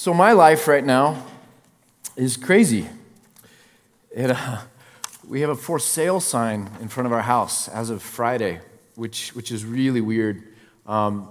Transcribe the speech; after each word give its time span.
So, 0.00 0.14
my 0.14 0.32
life 0.32 0.66
right 0.66 0.82
now 0.82 1.26
is 2.16 2.38
crazy. 2.38 2.88
It, 4.10 4.30
uh, 4.30 4.60
we 5.28 5.42
have 5.42 5.50
a 5.50 5.54
for 5.54 5.78
sale 5.78 6.20
sign 6.20 6.70
in 6.80 6.88
front 6.88 7.06
of 7.06 7.12
our 7.12 7.20
house 7.20 7.68
as 7.68 7.90
of 7.90 8.02
Friday, 8.02 8.60
which, 8.94 9.34
which 9.34 9.52
is 9.52 9.62
really 9.62 10.00
weird. 10.00 10.42
Um, 10.86 11.28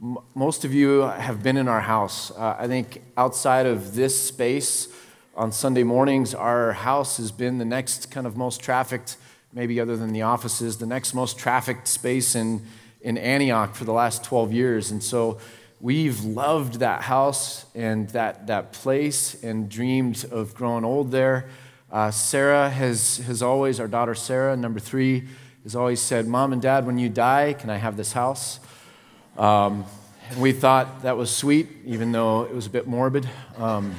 m- 0.00 0.18
most 0.36 0.64
of 0.64 0.72
you 0.72 1.00
have 1.00 1.42
been 1.42 1.56
in 1.56 1.66
our 1.66 1.80
house. 1.80 2.30
Uh, 2.30 2.54
I 2.56 2.68
think 2.68 3.02
outside 3.16 3.66
of 3.66 3.96
this 3.96 4.22
space 4.22 4.86
on 5.34 5.50
Sunday 5.50 5.82
mornings, 5.82 6.32
our 6.32 6.74
house 6.74 7.16
has 7.16 7.32
been 7.32 7.58
the 7.58 7.64
next 7.64 8.12
kind 8.12 8.28
of 8.28 8.36
most 8.36 8.60
trafficked, 8.60 9.16
maybe 9.52 9.80
other 9.80 9.96
than 9.96 10.12
the 10.12 10.22
offices, 10.22 10.76
the 10.76 10.86
next 10.86 11.12
most 11.12 11.40
trafficked 11.40 11.88
space 11.88 12.36
in, 12.36 12.64
in 13.00 13.18
Antioch 13.18 13.74
for 13.74 13.82
the 13.82 13.92
last 13.92 14.22
12 14.22 14.52
years. 14.52 14.92
And 14.92 15.02
so, 15.02 15.40
we've 15.82 16.22
loved 16.22 16.74
that 16.74 17.02
house 17.02 17.66
and 17.74 18.08
that, 18.10 18.46
that 18.46 18.72
place 18.72 19.42
and 19.42 19.68
dreamed 19.68 20.24
of 20.30 20.54
growing 20.54 20.84
old 20.84 21.10
there. 21.10 21.48
Uh, 21.90 22.10
Sarah 22.10 22.70
has, 22.70 23.18
has 23.18 23.42
always, 23.42 23.80
our 23.80 23.88
daughter 23.88 24.14
Sarah, 24.14 24.56
number 24.56 24.78
three, 24.78 25.24
has 25.64 25.74
always 25.74 26.00
said, 26.00 26.28
Mom 26.28 26.52
and 26.52 26.62
Dad, 26.62 26.86
when 26.86 26.98
you 26.98 27.08
die, 27.08 27.52
can 27.52 27.68
I 27.68 27.76
have 27.76 27.96
this 27.96 28.12
house? 28.12 28.60
Um, 29.36 29.84
and 30.30 30.40
we 30.40 30.52
thought 30.52 31.02
that 31.02 31.16
was 31.16 31.34
sweet, 31.34 31.68
even 31.84 32.12
though 32.12 32.44
it 32.44 32.54
was 32.54 32.66
a 32.66 32.70
bit 32.70 32.86
morbid. 32.86 33.28
Um, 33.58 33.96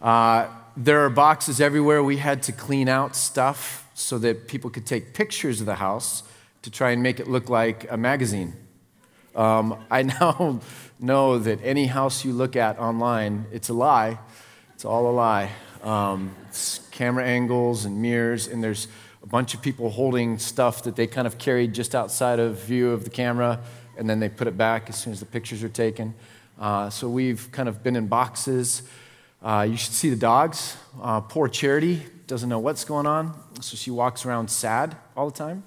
uh, 0.00 0.46
there 0.76 1.04
are 1.04 1.10
boxes 1.10 1.60
everywhere. 1.60 2.04
We 2.04 2.18
had 2.18 2.44
to 2.44 2.52
clean 2.52 2.88
out 2.88 3.16
stuff 3.16 3.90
so 3.94 4.16
that 4.18 4.46
people 4.46 4.70
could 4.70 4.86
take 4.86 5.12
pictures 5.12 5.58
of 5.58 5.66
the 5.66 5.74
house 5.74 6.22
to 6.62 6.70
try 6.70 6.92
and 6.92 7.02
make 7.02 7.18
it 7.18 7.26
look 7.26 7.48
like 7.48 7.90
a 7.90 7.96
magazine. 7.96 8.54
Um, 9.34 9.84
I 9.90 10.02
now 10.02 10.60
know 11.00 11.38
that 11.38 11.60
any 11.62 11.86
house 11.86 12.24
you 12.24 12.32
look 12.32 12.56
at 12.56 12.78
online, 12.78 13.46
it's 13.52 13.68
a 13.68 13.74
lie. 13.74 14.18
It's 14.74 14.84
all 14.84 15.10
a 15.10 15.12
lie. 15.12 15.50
Um, 15.82 16.34
it's 16.48 16.80
camera 16.90 17.24
angles 17.24 17.84
and 17.84 18.02
mirrors, 18.02 18.46
and 18.48 18.62
there's 18.62 18.88
a 19.22 19.26
bunch 19.26 19.54
of 19.54 19.62
people 19.62 19.90
holding 19.90 20.38
stuff 20.38 20.82
that 20.84 20.96
they 20.96 21.06
kind 21.06 21.26
of 21.26 21.38
carried 21.38 21.72
just 21.72 21.94
outside 21.94 22.38
of 22.38 22.60
view 22.60 22.90
of 22.90 23.04
the 23.04 23.10
camera, 23.10 23.60
and 23.96 24.08
then 24.08 24.20
they 24.20 24.28
put 24.28 24.46
it 24.46 24.56
back 24.56 24.88
as 24.88 24.96
soon 24.96 25.12
as 25.12 25.20
the 25.20 25.26
pictures 25.26 25.62
are 25.62 25.68
taken. 25.68 26.14
Uh, 26.58 26.90
so 26.90 27.08
we've 27.08 27.50
kind 27.52 27.68
of 27.68 27.82
been 27.82 27.94
in 27.94 28.06
boxes. 28.06 28.82
Uh, 29.42 29.66
you 29.68 29.76
should 29.76 29.92
see 29.92 30.10
the 30.10 30.16
dogs. 30.16 30.76
Uh, 31.00 31.20
poor 31.20 31.48
Charity 31.48 32.02
doesn't 32.26 32.48
know 32.48 32.58
what's 32.58 32.84
going 32.84 33.06
on, 33.06 33.34
so 33.60 33.76
she 33.76 33.90
walks 33.90 34.26
around 34.26 34.50
sad 34.50 34.96
all 35.16 35.30
the 35.30 35.36
time. 35.36 35.62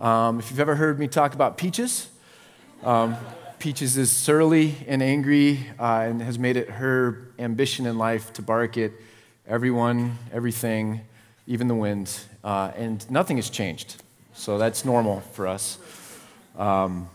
Um, 0.00 0.38
if 0.38 0.50
you've 0.50 0.60
ever 0.60 0.74
heard 0.74 0.98
me 0.98 1.06
talk 1.08 1.34
about 1.34 1.56
Peaches, 1.56 2.08
um, 2.82 3.16
Peaches 3.58 3.96
is 3.96 4.12
surly 4.12 4.74
and 4.86 5.02
angry 5.02 5.66
uh, 5.78 6.04
and 6.06 6.20
has 6.20 6.38
made 6.38 6.56
it 6.56 6.68
her 6.68 7.30
ambition 7.38 7.86
in 7.86 7.96
life 7.96 8.32
to 8.34 8.42
bark 8.42 8.76
at 8.76 8.92
everyone, 9.46 10.18
everything, 10.30 11.00
even 11.46 11.66
the 11.66 11.74
wind. 11.74 12.20
Uh, 12.44 12.70
and 12.76 13.10
nothing 13.10 13.36
has 13.38 13.48
changed. 13.48 14.02
So 14.34 14.58
that's 14.58 14.84
normal 14.84 15.20
for 15.32 15.46
us. 15.46 15.78
Um, 16.58 17.08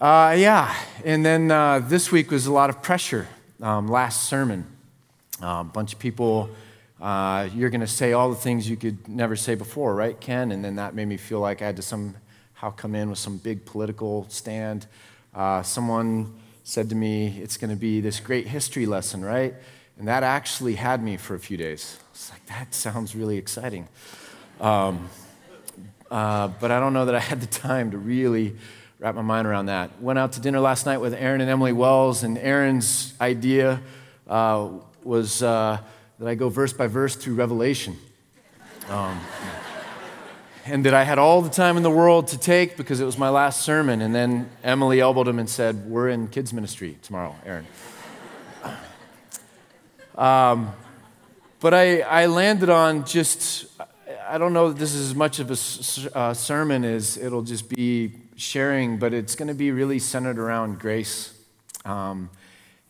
uh, 0.00 0.36
yeah, 0.38 0.74
and 1.04 1.26
then 1.26 1.50
uh, 1.50 1.80
this 1.80 2.12
week 2.12 2.30
was 2.30 2.46
a 2.46 2.52
lot 2.52 2.70
of 2.70 2.80
pressure. 2.80 3.26
Um, 3.60 3.88
last 3.88 4.28
sermon, 4.28 4.64
a 5.42 5.64
bunch 5.64 5.92
of 5.92 5.98
people, 5.98 6.48
uh, 7.00 7.48
you're 7.52 7.70
going 7.70 7.80
to 7.80 7.88
say 7.88 8.12
all 8.12 8.30
the 8.30 8.36
things 8.36 8.70
you 8.70 8.76
could 8.76 9.08
never 9.08 9.34
say 9.34 9.56
before, 9.56 9.96
right, 9.96 10.18
Ken? 10.20 10.52
And 10.52 10.64
then 10.64 10.76
that 10.76 10.94
made 10.94 11.08
me 11.08 11.16
feel 11.16 11.40
like 11.40 11.60
I 11.60 11.66
had 11.66 11.76
to 11.76 11.82
some 11.82 12.14
how 12.58 12.72
come 12.72 12.96
in 12.96 13.08
with 13.08 13.20
some 13.20 13.36
big 13.36 13.64
political 13.64 14.26
stand. 14.28 14.84
Uh, 15.32 15.62
someone 15.62 16.34
said 16.64 16.88
to 16.88 16.96
me, 16.96 17.38
It's 17.40 17.56
going 17.56 17.70
to 17.70 17.76
be 17.76 18.00
this 18.00 18.18
great 18.18 18.48
history 18.48 18.84
lesson, 18.84 19.24
right? 19.24 19.54
And 19.96 20.08
that 20.08 20.24
actually 20.24 20.74
had 20.74 21.00
me 21.00 21.16
for 21.16 21.36
a 21.36 21.38
few 21.38 21.56
days. 21.56 22.00
It's 22.10 22.32
like, 22.32 22.44
that 22.46 22.74
sounds 22.74 23.14
really 23.14 23.36
exciting. 23.36 23.86
Um, 24.60 25.08
uh, 26.10 26.48
but 26.48 26.72
I 26.72 26.80
don't 26.80 26.92
know 26.92 27.04
that 27.04 27.14
I 27.14 27.20
had 27.20 27.40
the 27.40 27.46
time 27.46 27.92
to 27.92 27.98
really 27.98 28.56
wrap 28.98 29.14
my 29.14 29.22
mind 29.22 29.46
around 29.46 29.66
that. 29.66 30.02
Went 30.02 30.18
out 30.18 30.32
to 30.32 30.40
dinner 30.40 30.58
last 30.58 30.84
night 30.84 30.98
with 30.98 31.14
Aaron 31.14 31.40
and 31.40 31.48
Emily 31.48 31.72
Wells, 31.72 32.24
and 32.24 32.36
Aaron's 32.38 33.14
idea 33.20 33.80
uh, 34.26 34.68
was 35.04 35.44
uh, 35.44 35.78
that 36.18 36.26
I 36.26 36.34
go 36.34 36.48
verse 36.48 36.72
by 36.72 36.88
verse 36.88 37.14
through 37.14 37.34
Revelation. 37.36 37.96
Um, 38.88 39.20
and 40.70 40.84
that 40.84 40.94
I 40.94 41.04
had 41.04 41.18
all 41.18 41.40
the 41.40 41.48
time 41.50 41.76
in 41.76 41.82
the 41.82 41.90
world 41.90 42.28
to 42.28 42.38
take 42.38 42.76
because 42.76 43.00
it 43.00 43.04
was 43.04 43.16
my 43.16 43.30
last 43.30 43.62
sermon. 43.62 44.02
And 44.02 44.14
then 44.14 44.50
Emily 44.62 45.00
elbowed 45.00 45.26
him 45.26 45.38
and 45.38 45.48
said, 45.48 45.86
We're 45.88 46.08
in 46.10 46.28
kids' 46.28 46.52
ministry 46.52 46.98
tomorrow, 47.02 47.34
Aaron. 47.44 47.66
Um, 50.16 50.72
but 51.60 51.74
I, 51.74 52.00
I 52.00 52.26
landed 52.26 52.68
on 52.68 53.04
just, 53.04 53.66
I 54.28 54.36
don't 54.36 54.52
know 54.52 54.70
that 54.70 54.76
this 54.76 54.92
is 54.92 55.10
as 55.10 55.14
much 55.14 55.38
of 55.38 55.48
a 55.48 56.18
uh, 56.18 56.34
sermon 56.34 56.84
as 56.84 57.16
it'll 57.16 57.42
just 57.42 57.68
be 57.68 58.14
sharing, 58.34 58.98
but 58.98 59.14
it's 59.14 59.36
going 59.36 59.46
to 59.46 59.54
be 59.54 59.70
really 59.70 60.00
centered 60.00 60.40
around 60.40 60.80
grace. 60.80 61.32
Um, 61.84 62.30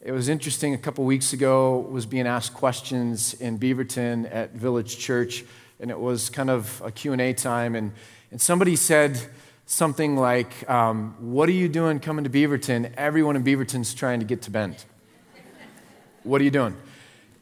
it 0.01 0.13
was 0.13 0.31
interesting 0.31 0.73
a 0.73 0.79
couple 0.79 1.05
weeks 1.05 1.35
ago 1.35 1.81
was 1.81 2.07
being 2.07 2.27
asked 2.27 2.55
questions 2.55 3.35
in 3.35 3.59
Beaverton 3.59 4.35
at 4.35 4.53
village 4.55 4.97
church 4.97 5.45
and 5.81 5.91
it 5.91 5.99
was 5.99 6.31
kind 6.31 6.51
of 6.51 6.83
a 6.85 6.91
Q&A 6.91 7.33
time, 7.33 7.75
and, 7.75 7.93
and 8.31 8.41
somebody 8.41 8.77
said 8.77 9.21
something 9.67 10.17
like, 10.17 10.69
um, 10.69 11.15
what 11.21 11.49
are 11.49 11.53
you 11.53 11.69
doing 11.69 12.01
coming 12.01 12.25
to 12.25 12.31
Beaverton? 12.31 12.93
Everyone 12.97 13.37
in 13.37 13.45
Beaverton's 13.45 13.95
trying 13.95 14.19
to 14.21 14.27
get 14.27 14.43
to 14.43 14.51
Bend. 14.51 14.85
What 16.25 16.41
are 16.41 16.45
you 16.45 16.51
doing? 16.51 16.77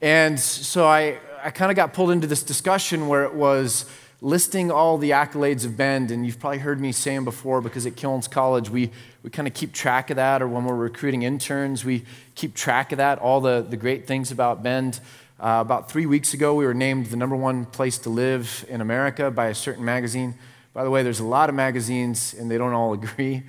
And 0.02 0.38
so 0.38 0.86
I, 0.86 1.18
I 1.42 1.50
kind 1.50 1.70
of 1.70 1.76
got 1.76 1.94
pulled 1.94 2.10
into 2.10 2.26
this 2.26 2.42
discussion 2.42 3.08
where 3.08 3.24
it 3.24 3.34
was 3.34 3.86
listing 4.20 4.70
all 4.70 4.98
the 4.98 5.10
accolades 5.10 5.64
of 5.64 5.76
Bend, 5.76 6.10
and 6.10 6.26
you've 6.26 6.40
probably 6.40 6.58
heard 6.58 6.80
me 6.80 6.92
say 6.92 7.14
them 7.14 7.24
before 7.24 7.60
because 7.60 7.86
at 7.86 7.96
Kilns 7.96 8.28
College, 8.28 8.70
we, 8.70 8.90
we 9.22 9.30
kind 9.30 9.46
of 9.46 9.54
keep 9.54 9.72
track 9.72 10.10
of 10.10 10.16
that, 10.16 10.42
or 10.42 10.48
when 10.48 10.64
we're 10.64 10.74
recruiting 10.74 11.22
interns, 11.22 11.84
we 11.84 12.04
keep 12.34 12.54
track 12.54 12.92
of 12.92 12.98
that, 12.98 13.18
all 13.18 13.40
the, 13.40 13.64
the 13.68 13.76
great 13.76 14.06
things 14.06 14.30
about 14.30 14.62
Bend. 14.62 15.00
Uh, 15.38 15.58
about 15.60 15.90
three 15.90 16.06
weeks 16.06 16.32
ago, 16.32 16.54
we 16.54 16.64
were 16.64 16.72
named 16.72 17.06
the 17.06 17.16
number 17.16 17.36
one 17.36 17.66
place 17.66 17.98
to 17.98 18.08
live 18.08 18.64
in 18.70 18.80
America 18.80 19.30
by 19.30 19.48
a 19.48 19.54
certain 19.54 19.84
magazine. 19.84 20.34
By 20.72 20.82
the 20.82 20.88
way, 20.88 21.02
there's 21.02 21.20
a 21.20 21.26
lot 21.26 21.50
of 21.50 21.54
magazines, 21.54 22.32
and 22.32 22.50
they 22.50 22.56
don't 22.56 22.72
all 22.72 22.92
agree 23.02 23.42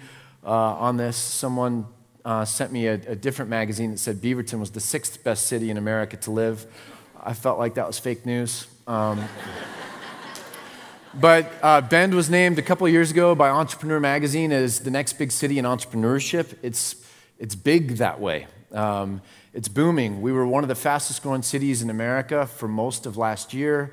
uh, 0.44 0.50
on 0.50 0.98
this. 0.98 1.16
Someone 1.16 1.88
uh, 2.26 2.44
sent 2.44 2.74
me 2.74 2.88
a, 2.88 2.96
a, 2.96 3.16
different 3.16 3.50
magazine 3.50 3.92
that 3.92 4.00
said 4.00 4.18
Beaverton 4.18 4.60
was 4.60 4.72
the 4.72 4.82
sixth 4.82 5.24
best 5.24 5.46
city 5.46 5.70
in 5.70 5.78
America 5.78 6.18
to 6.18 6.32
live. 6.32 6.66
I 7.24 7.34
felt 7.34 7.58
like 7.58 7.76
that 7.76 7.88
was 7.88 7.98
fake 7.98 8.26
news. 8.26 8.68
Um, 8.86 9.24
but 11.14 11.50
uh, 11.62 11.80
Bend 11.80 12.14
was 12.14 12.30
named 12.30 12.60
a 12.60 12.62
couple 12.62 12.88
years 12.90 13.12
ago 13.12 13.34
by 13.34 13.50
Entrepreneur 13.50 14.02
Magazine 14.02 14.52
as 14.52 14.82
the 14.82 14.92
next 14.92 15.14
big 15.14 15.32
city 15.32 15.58
in 15.58 15.64
entrepreneurship. 15.64 16.54
It's, 16.62 16.98
it's 17.40 17.56
big 17.56 17.98
that 17.98 18.20
way. 18.20 18.48
Um, 18.74 19.22
it's 19.58 19.68
booming. 19.68 20.22
We 20.22 20.32
were 20.32 20.46
one 20.46 20.64
of 20.64 20.68
the 20.68 20.76
fastest 20.76 21.24
growing 21.24 21.42
cities 21.42 21.82
in 21.82 21.90
America 21.90 22.46
for 22.46 22.68
most 22.68 23.08
of 23.08 23.18
last 23.18 23.56
year. 23.56 23.92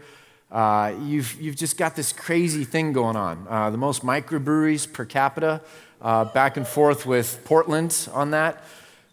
Uh, 0.52 0.92
you've, 1.04 1.40
you've 1.40 1.56
just 1.56 1.78
got 1.78 1.96
this 1.96 2.12
crazy 2.12 2.64
thing 2.64 2.92
going 2.92 3.16
on. 3.16 3.46
Uh, 3.48 3.70
the 3.70 3.78
most 3.78 4.02
microbreweries 4.02 4.92
per 4.92 5.06
capita, 5.06 5.62
uh, 6.02 6.26
back 6.26 6.58
and 6.58 6.68
forth 6.68 7.06
with 7.06 7.40
Portland 7.46 8.10
on 8.12 8.32
that. 8.32 8.62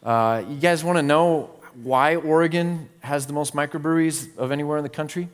Uh, 0.03 0.43
you 0.49 0.57
guys 0.57 0.83
want 0.83 0.97
to 0.97 1.01
know 1.01 1.51
why 1.83 2.17
Oregon 2.17 2.89
has 2.99 3.27
the 3.27 3.33
most 3.33 3.55
microbreweries 3.55 4.37
of 4.37 4.51
anywhere 4.51 4.77
in 4.77 4.83
the 4.83 4.89
country? 4.89 5.29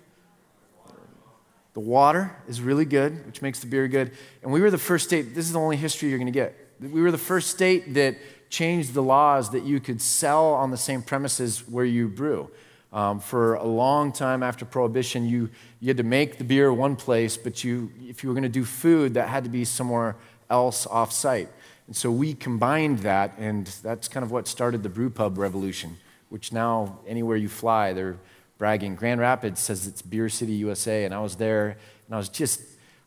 The 1.73 1.79
water 1.79 2.35
is 2.47 2.61
really 2.61 2.85
good, 2.85 3.25
which 3.25 3.41
makes 3.41 3.59
the 3.59 3.66
beer 3.66 3.88
good. 3.88 4.11
And 4.44 4.51
we 4.51 4.61
were 4.61 4.69
the 4.69 4.77
first 4.77 5.06
state, 5.06 5.33
this 5.33 5.47
is 5.47 5.53
the 5.53 5.59
only 5.59 5.77
history 5.77 6.09
you're 6.09 6.19
going 6.19 6.31
to 6.31 6.39
get. 6.39 6.56
We 6.79 7.01
were 7.01 7.11
the 7.11 7.17
first 7.17 7.50
state 7.50 7.95
that 7.95 8.17
changed 8.50 8.94
the 8.94 9.03
laws 9.03 9.52
that 9.52 9.63
you 9.63 9.80
could 9.80 10.02
sell 10.02 10.53
on 10.53 10.72
the 10.72 10.78
same 10.78 11.02
premises 11.02 11.68
where 11.68 11.86
you 11.86 12.07
brew. 12.07 12.50
Um, 12.94 13.19
for 13.19 13.56
a 13.56 13.66
long 13.66 14.12
time 14.12 14.42
after 14.44 14.63
Prohibition, 14.63 15.27
you, 15.27 15.50
you 15.80 15.89
had 15.89 15.98
to 15.98 16.04
make 16.04 16.38
the 16.38 16.44
beer 16.44 16.71
one 16.71 16.95
place, 16.95 17.36
but 17.36 17.63
you, 17.63 17.92
if 18.01 18.24
you 18.24 18.30
were 18.30 18.33
going 18.33 18.44
to 18.44 18.50
do 18.50 18.63
food, 18.63 19.13
that 19.16 19.27
had 19.27 19.44
to 19.44 19.50
be 19.50 19.66
somewhere 19.66 20.16
else 20.50 20.88
off 20.88 21.12
site. 21.12 21.50
And 21.88 21.95
so 21.95 22.10
we 22.10 22.33
combined 22.33 23.00
that, 23.00 23.38
and 23.38 23.68
that's 23.83 24.07
kind 24.07 24.24
of 24.24 24.31
what 24.31 24.48
started 24.48 24.83
the 24.83 24.89
brew 24.89 25.10
pub 25.10 25.38
revolution, 25.38 25.98
which 26.30 26.51
now, 26.51 27.00
anywhere 27.06 27.38
you 27.38 27.50
fly, 27.50 27.94
they're 27.94 28.18
bragging. 28.57 28.95
Grand 28.95 29.19
Rapids 29.19 29.62
says 29.62 29.86
it's 29.86 30.01
Beer 30.01 30.30
City, 30.30 30.54
USA, 30.54 31.06
and 31.06 31.13
I 31.13 31.19
was 31.19 31.36
there, 31.36 31.77
and 32.07 32.16
I 32.16 32.18
was 32.18 32.30
just, 32.30 32.62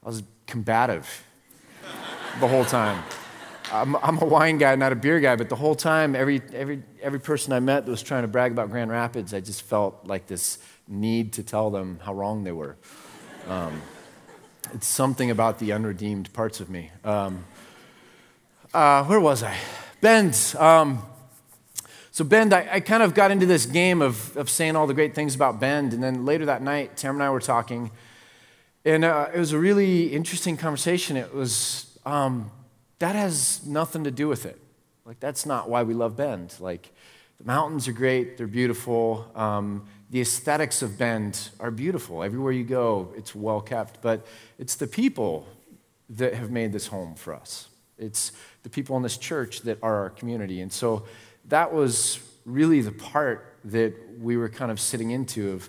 I 0.04 0.08
was 0.08 0.22
combative 0.46 1.24
the 2.38 2.48
whole 2.48 2.64
time. 2.64 3.02
I'm, 3.72 3.94
I'm, 3.96 4.18
a 4.18 4.24
wine 4.24 4.58
guy, 4.58 4.74
not 4.74 4.90
a 4.90 4.96
beer 4.96 5.20
guy, 5.20 5.36
but 5.36 5.48
the 5.48 5.56
whole 5.56 5.76
time, 5.76 6.16
every, 6.16 6.42
every, 6.52 6.82
every 7.00 7.20
person 7.20 7.52
I 7.52 7.60
met 7.60 7.84
that 7.84 7.90
was 7.90 8.02
trying 8.02 8.22
to 8.22 8.28
brag 8.28 8.50
about 8.50 8.70
Grand 8.70 8.90
Rapids, 8.90 9.32
I 9.32 9.40
just 9.40 9.62
felt 9.62 10.06
like 10.06 10.26
this 10.26 10.58
need 10.88 11.34
to 11.34 11.44
tell 11.44 11.70
them 11.70 12.00
how 12.02 12.12
wrong 12.12 12.42
they 12.42 12.50
were. 12.50 12.76
Um, 13.48 13.80
it's 14.74 14.88
something 14.88 15.30
about 15.30 15.60
the 15.60 15.72
unredeemed 15.72 16.32
parts 16.32 16.58
of 16.58 16.68
me. 16.68 16.90
Um, 17.04 17.44
uh, 18.74 19.04
where 19.04 19.20
was 19.20 19.42
I? 19.42 19.56
Bend. 20.00 20.54
Um, 20.58 21.04
So, 22.12 22.24
Bend, 22.24 22.52
I, 22.52 22.68
I, 22.72 22.80
kind 22.80 23.04
of 23.04 23.14
got 23.14 23.30
into 23.30 23.46
this 23.46 23.66
game 23.66 24.02
of, 24.02 24.36
of 24.36 24.50
saying 24.50 24.74
all 24.74 24.88
the 24.88 24.94
great 24.94 25.14
things 25.14 25.36
about 25.36 25.60
Bend. 25.60 25.94
And 25.94 26.02
then 26.02 26.24
later 26.24 26.44
that 26.46 26.60
night, 26.60 26.96
Tam 26.96 27.14
and 27.14 27.22
I 27.22 27.30
were 27.30 27.40
talking. 27.40 27.92
And 28.84 29.04
uh, 29.04 29.28
it 29.32 29.38
was 29.38 29.52
a 29.52 29.58
really 29.58 30.08
interesting 30.08 30.56
conversation. 30.56 31.16
It 31.16 31.32
was, 31.32 31.98
um, 32.04 32.50
that 33.00 33.14
has 33.14 33.66
nothing 33.66 34.04
to 34.04 34.10
do 34.10 34.28
with 34.28 34.46
it. 34.46 34.58
Like, 35.04 35.18
that's 35.20 35.44
not 35.44 35.68
why 35.68 35.82
we 35.82 35.94
love 35.94 36.16
Bend. 36.16 36.54
Like, 36.60 36.92
the 37.38 37.44
mountains 37.44 37.88
are 37.88 37.92
great, 37.92 38.36
they're 38.36 38.46
beautiful. 38.46 39.30
Um, 39.34 39.86
the 40.10 40.20
aesthetics 40.20 40.82
of 40.82 40.98
Bend 40.98 41.50
are 41.58 41.70
beautiful. 41.70 42.22
Everywhere 42.22 42.52
you 42.52 42.64
go, 42.64 43.12
it's 43.16 43.34
well 43.34 43.60
kept. 43.60 44.02
But 44.02 44.26
it's 44.58 44.76
the 44.76 44.86
people 44.86 45.48
that 46.10 46.34
have 46.34 46.50
made 46.50 46.72
this 46.72 46.88
home 46.88 47.14
for 47.14 47.34
us. 47.34 47.68
It's 47.96 48.32
the 48.62 48.68
people 48.68 48.96
in 48.96 49.02
this 49.02 49.16
church 49.16 49.62
that 49.62 49.78
are 49.82 49.96
our 49.96 50.10
community. 50.10 50.60
And 50.60 50.72
so 50.72 51.04
that 51.48 51.72
was 51.72 52.20
really 52.44 52.80
the 52.82 52.92
part 52.92 53.58
that 53.64 53.94
we 54.18 54.36
were 54.36 54.48
kind 54.48 54.70
of 54.70 54.78
sitting 54.78 55.10
into 55.10 55.52
of 55.52 55.68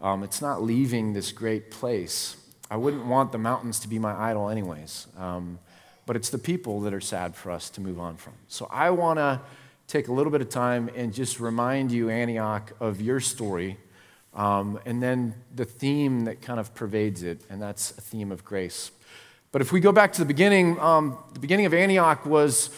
um, 0.00 0.22
it's 0.22 0.42
not 0.42 0.62
leaving 0.62 1.12
this 1.12 1.30
great 1.30 1.70
place. 1.70 2.36
I 2.70 2.76
wouldn't 2.76 3.06
want 3.06 3.30
the 3.30 3.38
mountains 3.38 3.78
to 3.80 3.88
be 3.88 3.98
my 3.98 4.12
idol, 4.12 4.48
anyways. 4.48 5.06
Um, 5.16 5.58
but 6.06 6.16
it's 6.16 6.30
the 6.30 6.38
people 6.38 6.80
that 6.80 6.94
are 6.94 7.00
sad 7.00 7.34
for 7.34 7.50
us 7.50 7.70
to 7.70 7.80
move 7.80 7.98
on 7.98 8.16
from. 8.16 8.34
So 8.48 8.68
I 8.70 8.90
want 8.90 9.18
to 9.18 9.40
take 9.86 10.08
a 10.08 10.12
little 10.12 10.32
bit 10.32 10.40
of 10.40 10.48
time 10.48 10.90
and 10.96 11.12
just 11.12 11.40
remind 11.40 11.92
you, 11.92 12.08
Antioch, 12.10 12.72
of 12.80 13.00
your 13.00 13.20
story, 13.20 13.76
um, 14.34 14.78
and 14.86 15.02
then 15.02 15.34
the 15.54 15.64
theme 15.64 16.24
that 16.24 16.40
kind 16.40 16.58
of 16.58 16.74
pervades 16.74 17.22
it, 17.22 17.42
and 17.50 17.60
that's 17.60 17.90
a 17.98 18.00
theme 18.00 18.32
of 18.32 18.44
grace. 18.44 18.90
But 19.50 19.60
if 19.60 19.70
we 19.70 19.80
go 19.80 19.92
back 19.92 20.14
to 20.14 20.20
the 20.20 20.26
beginning, 20.26 20.80
um, 20.80 21.18
the 21.34 21.40
beginning 21.40 21.66
of 21.66 21.74
Antioch 21.74 22.24
was 22.24 22.70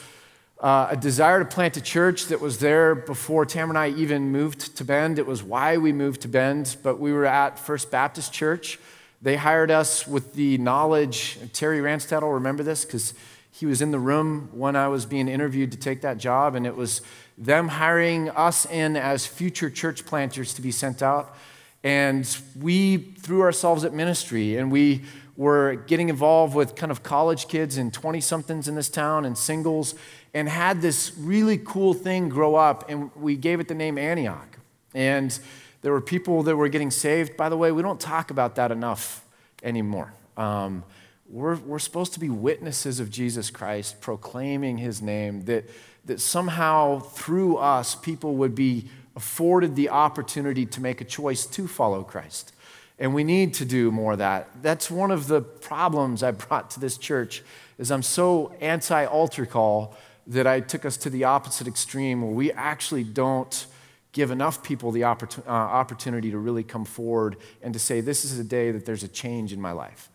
uh, 0.60 0.88
a 0.90 0.96
desire 0.96 1.38
to 1.38 1.44
plant 1.44 1.76
a 1.76 1.80
church 1.80 2.26
that 2.26 2.40
was 2.40 2.58
there 2.58 2.94
before 2.94 3.46
Tam 3.46 3.68
and 3.68 3.78
I 3.78 3.90
even 3.90 4.32
moved 4.32 4.76
to 4.76 4.84
Bend. 4.84 5.18
It 5.18 5.26
was 5.26 5.42
why 5.42 5.76
we 5.76 5.92
moved 5.92 6.22
to 6.22 6.28
Bend, 6.28 6.76
but 6.82 6.98
we 6.98 7.12
were 7.12 7.26
at 7.26 7.58
First 7.58 7.90
Baptist 7.90 8.32
Church. 8.32 8.80
They 9.24 9.36
hired 9.36 9.70
us 9.70 10.06
with 10.06 10.34
the 10.34 10.58
knowledge, 10.58 11.38
Terry 11.54 11.78
Ranstadel, 11.78 12.34
remember 12.34 12.62
this? 12.62 12.84
Because 12.84 13.14
he 13.50 13.64
was 13.64 13.80
in 13.80 13.90
the 13.90 13.98
room 13.98 14.50
when 14.52 14.76
I 14.76 14.88
was 14.88 15.06
being 15.06 15.28
interviewed 15.28 15.72
to 15.72 15.78
take 15.78 16.02
that 16.02 16.18
job, 16.18 16.54
and 16.54 16.66
it 16.66 16.76
was 16.76 17.00
them 17.38 17.68
hiring 17.68 18.28
us 18.28 18.66
in 18.66 18.98
as 18.98 19.26
future 19.26 19.70
church 19.70 20.04
planters 20.04 20.52
to 20.52 20.60
be 20.60 20.70
sent 20.70 21.02
out. 21.02 21.34
And 21.82 22.36
we 22.60 22.98
threw 22.98 23.40
ourselves 23.40 23.82
at 23.82 23.94
ministry, 23.94 24.58
and 24.58 24.70
we 24.70 25.04
were 25.38 25.76
getting 25.86 26.10
involved 26.10 26.54
with 26.54 26.74
kind 26.74 26.92
of 26.92 27.02
college 27.02 27.48
kids 27.48 27.78
and 27.78 27.94
20 27.94 28.20
somethings 28.20 28.68
in 28.68 28.74
this 28.74 28.90
town 28.90 29.24
and 29.24 29.38
singles, 29.38 29.94
and 30.34 30.50
had 30.50 30.82
this 30.82 31.16
really 31.16 31.56
cool 31.56 31.94
thing 31.94 32.28
grow 32.28 32.56
up, 32.56 32.90
and 32.90 33.10
we 33.16 33.36
gave 33.36 33.58
it 33.58 33.68
the 33.68 33.74
name 33.74 33.96
Antioch. 33.96 34.58
And 34.92 35.38
there 35.84 35.92
were 35.92 36.00
people 36.00 36.42
that 36.44 36.56
were 36.56 36.70
getting 36.70 36.90
saved. 36.90 37.36
By 37.36 37.50
the 37.50 37.58
way, 37.58 37.70
we 37.70 37.82
don't 37.82 38.00
talk 38.00 38.30
about 38.30 38.54
that 38.54 38.72
enough 38.72 39.22
anymore. 39.62 40.14
Um, 40.34 40.82
we're, 41.28 41.56
we're 41.56 41.78
supposed 41.78 42.14
to 42.14 42.20
be 42.20 42.30
witnesses 42.30 43.00
of 43.00 43.10
Jesus 43.10 43.50
Christ, 43.50 44.00
proclaiming 44.00 44.78
his 44.78 45.02
name, 45.02 45.42
that, 45.42 45.68
that 46.06 46.22
somehow 46.22 47.00
through 47.00 47.58
us, 47.58 47.94
people 47.96 48.36
would 48.36 48.54
be 48.54 48.88
afforded 49.14 49.76
the 49.76 49.90
opportunity 49.90 50.64
to 50.64 50.80
make 50.80 51.02
a 51.02 51.04
choice 51.04 51.44
to 51.44 51.68
follow 51.68 52.02
Christ. 52.02 52.54
And 52.98 53.12
we 53.12 53.22
need 53.22 53.52
to 53.54 53.66
do 53.66 53.90
more 53.90 54.12
of 54.12 54.18
that. 54.20 54.48
That's 54.62 54.90
one 54.90 55.10
of 55.10 55.26
the 55.26 55.42
problems 55.42 56.22
I 56.22 56.30
brought 56.30 56.70
to 56.70 56.80
this 56.80 56.96
church 56.96 57.42
is 57.76 57.90
I'm 57.90 58.02
so 58.02 58.54
anti-altar 58.62 59.44
call 59.44 59.94
that 60.28 60.46
I 60.46 60.60
took 60.60 60.86
us 60.86 60.96
to 60.96 61.10
the 61.10 61.24
opposite 61.24 61.66
extreme 61.66 62.22
where 62.22 62.32
we 62.32 62.52
actually 62.52 63.04
don't 63.04 63.66
give 64.14 64.30
enough 64.30 64.62
people 64.62 64.92
the 64.92 65.04
uh, 65.04 65.16
opportunity 65.46 66.30
to 66.30 66.38
really 66.38 66.62
come 66.62 66.84
forward 66.86 67.36
and 67.60 67.74
to 67.74 67.78
say, 67.78 68.00
This 68.00 68.24
is 68.24 68.38
a 68.38 68.44
day 68.44 68.70
that 68.70 68.86
there's 68.86 69.02
a 69.02 69.08
change 69.08 69.52
in 69.52 69.60
my 69.60 69.72
life. 69.72 70.08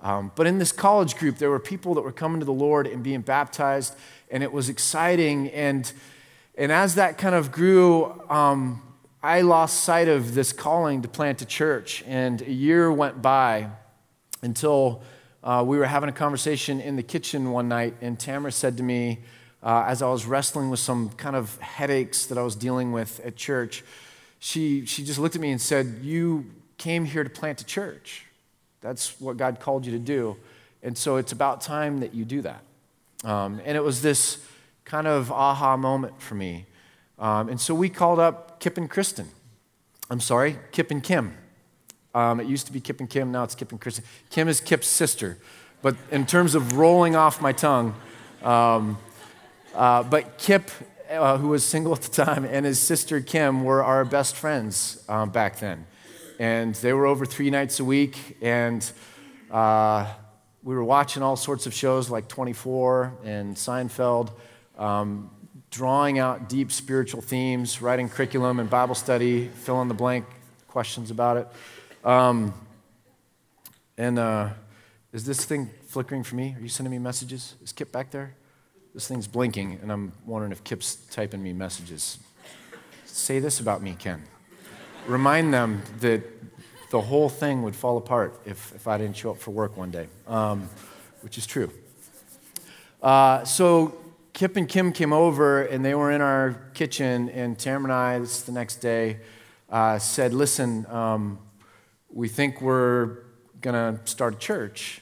Um, 0.00 0.32
but 0.34 0.46
in 0.46 0.58
this 0.58 0.72
college 0.72 1.16
group, 1.18 1.36
there 1.36 1.50
were 1.50 1.58
people 1.58 1.94
that 1.94 2.00
were 2.00 2.12
coming 2.12 2.40
to 2.40 2.46
the 2.46 2.52
Lord 2.52 2.86
and 2.86 3.02
being 3.02 3.20
baptized, 3.20 3.94
and 4.30 4.42
it 4.42 4.50
was 4.50 4.70
exciting. 4.70 5.50
And, 5.50 5.92
and 6.56 6.72
as 6.72 6.94
that 6.94 7.18
kind 7.18 7.34
of 7.34 7.52
grew, 7.52 8.22
um, 8.30 8.80
I 9.22 9.42
lost 9.42 9.84
sight 9.84 10.08
of 10.08 10.34
this 10.34 10.52
calling 10.52 11.02
to 11.02 11.08
plant 11.08 11.42
a 11.42 11.44
church. 11.44 12.02
And 12.06 12.40
a 12.40 12.50
year 12.50 12.90
went 12.90 13.20
by 13.20 13.68
until 14.40 15.02
uh, 15.42 15.64
we 15.66 15.76
were 15.76 15.86
having 15.86 16.08
a 16.08 16.12
conversation 16.12 16.80
in 16.80 16.96
the 16.96 17.02
kitchen 17.02 17.50
one 17.50 17.68
night, 17.68 17.96
and 18.00 18.18
Tamara 18.18 18.52
said 18.52 18.76
to 18.76 18.82
me, 18.82 19.18
uh, 19.62 19.84
as 19.86 20.02
I 20.02 20.08
was 20.08 20.26
wrestling 20.26 20.70
with 20.70 20.80
some 20.80 21.10
kind 21.10 21.36
of 21.36 21.58
headaches 21.58 22.26
that 22.26 22.38
I 22.38 22.42
was 22.42 22.56
dealing 22.56 22.92
with 22.92 23.20
at 23.24 23.36
church, 23.36 23.84
she, 24.38 24.86
she 24.86 25.04
just 25.04 25.18
looked 25.18 25.34
at 25.34 25.40
me 25.40 25.50
and 25.50 25.60
said, 25.60 25.98
You 26.02 26.46
came 26.78 27.04
here 27.04 27.22
to 27.22 27.30
plant 27.30 27.60
a 27.60 27.64
church. 27.64 28.24
That's 28.80 29.20
what 29.20 29.36
God 29.36 29.60
called 29.60 29.84
you 29.84 29.92
to 29.92 29.98
do. 29.98 30.36
And 30.82 30.96
so 30.96 31.16
it's 31.16 31.32
about 31.32 31.60
time 31.60 31.98
that 31.98 32.14
you 32.14 32.24
do 32.24 32.40
that. 32.42 32.62
Um, 33.22 33.60
and 33.64 33.76
it 33.76 33.84
was 33.84 34.00
this 34.00 34.38
kind 34.84 35.06
of 35.06 35.30
aha 35.30 35.76
moment 35.76 36.20
for 36.22 36.34
me. 36.34 36.66
Um, 37.18 37.50
and 37.50 37.60
so 37.60 37.74
we 37.74 37.90
called 37.90 38.18
up 38.18 38.60
Kip 38.60 38.78
and 38.78 38.88
Kristen. 38.88 39.28
I'm 40.08 40.20
sorry, 40.20 40.58
Kip 40.72 40.90
and 40.90 41.02
Kim. 41.02 41.36
Um, 42.14 42.40
it 42.40 42.46
used 42.46 42.66
to 42.66 42.72
be 42.72 42.80
Kip 42.80 42.98
and 42.98 43.08
Kim, 43.08 43.30
now 43.30 43.44
it's 43.44 43.54
Kip 43.54 43.70
and 43.70 43.80
Kristen. 43.80 44.04
Kim 44.30 44.48
is 44.48 44.60
Kip's 44.60 44.88
sister. 44.88 45.36
But 45.82 45.96
in 46.10 46.26
terms 46.26 46.54
of 46.54 46.76
rolling 46.76 47.14
off 47.14 47.40
my 47.40 47.52
tongue, 47.52 47.94
um, 48.42 48.98
uh, 49.74 50.02
but 50.02 50.38
Kip, 50.38 50.70
uh, 51.10 51.38
who 51.38 51.48
was 51.48 51.64
single 51.64 51.94
at 51.94 52.02
the 52.02 52.24
time, 52.24 52.44
and 52.44 52.66
his 52.66 52.78
sister 52.78 53.20
Kim 53.20 53.64
were 53.64 53.82
our 53.82 54.04
best 54.04 54.36
friends 54.36 55.04
uh, 55.08 55.26
back 55.26 55.58
then 55.58 55.86
and 56.40 56.74
they 56.76 56.94
were 56.94 57.04
over 57.04 57.26
three 57.26 57.50
nights 57.50 57.80
a 57.80 57.84
week. 57.84 58.38
And 58.40 58.90
uh, 59.50 60.10
we 60.62 60.74
were 60.74 60.82
watching 60.82 61.22
all 61.22 61.36
sorts 61.36 61.66
of 61.66 61.74
shows 61.74 62.08
like 62.08 62.28
24 62.28 63.12
and 63.22 63.54
Seinfeld, 63.54 64.32
um, 64.78 65.30
drawing 65.70 66.18
out 66.18 66.48
deep 66.48 66.72
spiritual 66.72 67.20
themes, 67.20 67.82
writing 67.82 68.08
curriculum 68.08 68.58
and 68.58 68.70
Bible 68.70 68.94
study, 68.94 69.48
fill 69.48 69.82
in 69.82 69.88
the 69.88 69.94
blank 69.94 70.24
questions 70.66 71.10
about 71.10 71.36
it. 71.36 71.48
Um, 72.06 72.54
and 73.98 74.18
uh, 74.18 74.48
is 75.12 75.26
this 75.26 75.44
thing 75.44 75.68
flickering 75.88 76.24
for 76.24 76.36
me? 76.36 76.54
Are 76.58 76.62
you 76.62 76.70
sending 76.70 76.90
me 76.90 76.98
messages? 76.98 77.54
Is 77.62 77.70
Kip 77.70 77.92
back 77.92 78.10
there? 78.12 78.34
This 78.94 79.06
thing's 79.06 79.26
blinking, 79.26 79.78
and 79.82 79.92
I'm 79.92 80.12
wondering 80.26 80.52
if 80.52 80.64
Kip's 80.64 80.96
typing 80.96 81.42
me 81.42 81.52
messages. 81.52 82.18
Say 83.04 83.38
this 83.38 83.60
about 83.60 83.82
me, 83.82 83.96
Ken 83.98 84.24
remind 85.06 85.52
them 85.52 85.82
that 86.00 86.22
the 86.90 87.00
whole 87.00 87.28
thing 87.28 87.62
would 87.62 87.76
fall 87.76 87.96
apart 87.96 88.40
if, 88.44 88.74
if 88.74 88.86
I 88.88 88.98
didn't 88.98 89.16
show 89.16 89.30
up 89.30 89.38
for 89.38 89.50
work 89.50 89.76
one 89.76 89.90
day, 89.90 90.08
um, 90.26 90.68
which 91.22 91.38
is 91.38 91.46
true. 91.46 91.70
Uh, 93.02 93.44
so 93.44 93.96
Kip 94.32 94.56
and 94.56 94.68
Kim 94.68 94.92
came 94.92 95.12
over, 95.12 95.62
and 95.62 95.84
they 95.84 95.94
were 95.94 96.10
in 96.10 96.20
our 96.20 96.70
kitchen, 96.74 97.28
and 97.30 97.58
Tam 97.58 97.84
and 97.84 97.92
I, 97.92 98.18
this 98.18 98.42
the 98.42 98.52
next 98.52 98.76
day, 98.76 99.18
uh, 99.68 99.98
said, 99.98 100.32
Listen, 100.34 100.86
um, 100.86 101.38
we 102.10 102.28
think 102.28 102.60
we're 102.60 103.18
going 103.60 103.74
to 103.96 104.00
start 104.04 104.34
a 104.34 104.38
church. 104.38 105.00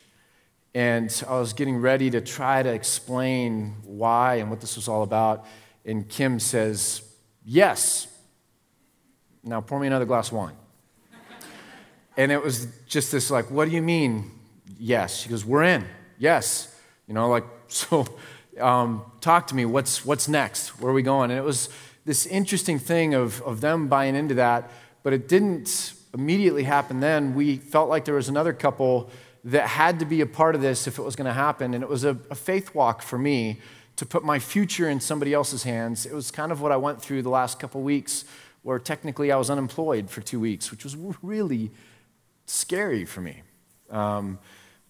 And 0.74 1.24
I 1.28 1.38
was 1.38 1.52
getting 1.52 1.78
ready 1.78 2.10
to 2.10 2.20
try 2.20 2.62
to 2.62 2.72
explain 2.72 3.76
why 3.84 4.36
and 4.36 4.50
what 4.50 4.60
this 4.60 4.76
was 4.76 4.86
all 4.86 5.02
about. 5.02 5.46
And 5.84 6.08
Kim 6.08 6.38
says, 6.38 7.02
Yes, 7.44 8.06
now 9.42 9.60
pour 9.60 9.80
me 9.80 9.86
another 9.86 10.04
glass 10.04 10.28
of 10.28 10.34
wine. 10.34 10.56
and 12.16 12.30
it 12.30 12.42
was 12.42 12.66
just 12.86 13.10
this 13.12 13.30
like, 13.30 13.50
what 13.50 13.66
do 13.66 13.74
you 13.74 13.82
mean? 13.82 14.30
Yes. 14.78 15.16
She 15.16 15.28
goes, 15.28 15.44
we're 15.44 15.62
in. 15.62 15.86
Yes. 16.18 16.74
You 17.06 17.14
know, 17.14 17.28
like, 17.28 17.44
so 17.68 18.06
um, 18.60 19.04
talk 19.20 19.46
to 19.48 19.54
me. 19.54 19.64
What's, 19.64 20.04
what's 20.04 20.28
next? 20.28 20.80
Where 20.80 20.90
are 20.90 20.94
we 20.94 21.02
going? 21.02 21.30
And 21.30 21.38
it 21.38 21.44
was 21.44 21.68
this 22.04 22.26
interesting 22.26 22.78
thing 22.78 23.14
of, 23.14 23.40
of 23.42 23.60
them 23.60 23.88
buying 23.88 24.14
into 24.14 24.34
that, 24.34 24.70
but 25.02 25.12
it 25.12 25.28
didn't 25.28 25.94
immediately 26.12 26.64
happen 26.64 27.00
then. 27.00 27.34
We 27.34 27.56
felt 27.56 27.88
like 27.88 28.04
there 28.04 28.14
was 28.14 28.28
another 28.28 28.52
couple 28.52 29.10
that 29.44 29.68
had 29.68 29.98
to 30.00 30.04
be 30.04 30.20
a 30.20 30.26
part 30.26 30.54
of 30.54 30.60
this 30.60 30.86
if 30.86 30.98
it 30.98 31.02
was 31.02 31.16
going 31.16 31.26
to 31.26 31.32
happen. 31.32 31.74
And 31.74 31.82
it 31.82 31.88
was 31.88 32.04
a, 32.04 32.18
a 32.30 32.34
faith 32.34 32.74
walk 32.74 33.02
for 33.02 33.18
me 33.18 33.60
to 33.96 34.06
put 34.06 34.24
my 34.24 34.38
future 34.38 34.88
in 34.88 35.00
somebody 35.00 35.34
else's 35.34 35.64
hands. 35.64 36.06
It 36.06 36.12
was 36.12 36.30
kind 36.30 36.52
of 36.52 36.60
what 36.60 36.70
I 36.72 36.76
went 36.76 37.00
through 37.02 37.22
the 37.22 37.30
last 37.30 37.58
couple 37.58 37.80
weeks 37.82 38.24
where 38.62 38.78
technically 38.78 39.32
I 39.32 39.36
was 39.36 39.50
unemployed 39.50 40.10
for 40.10 40.20
two 40.20 40.40
weeks, 40.40 40.70
which 40.70 40.84
was 40.84 40.96
really 41.22 41.70
scary 42.46 43.04
for 43.04 43.20
me. 43.20 43.42
Um, 43.90 44.38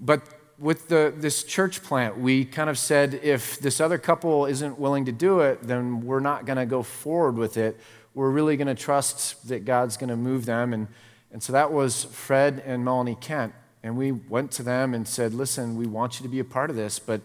but 0.01 0.23
with 0.59 0.89
the, 0.89 1.15
this 1.17 1.45
church 1.45 1.83
plant, 1.83 2.19
we 2.19 2.45
kind 2.45 2.69
of 2.69 2.79
said 2.79 3.21
if 3.23 3.61
this 3.61 3.81
other 3.81 3.97
couple 3.97 4.47
isn't 4.47 4.79
willing 4.79 5.05
to 5.05 5.13
do 5.13 5.41
it, 5.41 5.63
then 5.63 6.01
we're 6.01 6.21
not 6.21 6.47
going 6.47 6.59
to 6.59 6.67
go 6.67 6.83
forward 6.83 7.37
with 7.37 7.57
it. 7.57 7.79
We're 8.15 8.31
really 8.31 8.57
going 8.57 8.67
to 8.69 8.75
trust 8.75 9.49
that 9.49 9.65
God's 9.65 9.97
going 9.97 10.11
to 10.11 10.17
move 10.17 10.45
them. 10.47 10.73
And, 10.73 10.89
and 11.31 11.43
so 11.43 11.53
that 11.53 11.73
was 11.73 12.05
Fred 12.05 12.63
and 12.67 12.85
Melanie 12.85 13.17
Kent. 13.21 13.55
And 13.83 13.97
we 13.97 14.13
went 14.13 14.51
to 14.53 14.63
them 14.63 14.95
and 14.95 15.07
said, 15.07 15.35
listen, 15.35 15.77
we 15.77 15.87
want 15.87 16.19
you 16.19 16.25
to 16.25 16.29
be 16.29 16.41
a 16.41 16.45
part 16.45 16.71
of 16.71 16.77
this, 16.77 16.99
but 16.99 17.21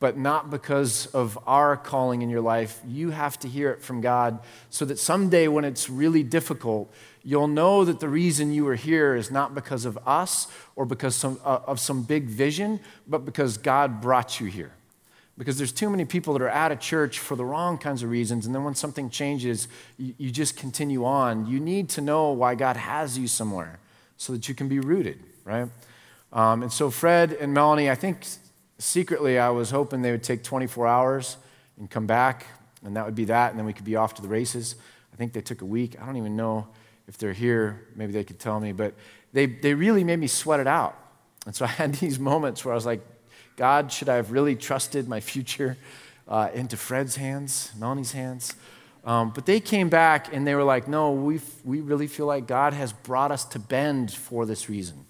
but 0.00 0.16
not 0.16 0.50
because 0.50 1.06
of 1.08 1.38
our 1.46 1.76
calling 1.76 2.22
in 2.22 2.30
your 2.30 2.40
life. 2.40 2.80
You 2.88 3.10
have 3.10 3.38
to 3.40 3.48
hear 3.48 3.70
it 3.70 3.82
from 3.82 4.00
God 4.00 4.40
so 4.70 4.86
that 4.86 4.98
someday 4.98 5.46
when 5.46 5.64
it's 5.64 5.90
really 5.90 6.22
difficult, 6.22 6.90
you'll 7.22 7.48
know 7.48 7.84
that 7.84 8.00
the 8.00 8.08
reason 8.08 8.50
you 8.50 8.66
are 8.68 8.74
here 8.74 9.14
is 9.14 9.30
not 9.30 9.54
because 9.54 9.84
of 9.84 9.98
us 10.06 10.48
or 10.74 10.86
because 10.86 11.14
some, 11.14 11.38
uh, 11.44 11.60
of 11.66 11.78
some 11.78 12.02
big 12.02 12.24
vision, 12.24 12.80
but 13.06 13.26
because 13.26 13.58
God 13.58 14.00
brought 14.00 14.40
you 14.40 14.46
here. 14.46 14.72
Because 15.36 15.58
there's 15.58 15.72
too 15.72 15.90
many 15.90 16.06
people 16.06 16.32
that 16.32 16.42
are 16.42 16.48
at 16.48 16.72
a 16.72 16.76
church 16.76 17.18
for 17.18 17.36
the 17.36 17.44
wrong 17.44 17.76
kinds 17.76 18.02
of 18.02 18.10
reasons, 18.10 18.46
and 18.46 18.54
then 18.54 18.64
when 18.64 18.74
something 18.74 19.10
changes, 19.10 19.68
you, 19.98 20.14
you 20.16 20.30
just 20.30 20.56
continue 20.56 21.04
on. 21.04 21.46
You 21.46 21.60
need 21.60 21.90
to 21.90 22.00
know 22.00 22.30
why 22.30 22.54
God 22.54 22.76
has 22.76 23.18
you 23.18 23.26
somewhere 23.26 23.78
so 24.16 24.32
that 24.32 24.48
you 24.48 24.54
can 24.54 24.68
be 24.68 24.80
rooted, 24.80 25.22
right? 25.44 25.68
Um, 26.32 26.62
and 26.62 26.72
so, 26.72 26.90
Fred 26.90 27.32
and 27.32 27.52
Melanie, 27.52 27.90
I 27.90 27.94
think 27.94 28.24
secretly 28.78 29.38
I 29.38 29.50
was 29.50 29.70
hoping 29.70 30.02
they 30.02 30.12
would 30.12 30.22
take 30.22 30.42
24 30.42 30.86
hours 30.86 31.36
and 31.78 31.90
come 31.90 32.06
back, 32.06 32.46
and 32.84 32.96
that 32.96 33.04
would 33.04 33.14
be 33.14 33.26
that, 33.26 33.50
and 33.50 33.58
then 33.58 33.66
we 33.66 33.72
could 33.72 33.84
be 33.84 33.96
off 33.96 34.14
to 34.14 34.22
the 34.22 34.28
races. 34.28 34.76
I 35.12 35.16
think 35.16 35.32
they 35.32 35.40
took 35.40 35.62
a 35.62 35.66
week. 35.66 36.00
I 36.00 36.06
don't 36.06 36.16
even 36.16 36.36
know 36.36 36.68
if 37.08 37.18
they're 37.18 37.32
here. 37.32 37.88
Maybe 37.96 38.12
they 38.12 38.24
could 38.24 38.38
tell 38.38 38.60
me, 38.60 38.72
but 38.72 38.94
they, 39.32 39.46
they 39.46 39.74
really 39.74 40.04
made 40.04 40.18
me 40.18 40.28
sweat 40.28 40.60
it 40.60 40.66
out. 40.66 40.96
And 41.46 41.54
so 41.54 41.64
I 41.66 41.68
had 41.68 41.94
these 41.94 42.18
moments 42.18 42.64
where 42.64 42.72
I 42.72 42.76
was 42.76 42.86
like, 42.86 43.00
God, 43.56 43.92
should 43.92 44.08
I 44.08 44.16
have 44.16 44.30
really 44.30 44.56
trusted 44.56 45.08
my 45.08 45.20
future 45.20 45.76
uh, 46.28 46.48
into 46.54 46.76
Fred's 46.76 47.16
hands, 47.16 47.72
Melanie's 47.78 48.12
hands? 48.12 48.54
Um, 49.04 49.32
but 49.34 49.46
they 49.46 49.60
came 49.60 49.88
back 49.88 50.32
and 50.32 50.46
they 50.46 50.54
were 50.54 50.64
like, 50.64 50.86
no, 50.86 51.12
we 51.12 51.40
we 51.64 51.80
really 51.80 52.06
feel 52.06 52.26
like 52.26 52.46
God 52.46 52.74
has 52.74 52.92
brought 52.92 53.30
us 53.30 53.44
to 53.46 53.58
Bend 53.58 54.12
for 54.12 54.44
this 54.44 54.68
reason. 54.68 55.06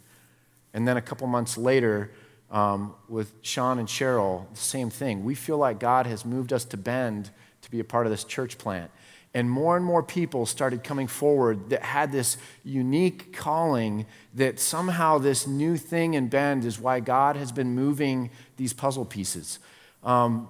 And 0.72 0.86
then 0.86 0.96
a 0.96 1.02
couple 1.02 1.26
months 1.26 1.58
later, 1.58 2.10
um, 2.50 2.94
with 3.08 3.32
Sean 3.42 3.78
and 3.78 3.88
Cheryl, 3.88 4.50
the 4.50 4.60
same 4.60 4.90
thing. 4.90 5.24
We 5.24 5.34
feel 5.34 5.58
like 5.58 5.78
God 5.78 6.06
has 6.06 6.24
moved 6.24 6.52
us 6.52 6.64
to 6.66 6.76
Bend 6.76 7.30
to 7.62 7.70
be 7.70 7.80
a 7.80 7.84
part 7.84 8.06
of 8.06 8.12
this 8.12 8.24
church 8.24 8.58
plant. 8.58 8.90
And 9.32 9.48
more 9.48 9.76
and 9.76 9.84
more 9.84 10.02
people 10.02 10.44
started 10.44 10.82
coming 10.82 11.06
forward 11.06 11.70
that 11.70 11.84
had 11.84 12.10
this 12.10 12.36
unique 12.64 13.32
calling 13.32 14.06
that 14.34 14.58
somehow 14.58 15.18
this 15.18 15.46
new 15.46 15.76
thing 15.76 16.14
in 16.14 16.26
Bend 16.26 16.64
is 16.64 16.80
why 16.80 16.98
God 16.98 17.36
has 17.36 17.52
been 17.52 17.74
moving 17.74 18.30
these 18.56 18.72
puzzle 18.72 19.04
pieces. 19.04 19.60
Um, 20.02 20.48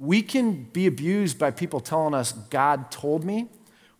we 0.00 0.20
can 0.20 0.64
be 0.64 0.88
abused 0.88 1.38
by 1.38 1.52
people 1.52 1.78
telling 1.78 2.12
us, 2.12 2.32
God 2.32 2.90
told 2.90 3.22
me, 3.22 3.48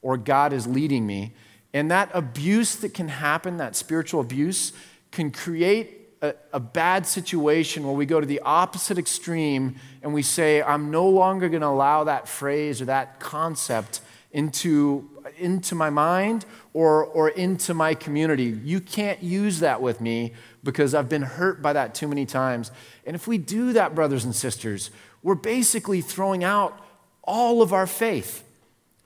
or 0.01 0.17
God 0.17 0.53
is 0.53 0.67
leading 0.67 1.07
me. 1.07 1.33
And 1.73 1.89
that 1.93 2.11
abuse 2.13 2.75
that 2.77 2.93
can 2.93 3.07
happen, 3.07 3.59
that 3.59 3.77
spiritual 3.77 4.21
abuse, 4.21 4.73
can 5.13 5.31
create 5.31 6.03
a, 6.23 6.35
a, 6.53 6.61
bad 6.61 7.07
situation 7.07 7.85
where 7.85 7.95
we 7.95 8.07
go 8.07 8.21
to 8.21 8.27
the 8.27 8.41
opposite 8.41 8.99
extreme 8.99 9.77
and 10.03 10.15
we 10.15 10.23
say, 10.23 10.63
I'm 10.63 10.91
no 10.91 11.09
longer 11.09 11.49
going 11.49 11.61
to 11.61 11.69
allow 11.69 12.05
that 12.05 12.27
phrase 12.29 12.81
or 12.81 12.87
that 12.87 13.21
concept 13.21 14.01
into, 14.31 15.09
into 15.37 15.75
my 15.75 15.91
mind 15.91 16.47
or, 16.73 17.05
or 17.05 17.29
into 17.29 17.75
my 17.75 17.95
community. 17.95 18.45
You 18.65 18.81
can't 18.81 19.23
use 19.23 19.61
that 19.61 19.83
with 19.83 20.01
me 20.01 20.33
because 20.65 20.95
I've 20.95 21.09
been 21.09 21.23
hurt 21.23 21.61
by 21.61 21.73
that 21.75 21.95
too 21.95 22.09
many 22.09 22.25
times. 22.25 22.71
And 23.05 23.15
if 23.15 23.27
we 23.27 23.37
do 23.37 23.73
that, 23.75 23.95
brothers 23.95 24.25
and 24.25 24.35
sisters, 24.35 24.91
we're 25.23 25.35
basically 25.35 26.01
throwing 26.01 26.45
out 26.45 26.79
all 27.25 27.63
of 27.63 27.73
our 27.73 27.87
faith 27.87 28.45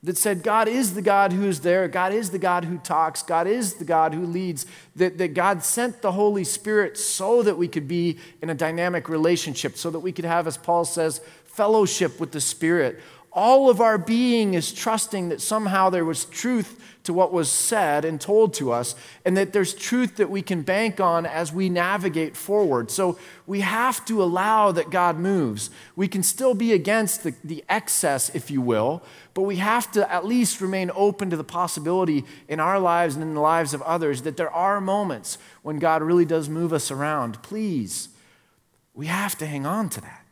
that 0.06 0.16
said 0.16 0.44
God 0.44 0.68
is 0.68 0.94
the 0.94 1.02
God 1.02 1.32
who's 1.32 1.60
there, 1.60 1.88
God 1.88 2.12
is 2.12 2.30
the 2.30 2.38
God 2.38 2.64
who 2.64 2.78
talks, 2.78 3.24
God 3.24 3.48
is 3.48 3.74
the 3.74 3.84
God 3.84 4.14
who 4.14 4.24
leads, 4.24 4.64
that, 4.94 5.18
that 5.18 5.34
God 5.34 5.64
sent 5.64 6.00
the 6.00 6.12
Holy 6.12 6.44
Spirit 6.44 6.96
so 6.96 7.42
that 7.42 7.58
we 7.58 7.66
could 7.66 7.88
be 7.88 8.18
in 8.40 8.48
a 8.48 8.54
dynamic 8.54 9.08
relationship, 9.08 9.76
so 9.76 9.90
that 9.90 9.98
we 9.98 10.12
could 10.12 10.24
have, 10.24 10.46
as 10.46 10.56
Paul 10.56 10.84
says, 10.84 11.20
fellowship 11.44 12.20
with 12.20 12.30
the 12.30 12.40
Spirit. 12.40 13.00
All 13.36 13.68
of 13.68 13.82
our 13.82 13.98
being 13.98 14.54
is 14.54 14.72
trusting 14.72 15.28
that 15.28 15.42
somehow 15.42 15.90
there 15.90 16.06
was 16.06 16.24
truth 16.24 16.82
to 17.04 17.12
what 17.12 17.32
was 17.32 17.50
said 17.50 18.04
and 18.04 18.20
told 18.20 18.52
to 18.54 18.72
us, 18.72 18.96
and 19.24 19.36
that 19.36 19.52
there's 19.52 19.74
truth 19.74 20.16
that 20.16 20.30
we 20.30 20.42
can 20.42 20.62
bank 20.62 21.00
on 21.00 21.24
as 21.24 21.52
we 21.52 21.68
navigate 21.68 22.36
forward. 22.36 22.90
So 22.90 23.18
we 23.46 23.60
have 23.60 24.04
to 24.06 24.22
allow 24.22 24.72
that 24.72 24.90
God 24.90 25.18
moves. 25.18 25.70
We 25.94 26.08
can 26.08 26.24
still 26.24 26.54
be 26.54 26.72
against 26.72 27.22
the, 27.22 27.34
the 27.44 27.62
excess, 27.68 28.34
if 28.34 28.50
you 28.50 28.60
will, 28.60 29.02
but 29.34 29.42
we 29.42 29.56
have 29.56 29.92
to 29.92 30.10
at 30.12 30.24
least 30.24 30.60
remain 30.60 30.90
open 30.94 31.30
to 31.30 31.36
the 31.36 31.44
possibility 31.44 32.24
in 32.48 32.58
our 32.58 32.80
lives 32.80 33.14
and 33.14 33.22
in 33.22 33.34
the 33.34 33.40
lives 33.40 33.72
of 33.72 33.82
others 33.82 34.22
that 34.22 34.36
there 34.36 34.50
are 34.50 34.80
moments 34.80 35.38
when 35.62 35.78
God 35.78 36.02
really 36.02 36.24
does 36.24 36.48
move 36.48 36.72
us 36.72 36.90
around. 36.90 37.40
Please, 37.42 38.08
we 38.94 39.06
have 39.06 39.36
to 39.38 39.46
hang 39.46 39.64
on 39.64 39.90
to 39.90 40.00
that. 40.00 40.25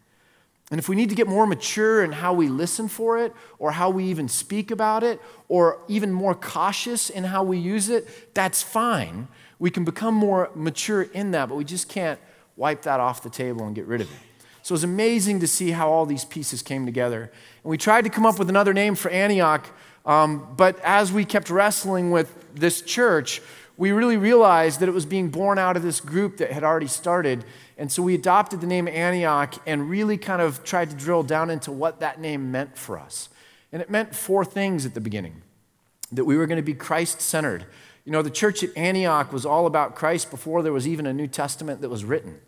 And 0.74 0.80
if 0.80 0.88
we 0.88 0.96
need 0.96 1.08
to 1.10 1.14
get 1.14 1.28
more 1.28 1.46
mature 1.46 2.02
in 2.02 2.10
how 2.10 2.32
we 2.32 2.48
listen 2.48 2.88
for 2.88 3.16
it, 3.16 3.32
or 3.60 3.70
how 3.70 3.90
we 3.90 4.06
even 4.06 4.26
speak 4.26 4.72
about 4.72 5.04
it, 5.04 5.20
or 5.48 5.78
even 5.86 6.12
more 6.12 6.34
cautious 6.34 7.10
in 7.10 7.22
how 7.22 7.44
we 7.44 7.58
use 7.58 7.88
it, 7.88 8.34
that's 8.34 8.60
fine. 8.60 9.28
We 9.60 9.70
can 9.70 9.84
become 9.84 10.14
more 10.14 10.50
mature 10.56 11.02
in 11.02 11.30
that, 11.30 11.48
but 11.48 11.54
we 11.54 11.62
just 11.62 11.88
can't 11.88 12.18
wipe 12.56 12.82
that 12.82 12.98
off 12.98 13.22
the 13.22 13.30
table 13.30 13.64
and 13.64 13.72
get 13.72 13.86
rid 13.86 14.00
of 14.00 14.10
it. 14.10 14.18
So 14.62 14.72
it 14.72 14.74
was 14.74 14.82
amazing 14.82 15.38
to 15.38 15.46
see 15.46 15.70
how 15.70 15.92
all 15.92 16.06
these 16.06 16.24
pieces 16.24 16.60
came 16.60 16.86
together. 16.86 17.22
And 17.62 17.70
we 17.70 17.78
tried 17.78 18.02
to 18.02 18.10
come 18.10 18.26
up 18.26 18.40
with 18.40 18.48
another 18.48 18.74
name 18.74 18.96
for 18.96 19.12
Antioch, 19.12 19.64
um, 20.04 20.54
but 20.56 20.80
as 20.80 21.12
we 21.12 21.24
kept 21.24 21.50
wrestling 21.50 22.10
with 22.10 22.52
this 22.52 22.82
church, 22.82 23.40
we 23.76 23.92
really 23.92 24.16
realized 24.16 24.80
that 24.80 24.88
it 24.88 24.92
was 24.92 25.06
being 25.06 25.28
born 25.28 25.56
out 25.56 25.76
of 25.76 25.84
this 25.84 26.00
group 26.00 26.38
that 26.38 26.50
had 26.50 26.64
already 26.64 26.88
started. 26.88 27.44
And 27.76 27.90
so 27.90 28.02
we 28.02 28.14
adopted 28.14 28.60
the 28.60 28.66
name 28.66 28.86
Antioch 28.86 29.54
and 29.66 29.90
really 29.90 30.16
kind 30.16 30.40
of 30.40 30.62
tried 30.64 30.90
to 30.90 30.96
drill 30.96 31.22
down 31.22 31.50
into 31.50 31.72
what 31.72 32.00
that 32.00 32.20
name 32.20 32.52
meant 32.52 32.78
for 32.78 32.98
us. 32.98 33.28
And 33.72 33.82
it 33.82 33.90
meant 33.90 34.14
four 34.14 34.44
things 34.44 34.86
at 34.86 34.94
the 34.94 35.00
beginning 35.00 35.42
that 36.12 36.24
we 36.24 36.36
were 36.36 36.46
going 36.46 36.56
to 36.56 36.62
be 36.62 36.74
Christ 36.74 37.20
centered. 37.20 37.66
You 38.04 38.12
know, 38.12 38.22
the 38.22 38.30
church 38.30 38.62
at 38.62 38.76
Antioch 38.76 39.32
was 39.32 39.44
all 39.44 39.66
about 39.66 39.96
Christ 39.96 40.30
before 40.30 40.62
there 40.62 40.72
was 40.72 40.86
even 40.86 41.06
a 41.06 41.12
New 41.12 41.26
Testament 41.26 41.80
that 41.80 41.88
was 41.88 42.04
written. 42.04 42.40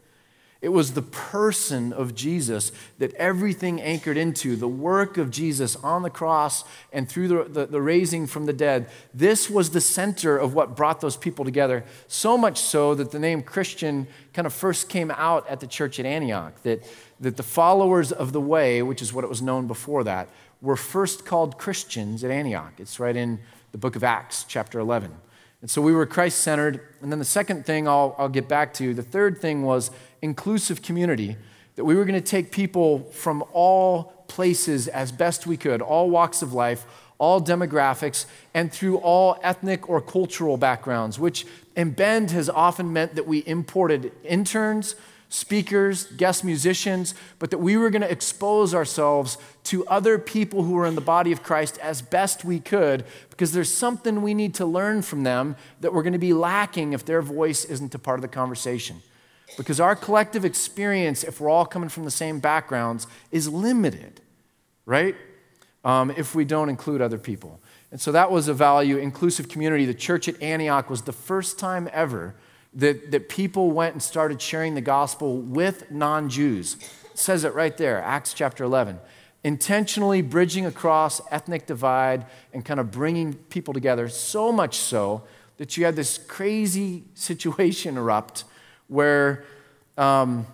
It 0.62 0.70
was 0.70 0.92
the 0.94 1.02
person 1.02 1.92
of 1.92 2.14
Jesus 2.14 2.72
that 2.98 3.12
everything 3.14 3.80
anchored 3.80 4.16
into, 4.16 4.56
the 4.56 4.66
work 4.66 5.18
of 5.18 5.30
Jesus 5.30 5.76
on 5.76 6.02
the 6.02 6.10
cross 6.10 6.64
and 6.92 7.06
through 7.08 7.28
the, 7.28 7.44
the, 7.44 7.66
the, 7.66 7.82
raising 7.82 8.26
from 8.26 8.46
the 8.46 8.54
dead. 8.54 8.88
This 9.12 9.50
was 9.50 9.70
the 9.70 9.82
center 9.82 10.38
of 10.38 10.54
what 10.54 10.74
brought 10.74 11.02
those 11.02 11.16
people 11.16 11.44
together. 11.44 11.84
So 12.08 12.38
much 12.38 12.58
so 12.58 12.94
that 12.94 13.10
the 13.10 13.18
name 13.18 13.42
Christian 13.42 14.06
kind 14.32 14.46
of 14.46 14.52
first 14.54 14.88
came 14.88 15.10
out 15.10 15.46
at 15.46 15.60
the 15.60 15.66
church 15.66 16.00
at 16.00 16.06
Antioch, 16.06 16.62
that, 16.62 16.82
that 17.20 17.36
the 17.36 17.42
followers 17.42 18.10
of 18.10 18.32
the 18.32 18.40
way, 18.40 18.82
which 18.82 19.02
is 19.02 19.12
what 19.12 19.24
it 19.24 19.28
was 19.28 19.42
known 19.42 19.66
before 19.66 20.04
that, 20.04 20.28
were 20.62 20.76
first 20.76 21.26
called 21.26 21.58
Christians 21.58 22.24
at 22.24 22.30
Antioch. 22.30 22.72
It's 22.78 22.98
right 22.98 23.14
in 23.14 23.40
the 23.72 23.78
book 23.78 23.94
of 23.94 24.02
Acts, 24.02 24.44
chapter 24.48 24.78
11. 24.78 25.12
And 25.66 25.70
so 25.72 25.82
we 25.82 25.92
were 25.92 26.06
Christ 26.06 26.42
centered. 26.42 26.80
And 27.02 27.10
then 27.10 27.18
the 27.18 27.24
second 27.24 27.66
thing 27.66 27.88
I'll, 27.88 28.14
I'll 28.18 28.28
get 28.28 28.46
back 28.46 28.72
to, 28.74 28.94
the 28.94 29.02
third 29.02 29.40
thing 29.40 29.64
was 29.64 29.90
inclusive 30.22 30.80
community, 30.80 31.36
that 31.74 31.84
we 31.84 31.96
were 31.96 32.04
going 32.04 32.14
to 32.14 32.24
take 32.24 32.52
people 32.52 33.00
from 33.10 33.42
all 33.52 34.24
places 34.28 34.86
as 34.86 35.10
best 35.10 35.44
we 35.44 35.56
could, 35.56 35.82
all 35.82 36.08
walks 36.08 36.40
of 36.40 36.52
life, 36.52 36.86
all 37.18 37.40
demographics, 37.40 38.26
and 38.54 38.72
through 38.72 38.98
all 38.98 39.40
ethnic 39.42 39.90
or 39.90 40.00
cultural 40.00 40.56
backgrounds, 40.56 41.18
which 41.18 41.44
in 41.74 41.90
Bend 41.90 42.30
has 42.30 42.48
often 42.48 42.92
meant 42.92 43.16
that 43.16 43.26
we 43.26 43.42
imported 43.44 44.12
interns, 44.22 44.94
speakers, 45.28 46.04
guest 46.04 46.44
musicians, 46.44 47.14
but 47.38 47.50
that 47.50 47.58
we 47.58 47.76
were 47.76 47.90
going 47.90 48.02
to 48.02 48.10
expose 48.10 48.74
ourselves 48.74 49.38
to 49.64 49.86
other 49.86 50.18
people 50.18 50.62
who 50.62 50.72
were 50.72 50.86
in 50.86 50.94
the 50.94 51.00
body 51.00 51.32
of 51.32 51.42
Christ 51.42 51.78
as 51.78 52.00
best 52.00 52.44
we 52.44 52.60
could, 52.60 53.04
because 53.30 53.52
there's 53.52 53.72
something 53.72 54.22
we 54.22 54.34
need 54.34 54.54
to 54.54 54.64
learn 54.64 55.02
from 55.02 55.24
them 55.24 55.56
that 55.80 55.92
we're 55.92 56.02
going 56.02 56.12
to 56.12 56.18
be 56.18 56.32
lacking 56.32 56.92
if 56.92 57.04
their 57.04 57.22
voice 57.22 57.64
isn't 57.64 57.94
a 57.94 57.98
part 57.98 58.18
of 58.18 58.22
the 58.22 58.28
conversation. 58.28 59.02
Because 59.56 59.80
our 59.80 59.96
collective 59.96 60.44
experience, 60.44 61.24
if 61.24 61.40
we're 61.40 61.50
all 61.50 61.66
coming 61.66 61.88
from 61.88 62.04
the 62.04 62.10
same 62.10 62.40
backgrounds, 62.40 63.06
is 63.30 63.48
limited, 63.48 64.20
right? 64.84 65.14
Um, 65.84 66.10
if 66.10 66.34
we 66.34 66.44
don't 66.44 66.68
include 66.68 67.00
other 67.00 67.18
people. 67.18 67.60
And 67.92 68.00
so 68.00 68.12
that 68.12 68.30
was 68.30 68.48
a 68.48 68.54
value, 68.54 68.96
inclusive 68.98 69.48
community. 69.48 69.86
The 69.86 69.94
church 69.94 70.28
at 70.28 70.42
Antioch 70.42 70.90
was 70.90 71.02
the 71.02 71.12
first 71.12 71.58
time 71.58 71.88
ever 71.92 72.34
that, 72.76 73.10
that 73.10 73.28
people 73.28 73.70
went 73.72 73.94
and 73.94 74.02
started 74.02 74.40
sharing 74.40 74.74
the 74.74 74.80
gospel 74.80 75.38
with 75.38 75.90
non 75.90 76.28
Jews. 76.28 76.76
Says 77.14 77.44
it 77.44 77.54
right 77.54 77.76
there, 77.76 78.00
Acts 78.02 78.34
chapter 78.34 78.62
11. 78.64 79.00
Intentionally 79.42 80.22
bridging 80.22 80.66
across 80.66 81.20
ethnic 81.30 81.66
divide 81.66 82.26
and 82.52 82.64
kind 82.64 82.78
of 82.78 82.90
bringing 82.90 83.34
people 83.34 83.72
together, 83.72 84.08
so 84.08 84.52
much 84.52 84.76
so 84.76 85.22
that 85.56 85.76
you 85.76 85.84
had 85.84 85.96
this 85.96 86.18
crazy 86.18 87.04
situation 87.14 87.96
erupt 87.96 88.44
where 88.88 89.44
um, 89.96 90.46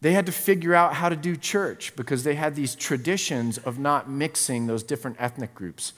they 0.00 0.12
had 0.12 0.26
to 0.26 0.32
figure 0.32 0.74
out 0.74 0.94
how 0.94 1.08
to 1.08 1.16
do 1.16 1.36
church 1.36 1.96
because 1.96 2.22
they 2.22 2.36
had 2.36 2.54
these 2.54 2.74
traditions 2.74 3.58
of 3.58 3.78
not 3.78 4.08
mixing 4.08 4.66
those 4.66 4.82
different 4.82 5.16
ethnic 5.18 5.54
groups. 5.54 5.92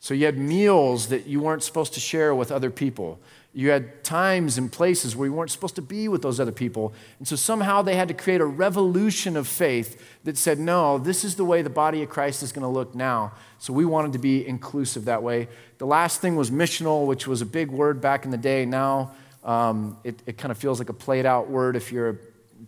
So 0.00 0.14
you 0.14 0.26
had 0.26 0.38
meals 0.38 1.08
that 1.08 1.26
you 1.26 1.40
weren't 1.40 1.62
supposed 1.62 1.94
to 1.94 2.00
share 2.00 2.34
with 2.34 2.52
other 2.52 2.70
people. 2.70 3.20
You 3.54 3.70
had 3.70 4.04
times 4.04 4.58
and 4.58 4.70
places 4.70 5.16
where 5.16 5.26
you 5.26 5.32
weren't 5.32 5.50
supposed 5.50 5.76
to 5.76 5.82
be 5.82 6.06
with 6.06 6.22
those 6.22 6.38
other 6.38 6.52
people. 6.52 6.92
And 7.18 7.26
so 7.26 7.34
somehow 7.34 7.82
they 7.82 7.96
had 7.96 8.08
to 8.08 8.14
create 8.14 8.40
a 8.40 8.46
revolution 8.46 9.36
of 9.36 9.48
faith 9.48 10.00
that 10.24 10.36
said, 10.36 10.58
no, 10.58 10.98
this 10.98 11.24
is 11.24 11.36
the 11.36 11.44
way 11.44 11.62
the 11.62 11.70
body 11.70 12.02
of 12.02 12.10
Christ 12.10 12.42
is 12.42 12.52
going 12.52 12.62
to 12.62 12.68
look 12.68 12.94
now. 12.94 13.32
So 13.58 13.72
we 13.72 13.84
wanted 13.84 14.12
to 14.12 14.18
be 14.18 14.46
inclusive 14.46 15.06
that 15.06 15.22
way. 15.22 15.48
The 15.78 15.86
last 15.86 16.20
thing 16.20 16.36
was 16.36 16.50
missional, 16.50 17.06
which 17.06 17.26
was 17.26 17.40
a 17.40 17.46
big 17.46 17.70
word 17.70 18.00
back 18.00 18.24
in 18.24 18.30
the 18.30 18.36
day. 18.36 18.66
Now 18.66 19.12
um, 19.42 19.96
it, 20.04 20.22
it 20.26 20.36
kind 20.36 20.52
of 20.52 20.58
feels 20.58 20.78
like 20.78 20.90
a 20.90 20.94
played 20.94 21.24
out 21.24 21.48
word 21.48 21.74
if 21.74 21.90
you're 21.90 22.20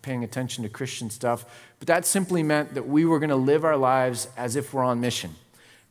paying 0.03 0.25
attention 0.25 0.65
to 0.65 0.71
Christian 0.71 1.11
stuff. 1.11 1.45
But 1.79 1.89
that 1.89 2.07
simply 2.07 2.43
meant 2.43 2.75
that 2.75 2.89
we 2.89 3.05
were 3.05 3.19
going 3.19 3.31
to 3.31 3.37
live 3.37 3.65
our 3.65 3.77
lives 3.77 4.29
as 4.37 4.57
if 4.57 4.73
we're 4.73 4.85
on 4.85 5.01
mission 5.01 5.35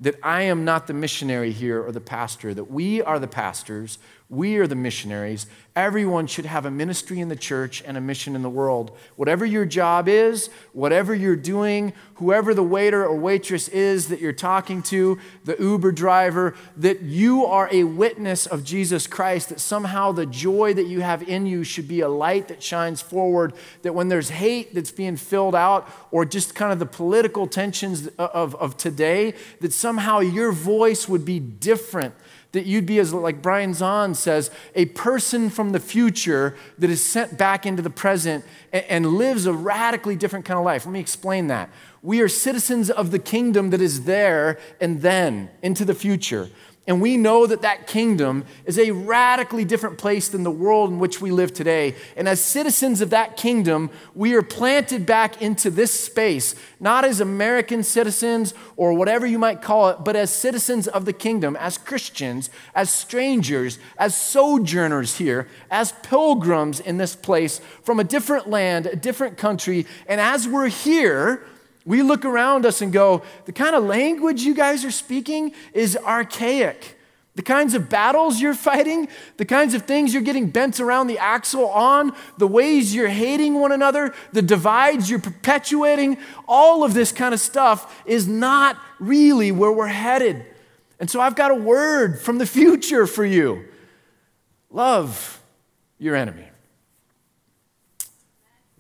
that 0.02 0.16
I 0.24 0.44
am 0.44 0.64
not 0.64 0.88
the 0.88 0.94
missionary 0.94 1.52
here 1.52 1.84
or 1.84 1.92
the 1.92 2.00
pastor, 2.00 2.54
that 2.54 2.72
we 2.72 3.02
are 3.02 3.20
the 3.20 3.28
pastors, 3.28 4.00
we 4.30 4.58
are 4.58 4.68
the 4.68 4.76
missionaries. 4.76 5.48
Everyone 5.76 6.28
should 6.28 6.46
have 6.46 6.66
a 6.66 6.72
ministry 6.72 7.20
in 7.20 7.30
the 7.30 7.36
church 7.36 7.82
and 7.84 7.98
a 7.98 8.02
mission 8.02 8.36
in 8.36 8.44
the 8.44 8.50
world. 8.50 8.96
Whatever 9.16 9.44
your 9.44 9.66
job 9.66 10.08
is, 10.08 10.52
whatever 10.72 11.16
you're 11.16 11.36
doing, 11.36 11.94
whoever 12.16 12.54
the 12.54 12.62
waiter 12.62 13.04
or 13.04 13.16
waitress 13.16 13.68
is 13.70 14.10
that 14.10 14.20
you're 14.20 14.32
talking 14.32 14.84
to, 14.84 15.18
the 15.46 15.56
Uber 15.58 15.92
driver, 15.94 16.54
that 16.78 17.02
you 17.02 17.44
are 17.44 17.70
a 17.72 17.86
witness 17.86 18.46
of 18.46 18.64
Jesus 18.64 19.08
Christ, 19.08 19.50
that 19.50 19.60
somehow 19.60 20.12
the 20.12 20.28
joy 20.28 20.76
that 20.76 20.86
you 20.86 21.02
have 21.02 21.28
in 21.28 21.48
you 21.48 21.64
should 21.64 21.88
be 21.88 22.02
a 22.02 22.10
light 22.10 22.50
that 22.50 22.62
shines 22.62 23.02
forward, 23.02 23.54
that 23.82 23.96
when 23.96 24.10
there's 24.10 24.30
hate 24.30 24.76
that's 24.76 24.92
being 24.92 25.16
filled 25.16 25.56
out, 25.56 25.90
or 26.12 26.24
just 26.24 26.54
kind 26.54 26.72
of 26.72 26.78
the 26.78 26.86
political 26.86 27.48
tensions 27.48 28.08
of, 28.20 28.54
of 28.56 28.78
today, 28.78 29.34
that 29.62 29.74
somehow 29.74 30.20
your 30.20 30.52
voice 30.52 31.10
would 31.10 31.26
be 31.26 31.40
different 31.40 32.14
that 32.52 32.66
you'd 32.66 32.86
be, 32.86 33.00
as 33.00 33.14
like 33.14 33.42
Brian 33.42 33.72
Zahnd 33.72 34.16
says, 34.16 34.50
a 34.74 34.86
person 34.86 35.50
from 35.50 35.72
the 35.72 35.80
future 35.80 36.56
that 36.80 36.90
is 36.90 37.06
sent 37.06 37.38
back 37.38 37.66
into 37.66 37.82
the 37.82 37.90
present 37.90 38.44
and, 38.74 38.86
and 38.86 39.08
lives 39.08 39.46
a 39.46 39.54
radically 39.54 40.16
different 40.16 40.46
kind 40.46 40.58
of 40.58 40.66
life. 40.66 40.86
Let 40.86 40.92
me 40.92 41.00
explain 41.00 41.48
that. 41.48 41.70
We 42.02 42.22
are 42.22 42.28
citizens 42.28 42.90
of 42.90 43.12
the 43.12 43.20
kingdom 43.20 43.70
that 43.70 43.82
is 43.82 44.06
there 44.06 44.58
and 44.82 45.02
then 45.02 45.50
into 45.62 45.86
the 45.86 45.94
future. 45.94 46.50
And 46.90 47.02
we 47.02 47.18
know 47.18 47.46
that 47.46 47.62
that 47.62 47.86
kingdom 47.86 48.46
is 48.66 48.80
a 48.80 48.90
radically 48.90 49.64
different 49.64 50.00
place 50.00 50.28
than 50.28 50.42
the 50.42 50.50
world 50.50 50.90
in 50.90 50.98
which 50.98 51.22
we 51.22 51.30
live 51.30 51.54
today. 51.54 51.94
And 52.18 52.28
as 52.28 52.42
citizens 52.42 53.00
of 53.00 53.12
that 53.12 53.38
kingdom, 53.38 53.92
we 54.16 54.34
are 54.34 54.42
planted 54.42 55.06
back 55.06 55.40
into 55.40 55.70
this 55.70 55.94
space, 55.98 56.56
not 56.80 57.06
as 57.06 57.22
American 57.22 57.84
citizens 57.84 58.56
or 58.76 58.94
whatever 58.94 59.28
you 59.28 59.38
might 59.38 59.62
call 59.62 59.90
it, 59.90 59.98
but 60.04 60.16
as 60.16 60.34
citizens 60.34 60.88
of 60.88 61.06
the 61.06 61.14
kingdom, 61.14 61.56
as 61.58 61.78
Christians, 61.78 62.50
as 62.74 62.92
strangers, 62.92 63.78
as 64.00 64.18
sojourners 64.18 65.18
here, 65.18 65.48
as 65.70 65.92
pilgrims 66.02 66.80
in 66.80 66.98
this 66.98 67.16
place 67.16 67.62
from 67.84 68.00
a 68.00 68.04
different 68.04 68.50
land, 68.50 68.88
a 68.88 68.96
different 68.96 69.38
country. 69.38 69.86
And 70.08 70.20
as 70.20 70.48
we're 70.48 70.70
here, 70.70 71.44
we 71.86 72.02
look 72.02 72.26
around 72.26 72.66
us 72.66 72.82
and 72.82 72.92
go, 72.92 73.24
the 73.46 73.52
kind 73.52 73.76
of 73.76 73.84
language 73.84 74.44
you 74.44 74.54
guys 74.54 74.84
are 74.86 74.92
speaking 74.92 75.54
is 75.74 75.98
archaic. 75.98 76.98
The 77.36 77.42
kinds 77.42 77.74
of 77.74 77.90
battles 77.90 78.42
you're 78.42 78.54
fighting, 78.70 79.08
the 79.38 79.46
kinds 79.46 79.74
of 79.74 79.84
things 79.84 80.14
you're 80.14 80.22
getting 80.22 80.50
bent 80.50 80.80
around 80.80 81.08
the 81.08 81.18
axle 81.18 81.70
on, 81.70 82.14
the 82.38 82.48
ways 82.48 82.94
you're 82.94 83.08
hating 83.08 83.54
one 83.56 83.72
another, 83.72 84.14
the 84.34 84.42
divides 84.42 85.10
you're 85.10 85.20
perpetuating, 85.20 86.18
all 86.48 86.84
of 86.84 86.94
this 86.94 87.12
kind 87.12 87.34
of 87.34 87.40
stuff 87.40 88.04
is 88.06 88.28
not 88.28 88.78
really 89.00 89.52
where 89.52 89.72
we're 89.72 89.88
headed. 89.88 90.46
And 91.00 91.10
so 91.10 91.22
I've 91.22 91.36
got 91.36 91.52
a 91.52 91.56
word 91.56 92.22
from 92.22 92.40
the 92.40 92.46
future 92.46 93.08
for 93.08 93.24
you 93.26 93.66
love 94.70 95.42
your 95.98 96.16
enemy, 96.16 96.48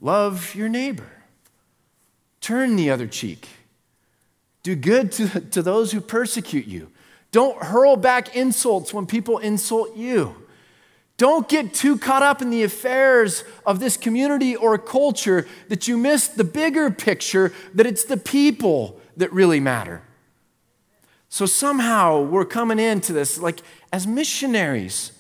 love 0.01 0.53
your 0.53 0.69
neighbor. 0.69 1.18
Turn 2.41 2.75
the 2.75 2.89
other 2.89 3.07
cheek. 3.07 3.47
Do 4.63 4.75
good 4.75 5.11
to, 5.13 5.39
to 5.41 5.61
those 5.61 5.91
who 5.91 6.01
persecute 6.01 6.65
you. 6.65 6.91
Don't 7.31 7.61
hurl 7.63 7.95
back 7.95 8.35
insults 8.35 8.93
when 8.93 9.05
people 9.05 9.37
insult 9.37 9.95
you. 9.95 10.35
Don't 11.17 11.49
get 11.49 11.73
too 11.73 11.97
caught 11.97 12.23
up 12.23 12.41
in 12.41 12.49
the 12.49 12.63
affairs 12.63 13.43
of 13.65 13.79
this 13.79 13.97
community 13.97 14.55
or 14.55 14.77
culture 14.77 15.45
that 15.67 15.87
you 15.87 15.97
miss 15.97 16.29
the 16.29 16.45
bigger 16.45 16.89
picture 16.89 17.51
that 17.73 17.85
it's 17.85 18.05
the 18.05 18.15
people 18.15 18.99
that 19.17 19.31
really 19.33 19.59
matter. 19.59 20.01
So 21.27 21.45
somehow 21.45 22.21
we're 22.21 22.45
coming 22.45 22.79
into 22.79 23.11
this 23.13 23.37
like 23.37 23.61
as 23.91 24.07
missionaries. 24.07 25.11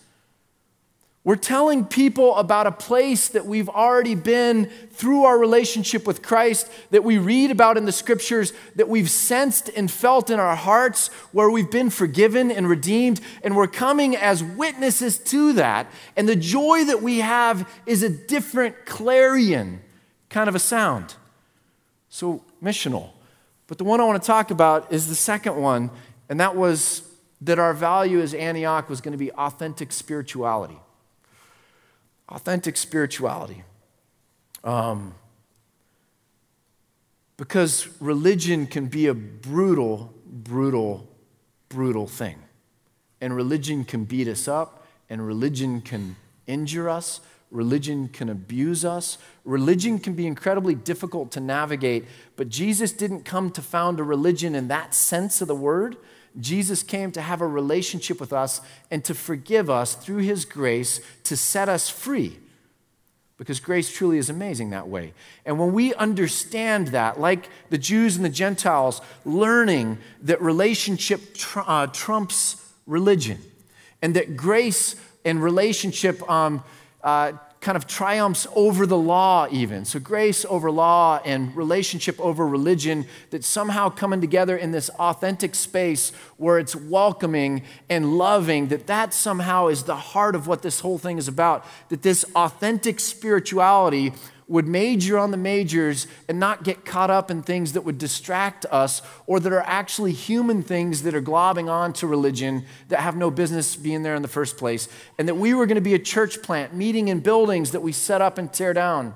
We're 1.29 1.35
telling 1.35 1.85
people 1.85 2.35
about 2.37 2.65
a 2.65 2.71
place 2.71 3.27
that 3.27 3.45
we've 3.45 3.69
already 3.69 4.15
been 4.15 4.65
through 4.93 5.25
our 5.25 5.37
relationship 5.37 6.07
with 6.07 6.23
Christ, 6.23 6.67
that 6.89 7.03
we 7.03 7.19
read 7.19 7.51
about 7.51 7.77
in 7.77 7.85
the 7.85 7.91
scriptures, 7.91 8.51
that 8.75 8.89
we've 8.89 9.11
sensed 9.11 9.69
and 9.75 9.91
felt 9.91 10.31
in 10.31 10.39
our 10.39 10.55
hearts, 10.55 11.09
where 11.31 11.51
we've 11.51 11.69
been 11.69 11.91
forgiven 11.91 12.49
and 12.49 12.67
redeemed, 12.67 13.21
and 13.43 13.55
we're 13.55 13.67
coming 13.67 14.15
as 14.15 14.43
witnesses 14.43 15.19
to 15.19 15.53
that. 15.53 15.85
And 16.17 16.27
the 16.27 16.35
joy 16.35 16.85
that 16.85 17.03
we 17.03 17.19
have 17.19 17.71
is 17.85 18.01
a 18.01 18.09
different 18.09 18.87
clarion 18.87 19.81
kind 20.29 20.49
of 20.49 20.55
a 20.55 20.59
sound. 20.59 21.13
So, 22.09 22.43
missional. 22.59 23.11
But 23.67 23.77
the 23.77 23.83
one 23.83 24.01
I 24.01 24.05
want 24.05 24.19
to 24.19 24.25
talk 24.25 24.49
about 24.49 24.91
is 24.91 25.07
the 25.07 25.13
second 25.13 25.57
one, 25.57 25.91
and 26.27 26.39
that 26.39 26.55
was 26.55 27.03
that 27.41 27.59
our 27.59 27.75
value 27.75 28.19
as 28.19 28.33
Antioch 28.33 28.89
was 28.89 28.99
going 28.99 29.11
to 29.11 29.19
be 29.19 29.31
authentic 29.33 29.91
spirituality 29.91 30.79
authentic 32.29 32.77
spirituality. 32.77 33.63
Um, 34.63 35.15
because 37.37 37.87
religion 38.01 38.67
can 38.67 38.87
be 38.87 39.07
a 39.07 39.13
brutal, 39.13 40.13
brutal, 40.25 41.07
brutal 41.69 42.05
thing. 42.05 42.37
And 43.21 43.35
religion 43.35 43.85
can 43.85 44.03
beat 44.03 44.27
us 44.27 44.47
up, 44.47 44.85
and 45.09 45.25
religion 45.25 45.81
can 45.81 46.17
injure 46.47 46.89
us, 46.89 47.21
religion 47.51 48.09
can 48.09 48.29
abuse 48.29 48.83
us, 48.83 49.17
religion 49.45 49.99
can 49.99 50.13
be 50.13 50.27
incredibly 50.27 50.75
difficult 50.75 51.31
to 51.31 51.39
navigate. 51.39 52.05
But 52.35 52.49
Jesus 52.49 52.91
didn't 52.91 53.23
come 53.23 53.51
to 53.51 53.61
found 53.61 53.99
a 53.99 54.03
religion 54.03 54.53
in 54.53 54.67
that 54.67 54.93
sense 54.93 55.41
of 55.41 55.47
the 55.47 55.55
word. 55.55 55.97
Jesus 56.39 56.83
came 56.83 57.11
to 57.13 57.21
have 57.21 57.41
a 57.41 57.47
relationship 57.47 58.19
with 58.19 58.33
us 58.33 58.61
and 58.91 59.03
to 59.05 59.13
forgive 59.13 59.69
us 59.69 59.95
through 59.95 60.17
his 60.17 60.45
grace 60.45 61.01
to 61.23 61.37
set 61.37 61.69
us 61.69 61.89
free. 61.89 62.37
Because 63.37 63.61
grace 63.61 63.91
truly 63.91 64.17
is 64.17 64.29
amazing 64.29 64.71
that 64.71 64.89
way. 64.89 65.13
And 65.45 65.57
when 65.57 65.71
we 65.71 65.93
understand 65.93 66.89
that, 66.89 67.19
like 67.19 67.49
the 67.69 67.77
Jews 67.77 68.17
and 68.17 68.25
the 68.25 68.29
Gentiles, 68.29 69.01
learning 69.23 69.97
that 70.23 70.41
relationship 70.41 71.35
tr- 71.35 71.61
uh, 71.65 71.87
trumps 71.87 72.57
religion, 72.85 73.39
and 74.01 74.15
that 74.15 74.35
grace 74.35 74.95
and 75.23 75.41
relationship 75.41 76.29
um, 76.29 76.63
uh, 77.03 77.33
kind 77.61 77.75
of 77.75 77.85
triumphs 77.85 78.47
over 78.55 78.85
the 78.85 78.97
law, 78.97 79.47
even. 79.51 79.83
So, 79.83 79.99
grace 79.99 80.45
over 80.49 80.71
law 80.71 81.19
and 81.25 81.55
relationship 81.55 82.19
over 82.19 82.47
religion 82.47 83.05
that 83.31 83.43
somehow 83.43 83.89
coming 83.89 84.21
together 84.21 84.55
in 84.55 84.71
this 84.71 84.89
authentic 84.91 85.55
space 85.55 86.11
where 86.37 86.57
it's 86.57 86.75
welcoming 86.75 87.63
and 87.89 88.17
loving, 88.17 88.67
that 88.67 88.87
that 88.87 89.13
somehow 89.13 89.67
is 89.67 89.83
the 89.83 89.95
heart 89.95 90.35
of 90.35 90.47
what 90.47 90.61
this 90.61 90.79
whole 90.79 90.97
thing 90.97 91.17
is 91.17 91.27
about. 91.27 91.65
That 91.89 92.01
this 92.01 92.23
authentic 92.35 92.99
spirituality 92.99 94.13
would 94.49 94.67
major 94.67 95.17
on 95.17 95.31
the 95.31 95.37
majors 95.37 96.07
and 96.27 96.39
not 96.39 96.63
get 96.63 96.83
caught 96.83 97.09
up 97.09 97.31
in 97.31 97.41
things 97.41 97.73
that 97.73 97.81
would 97.81 97.97
distract 97.97 98.65
us 98.71 99.01
or 99.27 99.39
that 99.39 99.53
are 99.53 99.61
actually 99.61 100.11
human 100.11 100.63
things 100.63 101.03
that 101.03 101.13
are 101.13 101.21
globbing 101.21 101.69
onto 101.69 102.07
religion 102.07 102.65
that 102.89 102.99
have 102.99 103.15
no 103.15 103.29
business 103.31 103.75
being 103.75 104.03
there 104.03 104.15
in 104.15 104.23
the 104.23 104.27
first 104.27 104.57
place. 104.57 104.89
And 105.17 105.27
that 105.27 105.35
we 105.35 105.53
were 105.53 105.67
going 105.67 105.75
to 105.75 105.81
be 105.81 105.93
a 105.93 105.99
church 105.99 106.41
plant, 106.41 106.73
meeting 106.73 107.07
in 107.07 107.19
buildings 107.19 107.71
that 107.71 107.81
we 107.81 107.91
set 107.91 108.21
up 108.21 108.37
and 108.37 108.51
tear 108.51 108.73
down 108.73 109.13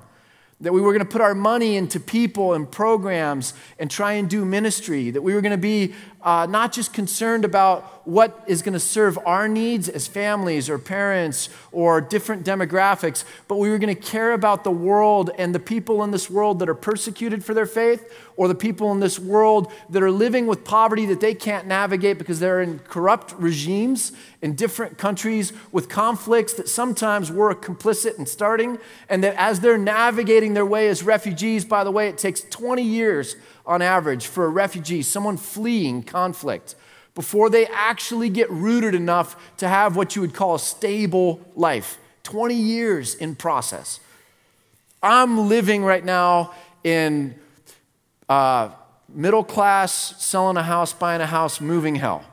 that 0.64 0.72
we 0.72 0.80
were 0.80 0.94
going 0.94 1.06
to 1.06 1.12
put 1.12 1.20
our 1.20 1.36
money 1.36 1.76
into 1.76 2.00
people 2.00 2.54
and 2.54 2.72
programs 2.72 3.54
and 3.80 3.92
try 3.92 4.14
and 4.14 4.30
do 4.30 4.46
ministry, 4.46 5.12
that 5.12 5.22
we 5.22 5.34
were 5.34 5.42
going 5.42 5.52
to 5.52 5.58
be 5.58 5.94
uh, 6.24 6.48
not 6.50 6.72
just 6.72 6.94
concerned 6.94 7.44
about 7.44 8.08
what 8.08 8.44
is 8.48 8.62
going 8.62 8.74
to 8.74 8.80
serve 8.80 9.18
our 9.26 9.48
needs 9.48 9.88
as 9.88 10.08
families 10.08 10.70
or 10.70 10.78
parents 10.78 11.50
or 11.72 12.02
different 12.02 12.46
demographics, 12.46 13.24
but 13.48 13.58
we 13.58 13.70
were 13.70 13.78
going 13.78 13.94
to 13.94 14.02
care 14.02 14.34
about 14.34 14.64
the 14.64 14.72
world 14.72 15.30
and 15.38 15.54
the 15.54 15.60
people 15.60 16.04
in 16.04 16.12
this 16.12 16.30
world 16.30 16.60
that 16.60 16.68
are 16.68 16.76
persecuted 16.76 17.44
for 17.44 17.54
their 17.54 17.66
faith 17.66 18.12
or 18.36 18.48
the 18.48 18.56
people 18.56 18.92
in 18.92 19.00
this 19.00 19.20
world 19.20 19.72
that 19.90 20.02
are 20.02 20.12
living 20.12 20.48
with 20.48 20.64
poverty 20.64 21.06
that 21.06 21.22
they 21.22 21.34
can't 21.34 21.68
navigate 21.68 22.18
because 22.18 22.40
they're 22.40 22.62
in 22.62 22.80
corrupt 22.80 23.34
regimes 23.34 24.12
in 24.42 24.56
different 24.56 24.98
countries 24.98 25.54
with 25.72 25.88
conflicts 25.88 26.54
that 26.54 26.68
sometimes 26.68 27.32
we're 27.32 27.54
complicit 27.56 28.18
in 28.20 28.26
starting, 28.26 28.78
and 29.08 29.24
that 29.24 29.36
as 29.36 29.60
they're 29.62 29.78
navigating 29.78 30.54
their 30.54 30.66
way 30.66 30.90
as 30.90 31.04
refugees, 31.04 31.64
by 31.64 31.84
the 31.84 31.92
way, 31.92 32.10
it 32.10 32.18
takes 32.18 32.42
20 32.42 32.82
years 32.82 33.36
on 33.66 33.82
average 33.82 34.28
for 34.28 34.46
a 34.46 34.50
refugee, 34.50 35.02
someone 35.02 35.38
fleeing 35.38 36.04
conflict, 36.04 36.76
before 37.16 37.50
they 37.50 37.66
actually 37.68 38.30
get 38.30 38.50
rooted 38.50 38.96
enough 38.96 39.36
to 39.58 39.68
have 39.68 39.96
what 39.96 40.16
you 40.16 40.22
would 40.22 40.34
call 40.34 40.56
a 40.56 40.60
stable 40.60 41.40
life. 41.56 41.98
20 42.24 42.56
years 42.56 43.16
in 43.16 43.36
process. 43.36 44.00
I'm 45.02 45.50
living 45.50 45.84
right 45.84 46.04
now 46.04 46.54
in 46.84 47.36
uh, 48.30 48.70
middle 49.10 49.44
class, 49.44 50.22
selling 50.24 50.58
a 50.58 50.64
house, 50.64 50.94
buying 50.94 51.22
a 51.22 51.26
house, 51.28 51.60
moving 51.60 51.96
hell. 51.96 52.24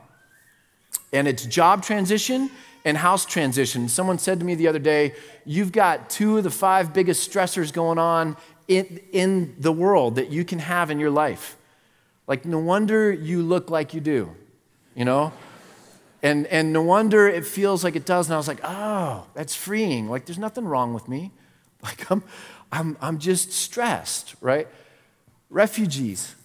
And 1.13 1.27
it's 1.27 1.45
job 1.45 1.83
transition 1.83 2.49
and 2.85 2.97
house 2.97 3.25
transition. 3.25 3.89
Someone 3.89 4.17
said 4.17 4.39
to 4.39 4.45
me 4.45 4.55
the 4.55 4.67
other 4.67 4.79
day, 4.79 5.13
You've 5.45 5.71
got 5.71 6.09
two 6.09 6.37
of 6.37 6.43
the 6.43 6.49
five 6.49 6.93
biggest 6.93 7.29
stressors 7.29 7.73
going 7.73 7.97
on 7.97 8.37
in, 8.77 9.01
in 9.11 9.55
the 9.59 9.71
world 9.71 10.15
that 10.15 10.29
you 10.29 10.45
can 10.45 10.59
have 10.59 10.89
in 10.89 10.99
your 10.99 11.09
life. 11.09 11.57
Like, 12.27 12.45
no 12.45 12.59
wonder 12.59 13.11
you 13.11 13.41
look 13.41 13.69
like 13.69 13.93
you 13.93 13.99
do, 13.99 14.33
you 14.95 15.03
know? 15.03 15.33
And, 16.23 16.47
and 16.47 16.71
no 16.71 16.81
wonder 16.81 17.27
it 17.27 17.45
feels 17.45 17.83
like 17.83 17.95
it 17.95 18.05
does. 18.05 18.27
And 18.27 18.35
I 18.35 18.37
was 18.37 18.47
like, 18.47 18.61
oh, 18.63 19.27
that's 19.33 19.55
freeing. 19.55 20.09
Like, 20.09 20.25
there's 20.25 20.39
nothing 20.39 20.65
wrong 20.65 20.93
with 20.93 21.07
me. 21.07 21.31
Like, 21.83 22.11
I'm, 22.11 22.23
I'm, 22.71 22.95
I'm 23.01 23.17
just 23.17 23.51
stressed, 23.51 24.35
right? 24.39 24.67
Refugees, 25.49 26.35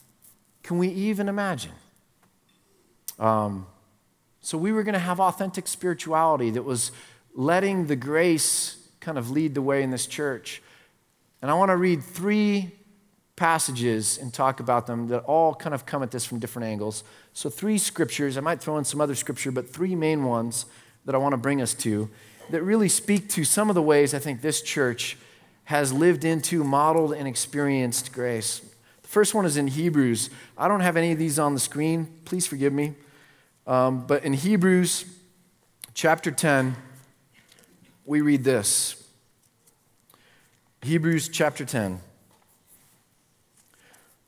can 0.62 0.78
we 0.78 0.88
even 0.88 1.28
imagine? 1.28 1.72
Um, 3.18 3.66
so, 4.40 4.56
we 4.56 4.72
were 4.72 4.82
going 4.82 4.94
to 4.94 4.98
have 4.98 5.20
authentic 5.20 5.68
spirituality 5.68 6.48
that 6.52 6.62
was 6.62 6.90
letting 7.34 7.88
the 7.88 7.96
grace 7.96 8.78
kind 8.98 9.18
of 9.18 9.30
lead 9.30 9.54
the 9.54 9.60
way 9.60 9.82
in 9.82 9.90
this 9.90 10.06
church. 10.06 10.62
And 11.42 11.50
I 11.50 11.54
want 11.54 11.70
to 11.70 11.76
read 11.76 12.02
three 12.02 12.72
passages 13.36 14.18
and 14.18 14.32
talk 14.32 14.60
about 14.60 14.86
them 14.86 15.08
that 15.08 15.20
all 15.24 15.54
kind 15.54 15.74
of 15.74 15.84
come 15.84 16.02
at 16.02 16.10
this 16.10 16.24
from 16.24 16.38
different 16.38 16.66
angles. 16.66 17.04
So, 17.32 17.50
three 17.50 17.78
scriptures, 17.78 18.36
I 18.36 18.40
might 18.40 18.60
throw 18.60 18.78
in 18.78 18.84
some 18.84 19.00
other 19.00 19.14
scripture, 19.14 19.50
but 19.50 19.68
three 19.68 19.94
main 19.94 20.24
ones 20.24 20.66
that 21.04 21.14
I 21.14 21.18
want 21.18 21.34
to 21.34 21.38
bring 21.38 21.60
us 21.60 21.74
to 21.74 22.10
that 22.50 22.62
really 22.62 22.88
speak 22.88 23.28
to 23.30 23.44
some 23.44 23.68
of 23.68 23.74
the 23.74 23.82
ways 23.82 24.14
I 24.14 24.18
think 24.18 24.40
this 24.40 24.62
church 24.62 25.16
has 25.64 25.92
lived 25.92 26.24
into, 26.24 26.62
modeled, 26.62 27.12
and 27.12 27.26
experienced 27.26 28.12
grace. 28.12 28.60
The 29.02 29.08
first 29.08 29.34
one 29.34 29.44
is 29.44 29.56
in 29.56 29.66
Hebrews. 29.68 30.30
I 30.56 30.68
don't 30.68 30.80
have 30.80 30.96
any 30.96 31.12
of 31.12 31.18
these 31.18 31.38
on 31.38 31.54
the 31.54 31.60
screen. 31.60 32.08
Please 32.24 32.46
forgive 32.46 32.72
me. 32.72 32.94
Um, 33.66 34.06
but 34.06 34.24
in 34.24 34.32
Hebrews 34.32 35.04
chapter 35.92 36.30
10, 36.30 36.76
we 38.04 38.20
read 38.20 38.44
this 38.44 38.95
Hebrews 40.86 41.28
chapter 41.28 41.64
10. 41.64 41.98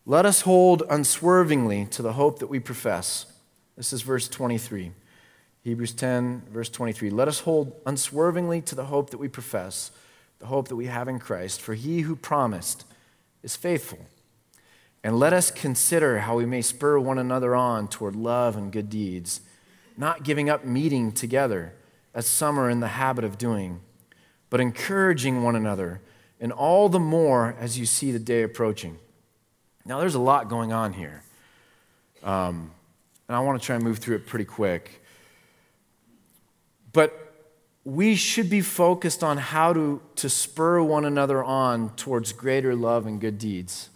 Let 0.04 0.26
us 0.26 0.40
hold 0.40 0.82
unswervingly 0.90 1.86
to 1.92 2.02
the 2.02 2.14
hope 2.14 2.40
that 2.40 2.48
we 2.48 2.58
profess. 2.58 3.26
This 3.76 3.92
is 3.92 4.02
verse 4.02 4.28
23. 4.28 4.90
Hebrews 5.62 5.92
10, 5.92 6.42
verse 6.50 6.68
23. 6.68 7.10
Let 7.10 7.28
us 7.28 7.38
hold 7.40 7.80
unswervingly 7.86 8.60
to 8.62 8.74
the 8.74 8.86
hope 8.86 9.10
that 9.10 9.18
we 9.18 9.28
profess, 9.28 9.92
the 10.40 10.46
hope 10.46 10.66
that 10.66 10.74
we 10.74 10.86
have 10.86 11.06
in 11.06 11.20
Christ. 11.20 11.60
For 11.60 11.74
he 11.74 12.00
who 12.00 12.16
promised 12.16 12.84
is 13.44 13.54
faithful. 13.54 14.00
And 15.04 15.16
let 15.16 15.32
us 15.32 15.52
consider 15.52 16.18
how 16.18 16.38
we 16.38 16.44
may 16.44 16.62
spur 16.62 16.98
one 16.98 17.18
another 17.18 17.54
on 17.54 17.86
toward 17.86 18.16
love 18.16 18.56
and 18.56 18.72
good 18.72 18.90
deeds, 18.90 19.42
not 19.96 20.24
giving 20.24 20.50
up 20.50 20.64
meeting 20.64 21.12
together, 21.12 21.74
as 22.14 22.26
some 22.26 22.58
are 22.58 22.68
in 22.68 22.80
the 22.80 22.88
habit 22.88 23.24
of 23.24 23.38
doing, 23.38 23.78
but 24.50 24.60
encouraging 24.60 25.44
one 25.44 25.54
another, 25.54 26.00
and 26.40 26.52
all 26.52 26.88
the 26.88 27.00
more 27.00 27.56
as 27.58 27.78
you 27.78 27.86
see 27.86 28.12
the 28.12 28.18
day 28.18 28.42
approaching. 28.42 28.98
Now, 29.84 30.00
there's 30.00 30.14
a 30.14 30.20
lot 30.20 30.48
going 30.48 30.72
on 30.72 30.92
here. 30.92 31.22
Um, 32.22 32.72
and 33.28 33.36
I 33.36 33.40
want 33.40 33.60
to 33.60 33.66
try 33.66 33.76
and 33.76 33.84
move 33.84 33.98
through 33.98 34.16
it 34.16 34.26
pretty 34.26 34.44
quick. 34.44 35.02
But 36.92 37.34
we 37.84 38.16
should 38.16 38.50
be 38.50 38.60
focused 38.60 39.22
on 39.22 39.38
how 39.38 39.72
to, 39.72 40.00
to 40.16 40.28
spur 40.28 40.82
one 40.82 41.04
another 41.04 41.42
on 41.42 41.90
towards 41.96 42.32
greater 42.32 42.74
love 42.74 43.06
and 43.06 43.20
good 43.20 43.38
deeds. 43.38 43.88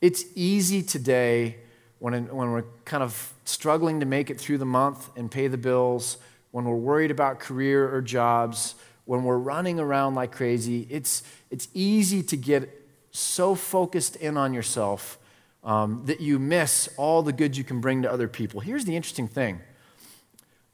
It's 0.00 0.24
easy 0.34 0.82
today 0.82 1.56
when, 1.98 2.28
when 2.28 2.52
we're 2.52 2.64
kind 2.84 3.02
of 3.02 3.34
struggling 3.44 4.00
to 4.00 4.06
make 4.06 4.30
it 4.30 4.38
through 4.38 4.58
the 4.58 4.66
month 4.66 5.10
and 5.16 5.30
pay 5.30 5.48
the 5.48 5.58
bills, 5.58 6.18
when 6.52 6.64
we're 6.64 6.76
worried 6.76 7.10
about 7.10 7.40
career 7.40 7.92
or 7.92 8.00
jobs, 8.00 8.74
when 9.08 9.24
we're 9.24 9.38
running 9.38 9.80
around 9.80 10.14
like 10.16 10.32
crazy, 10.32 10.86
it's, 10.90 11.22
it's 11.50 11.66
easy 11.72 12.22
to 12.22 12.36
get 12.36 12.68
so 13.10 13.54
focused 13.54 14.16
in 14.16 14.36
on 14.36 14.52
yourself 14.52 15.18
um, 15.64 16.02
that 16.04 16.20
you 16.20 16.38
miss 16.38 16.90
all 16.98 17.22
the 17.22 17.32
good 17.32 17.56
you 17.56 17.64
can 17.64 17.80
bring 17.80 18.02
to 18.02 18.12
other 18.12 18.28
people. 18.28 18.60
Here's 18.60 18.84
the 18.84 18.94
interesting 18.94 19.26
thing 19.26 19.62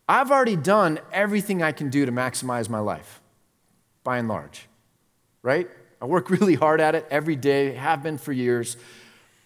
I've 0.08 0.32
already 0.32 0.56
done 0.56 0.98
everything 1.12 1.62
I 1.62 1.70
can 1.70 1.90
do 1.90 2.04
to 2.06 2.10
maximize 2.10 2.68
my 2.68 2.80
life, 2.80 3.20
by 4.02 4.18
and 4.18 4.26
large, 4.26 4.66
right? 5.42 5.68
I 6.02 6.06
work 6.06 6.28
really 6.40 6.56
hard 6.56 6.80
at 6.80 6.96
it 6.96 7.06
every 7.12 7.36
day, 7.36 7.74
have 7.74 8.02
been 8.02 8.18
for 8.18 8.32
years. 8.32 8.76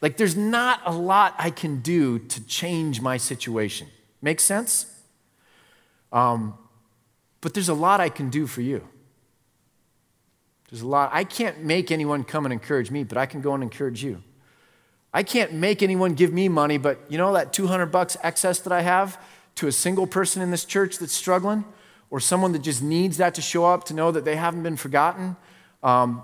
Like, 0.00 0.16
there's 0.16 0.34
not 0.36 0.80
a 0.86 0.92
lot 0.92 1.34
I 1.36 1.50
can 1.50 1.80
do 1.80 2.20
to 2.20 2.46
change 2.46 3.02
my 3.02 3.18
situation. 3.18 3.88
Make 4.22 4.40
sense? 4.40 4.86
Um, 6.10 6.54
but 7.40 7.54
there's 7.54 7.68
a 7.68 7.74
lot 7.74 8.00
I 8.00 8.08
can 8.08 8.30
do 8.30 8.46
for 8.46 8.62
you. 8.62 8.86
There's 10.70 10.82
a 10.82 10.86
lot. 10.86 11.10
I 11.12 11.24
can't 11.24 11.62
make 11.62 11.90
anyone 11.90 12.24
come 12.24 12.44
and 12.44 12.52
encourage 12.52 12.90
me, 12.90 13.04
but 13.04 13.16
I 13.16 13.26
can 13.26 13.40
go 13.40 13.54
and 13.54 13.62
encourage 13.62 14.04
you. 14.04 14.22
I 15.12 15.22
can't 15.22 15.54
make 15.54 15.82
anyone 15.82 16.14
give 16.14 16.32
me 16.32 16.48
money, 16.48 16.76
but 16.76 17.00
you 17.08 17.16
know 17.16 17.32
that 17.32 17.52
200 17.52 17.86
bucks 17.86 18.16
excess 18.22 18.60
that 18.60 18.72
I 18.72 18.82
have 18.82 19.20
to 19.56 19.66
a 19.66 19.72
single 19.72 20.06
person 20.06 20.42
in 20.42 20.50
this 20.50 20.64
church 20.64 20.98
that's 20.98 21.12
struggling 21.12 21.64
or 22.10 22.20
someone 22.20 22.52
that 22.52 22.62
just 22.62 22.82
needs 22.82 23.16
that 23.16 23.34
to 23.34 23.42
show 23.42 23.64
up 23.64 23.84
to 23.84 23.94
know 23.94 24.10
that 24.12 24.24
they 24.24 24.36
haven't 24.36 24.62
been 24.62 24.76
forgotten 24.76 25.36
um, 25.82 26.22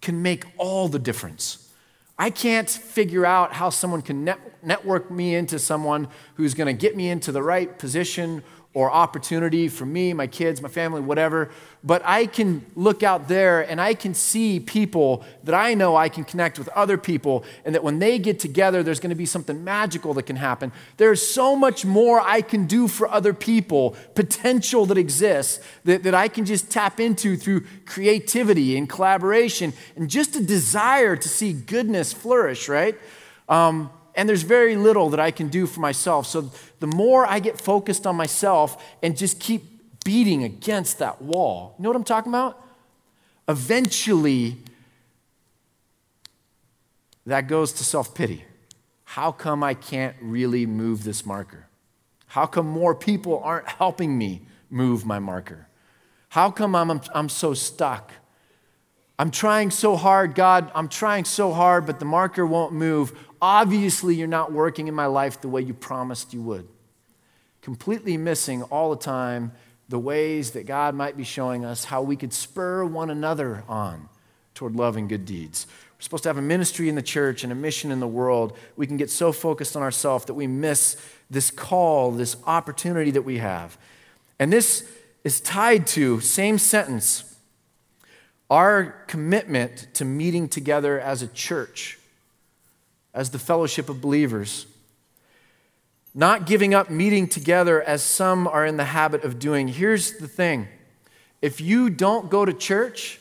can 0.00 0.22
make 0.22 0.44
all 0.58 0.88
the 0.88 0.98
difference. 0.98 1.72
I 2.18 2.30
can't 2.30 2.68
figure 2.68 3.26
out 3.26 3.54
how 3.54 3.70
someone 3.70 4.02
can 4.02 4.24
net- 4.24 4.64
network 4.64 5.10
me 5.10 5.34
into 5.34 5.58
someone 5.58 6.08
who's 6.34 6.54
going 6.54 6.66
to 6.66 6.78
get 6.78 6.96
me 6.96 7.08
into 7.08 7.32
the 7.32 7.42
right 7.42 7.76
position 7.78 8.42
or 8.74 8.90
opportunity 8.90 9.68
for 9.68 9.86
me, 9.86 10.12
my 10.12 10.26
kids, 10.26 10.60
my 10.60 10.68
family, 10.68 11.00
whatever. 11.00 11.48
But 11.84 12.02
I 12.04 12.26
can 12.26 12.66
look 12.74 13.04
out 13.04 13.28
there 13.28 13.60
and 13.60 13.80
I 13.80 13.94
can 13.94 14.14
see 14.14 14.58
people 14.58 15.24
that 15.44 15.54
I 15.54 15.74
know 15.74 15.94
I 15.94 16.08
can 16.08 16.24
connect 16.24 16.58
with 16.58 16.68
other 16.70 16.98
people, 16.98 17.44
and 17.64 17.74
that 17.74 17.84
when 17.84 18.00
they 18.00 18.18
get 18.18 18.40
together, 18.40 18.82
there's 18.82 18.98
to 19.00 19.14
be 19.14 19.26
something 19.26 19.62
magical 19.62 20.12
that 20.14 20.24
can 20.24 20.36
happen. 20.36 20.72
There's 20.96 21.22
so 21.26 21.54
much 21.54 21.84
more 21.84 22.20
I 22.20 22.42
can 22.42 22.66
do 22.66 22.88
for 22.88 23.08
other 23.08 23.32
people, 23.32 23.96
potential 24.14 24.86
that 24.86 24.98
exists, 24.98 25.60
that, 25.84 26.02
that 26.02 26.14
I 26.14 26.26
can 26.26 26.44
just 26.44 26.70
tap 26.70 26.98
into 26.98 27.36
through 27.36 27.64
creativity 27.86 28.76
and 28.76 28.88
collaboration 28.88 29.72
and 29.94 30.10
just 30.10 30.34
a 30.34 30.44
desire 30.44 31.14
to 31.14 31.28
see 31.28 31.52
goodness 31.52 32.12
flourish, 32.12 32.68
right? 32.68 32.98
Um, 33.48 33.90
and 34.16 34.28
there's 34.28 34.42
very 34.42 34.76
little 34.76 35.10
that 35.10 35.20
I 35.20 35.30
can 35.30 35.48
do 35.48 35.66
for 35.66 35.80
myself. 35.80 36.26
So 36.26 36.50
the 36.84 36.94
more 36.94 37.26
I 37.26 37.38
get 37.40 37.58
focused 37.58 38.06
on 38.06 38.14
myself 38.14 38.76
and 39.02 39.16
just 39.16 39.40
keep 39.40 39.62
beating 40.04 40.44
against 40.44 40.98
that 40.98 41.22
wall, 41.22 41.74
you 41.78 41.82
know 41.82 41.88
what 41.88 41.96
I'm 41.96 42.04
talking 42.04 42.30
about? 42.30 42.62
Eventually, 43.48 44.58
that 47.24 47.48
goes 47.48 47.72
to 47.72 47.84
self 47.84 48.14
pity. 48.14 48.44
How 49.04 49.32
come 49.32 49.64
I 49.64 49.72
can't 49.72 50.14
really 50.20 50.66
move 50.66 51.04
this 51.04 51.24
marker? 51.24 51.68
How 52.26 52.44
come 52.44 52.66
more 52.66 52.94
people 52.94 53.40
aren't 53.42 53.66
helping 53.66 54.18
me 54.18 54.42
move 54.68 55.06
my 55.06 55.18
marker? 55.18 55.68
How 56.28 56.50
come 56.50 56.74
I'm, 56.74 57.00
I'm 57.14 57.30
so 57.30 57.54
stuck? 57.54 58.12
I'm 59.18 59.30
trying 59.30 59.70
so 59.70 59.96
hard, 59.96 60.34
God, 60.34 60.70
I'm 60.74 60.88
trying 60.88 61.24
so 61.24 61.50
hard, 61.50 61.86
but 61.86 61.98
the 61.98 62.04
marker 62.04 62.44
won't 62.44 62.74
move. 62.74 63.18
Obviously, 63.40 64.16
you're 64.16 64.28
not 64.28 64.52
working 64.52 64.86
in 64.86 64.94
my 64.94 65.06
life 65.06 65.40
the 65.40 65.48
way 65.48 65.62
you 65.62 65.72
promised 65.72 66.34
you 66.34 66.42
would. 66.42 66.68
Completely 67.64 68.18
missing 68.18 68.62
all 68.64 68.90
the 68.90 69.02
time 69.02 69.52
the 69.88 69.98
ways 69.98 70.50
that 70.50 70.66
God 70.66 70.94
might 70.94 71.16
be 71.16 71.24
showing 71.24 71.64
us 71.64 71.84
how 71.84 72.02
we 72.02 72.14
could 72.14 72.34
spur 72.34 72.84
one 72.84 73.08
another 73.08 73.64
on 73.66 74.10
toward 74.54 74.76
love 74.76 74.98
and 74.98 75.08
good 75.08 75.24
deeds. 75.24 75.66
We're 75.96 76.02
supposed 76.02 76.24
to 76.24 76.28
have 76.28 76.36
a 76.36 76.42
ministry 76.42 76.90
in 76.90 76.94
the 76.94 77.00
church 77.00 77.42
and 77.42 77.50
a 77.50 77.54
mission 77.54 77.90
in 77.90 78.00
the 78.00 78.06
world. 78.06 78.54
We 78.76 78.86
can 78.86 78.98
get 78.98 79.10
so 79.10 79.32
focused 79.32 79.76
on 79.76 79.82
ourselves 79.82 80.26
that 80.26 80.34
we 80.34 80.46
miss 80.46 80.98
this 81.30 81.50
call, 81.50 82.10
this 82.10 82.36
opportunity 82.46 83.10
that 83.12 83.22
we 83.22 83.38
have. 83.38 83.78
And 84.38 84.52
this 84.52 84.86
is 85.24 85.40
tied 85.40 85.86
to, 85.86 86.20
same 86.20 86.58
sentence, 86.58 87.34
our 88.50 88.90
commitment 89.06 89.88
to 89.94 90.04
meeting 90.04 90.50
together 90.50 91.00
as 91.00 91.22
a 91.22 91.28
church 91.28 91.98
as 93.14 93.30
the 93.30 93.38
fellowship 93.38 93.88
of 93.88 94.02
believers. 94.02 94.66
Not 96.14 96.46
giving 96.46 96.74
up 96.74 96.90
meeting 96.90 97.26
together 97.26 97.82
as 97.82 98.02
some 98.02 98.46
are 98.46 98.64
in 98.64 98.76
the 98.76 98.84
habit 98.84 99.24
of 99.24 99.38
doing. 99.38 99.68
Here's 99.68 100.18
the 100.18 100.28
thing 100.28 100.68
if 101.42 101.60
you 101.60 101.90
don't 101.90 102.30
go 102.30 102.44
to 102.44 102.52
church, 102.52 103.20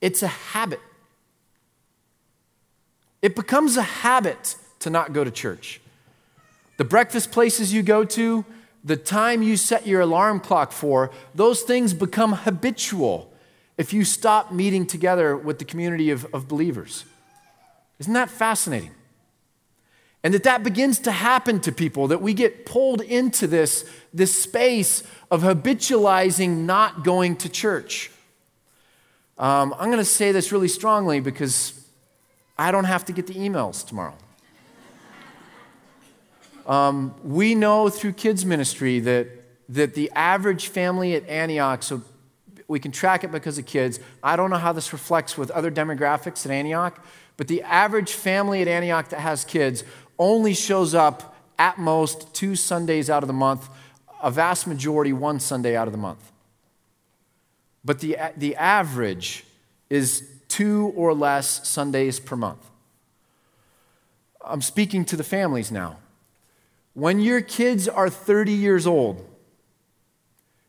it's 0.00 0.22
a 0.22 0.28
habit. 0.28 0.80
It 3.22 3.34
becomes 3.34 3.76
a 3.76 3.82
habit 3.82 4.56
to 4.80 4.90
not 4.90 5.12
go 5.12 5.24
to 5.24 5.30
church. 5.30 5.80
The 6.76 6.84
breakfast 6.84 7.32
places 7.32 7.72
you 7.72 7.82
go 7.82 8.04
to, 8.04 8.44
the 8.84 8.96
time 8.96 9.42
you 9.42 9.56
set 9.56 9.86
your 9.86 10.02
alarm 10.02 10.38
clock 10.40 10.70
for, 10.70 11.10
those 11.34 11.62
things 11.62 11.92
become 11.94 12.32
habitual 12.32 13.32
if 13.76 13.92
you 13.92 14.04
stop 14.04 14.52
meeting 14.52 14.86
together 14.86 15.36
with 15.36 15.58
the 15.58 15.64
community 15.64 16.10
of, 16.10 16.26
of 16.32 16.46
believers. 16.46 17.04
Isn't 17.98 18.12
that 18.12 18.30
fascinating? 18.30 18.92
And 20.24 20.34
that 20.34 20.42
that 20.42 20.64
begins 20.64 20.98
to 21.00 21.12
happen 21.12 21.60
to 21.60 21.72
people, 21.72 22.08
that 22.08 22.20
we 22.20 22.34
get 22.34 22.66
pulled 22.66 23.00
into 23.00 23.46
this, 23.46 23.88
this 24.12 24.42
space 24.42 25.04
of 25.30 25.42
habitualizing 25.42 26.64
not 26.64 27.04
going 27.04 27.36
to 27.36 27.48
church. 27.48 28.10
Um, 29.38 29.72
I'm 29.78 29.86
going 29.86 29.98
to 29.98 30.04
say 30.04 30.32
this 30.32 30.50
really 30.50 30.68
strongly 30.68 31.20
because 31.20 31.72
I 32.58 32.72
don't 32.72 32.84
have 32.84 33.04
to 33.04 33.12
get 33.12 33.28
the 33.28 33.34
emails 33.34 33.86
tomorrow. 33.86 34.16
Um, 36.66 37.14
we 37.22 37.54
know 37.54 37.88
through 37.88 38.12
kids' 38.12 38.44
ministry 38.44 38.98
that, 39.00 39.28
that 39.68 39.94
the 39.94 40.10
average 40.10 40.66
family 40.68 41.14
at 41.14 41.26
Antioch, 41.28 41.82
so 41.82 42.02
we 42.66 42.80
can 42.80 42.90
track 42.90 43.24
it 43.24 43.30
because 43.30 43.56
of 43.56 43.64
kids. 43.64 44.00
I 44.22 44.36
don't 44.36 44.50
know 44.50 44.58
how 44.58 44.72
this 44.72 44.92
reflects 44.92 45.38
with 45.38 45.50
other 45.52 45.70
demographics 45.70 46.44
at 46.44 46.52
Antioch, 46.52 47.02
but 47.38 47.48
the 47.48 47.62
average 47.62 48.12
family 48.12 48.60
at 48.60 48.68
Antioch 48.68 49.08
that 49.10 49.20
has 49.20 49.44
kids 49.44 49.84
only 50.18 50.54
shows 50.54 50.94
up 50.94 51.36
at 51.58 51.78
most 51.78 52.32
two 52.34 52.56
Sundays 52.56 53.10
out 53.10 53.22
of 53.22 53.26
the 53.26 53.32
month, 53.32 53.68
a 54.22 54.30
vast 54.30 54.66
majority 54.66 55.12
one 55.12 55.40
Sunday 55.40 55.76
out 55.76 55.88
of 55.88 55.92
the 55.92 55.98
month. 55.98 56.32
But 57.84 58.00
the, 58.00 58.16
the 58.36 58.56
average 58.56 59.44
is 59.88 60.28
two 60.48 60.92
or 60.96 61.14
less 61.14 61.66
Sundays 61.68 62.20
per 62.20 62.36
month. 62.36 62.64
I'm 64.44 64.62
speaking 64.62 65.04
to 65.06 65.16
the 65.16 65.24
families 65.24 65.70
now. 65.70 65.98
When 66.94 67.20
your 67.20 67.40
kids 67.40 67.86
are 67.86 68.10
30 68.10 68.52
years 68.52 68.86
old, 68.86 69.24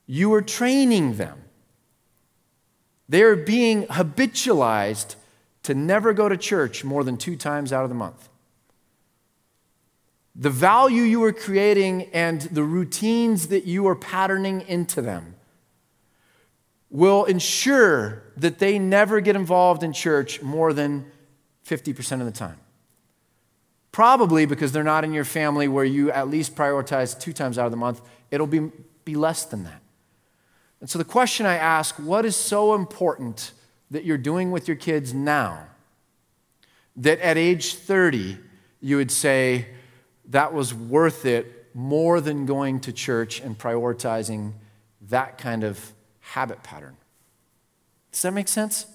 you 0.05 0.33
are 0.33 0.41
training 0.41 1.15
them 1.15 1.39
they're 3.09 3.35
being 3.35 3.87
habitualized 3.87 5.15
to 5.63 5.73
never 5.73 6.13
go 6.13 6.29
to 6.29 6.37
church 6.37 6.83
more 6.83 7.03
than 7.03 7.17
two 7.17 7.35
times 7.35 7.73
out 7.73 7.83
of 7.83 7.89
the 7.89 7.95
month. 7.95 8.28
The 10.39 10.49
value 10.49 11.03
you 11.03 11.21
are 11.25 11.33
creating 11.33 12.03
and 12.13 12.39
the 12.43 12.63
routines 12.63 13.49
that 13.49 13.65
you 13.65 13.85
are 13.89 13.95
patterning 13.95 14.61
into 14.61 15.01
them 15.01 15.35
will 16.89 17.25
ensure 17.25 18.23
that 18.37 18.57
they 18.57 18.79
never 18.79 19.19
get 19.19 19.35
involved 19.35 19.83
in 19.83 19.91
church 19.91 20.41
more 20.41 20.71
than 20.71 21.11
50% 21.67 22.21
of 22.21 22.25
the 22.25 22.31
time. 22.31 22.57
Probably 23.91 24.45
because 24.45 24.71
they're 24.71 24.81
not 24.81 25.03
in 25.03 25.11
your 25.11 25.25
family 25.25 25.67
where 25.67 25.83
you 25.83 26.09
at 26.09 26.29
least 26.29 26.55
prioritize 26.55 27.19
two 27.19 27.33
times 27.33 27.57
out 27.57 27.65
of 27.65 27.71
the 27.71 27.77
month, 27.77 28.01
it'll 28.31 28.47
be, 28.47 28.71
be 29.03 29.15
less 29.15 29.43
than 29.43 29.65
that. 29.65 29.81
And 30.79 30.89
so 30.89 30.97
the 30.97 31.03
question 31.03 31.45
I 31.45 31.55
ask 31.55 31.95
what 31.95 32.23
is 32.23 32.37
so 32.37 32.75
important 32.75 33.51
that 33.91 34.05
you're 34.05 34.17
doing 34.17 34.51
with 34.51 34.69
your 34.69 34.77
kids 34.77 35.13
now 35.13 35.67
that 36.95 37.19
at 37.19 37.35
age 37.35 37.75
30 37.75 38.37
you 38.79 38.95
would 38.95 39.11
say 39.11 39.67
that 40.29 40.53
was 40.53 40.73
worth 40.73 41.25
it 41.25 41.67
more 41.73 42.21
than 42.21 42.45
going 42.45 42.79
to 42.81 42.93
church 42.93 43.39
and 43.39 43.57
prioritizing 43.57 44.53
that 45.09 45.37
kind 45.37 45.63
of 45.63 45.93
habit 46.19 46.63
pattern? 46.63 46.95
Does 48.11 48.21
that 48.23 48.33
make 48.33 48.47
sense? 48.47 48.85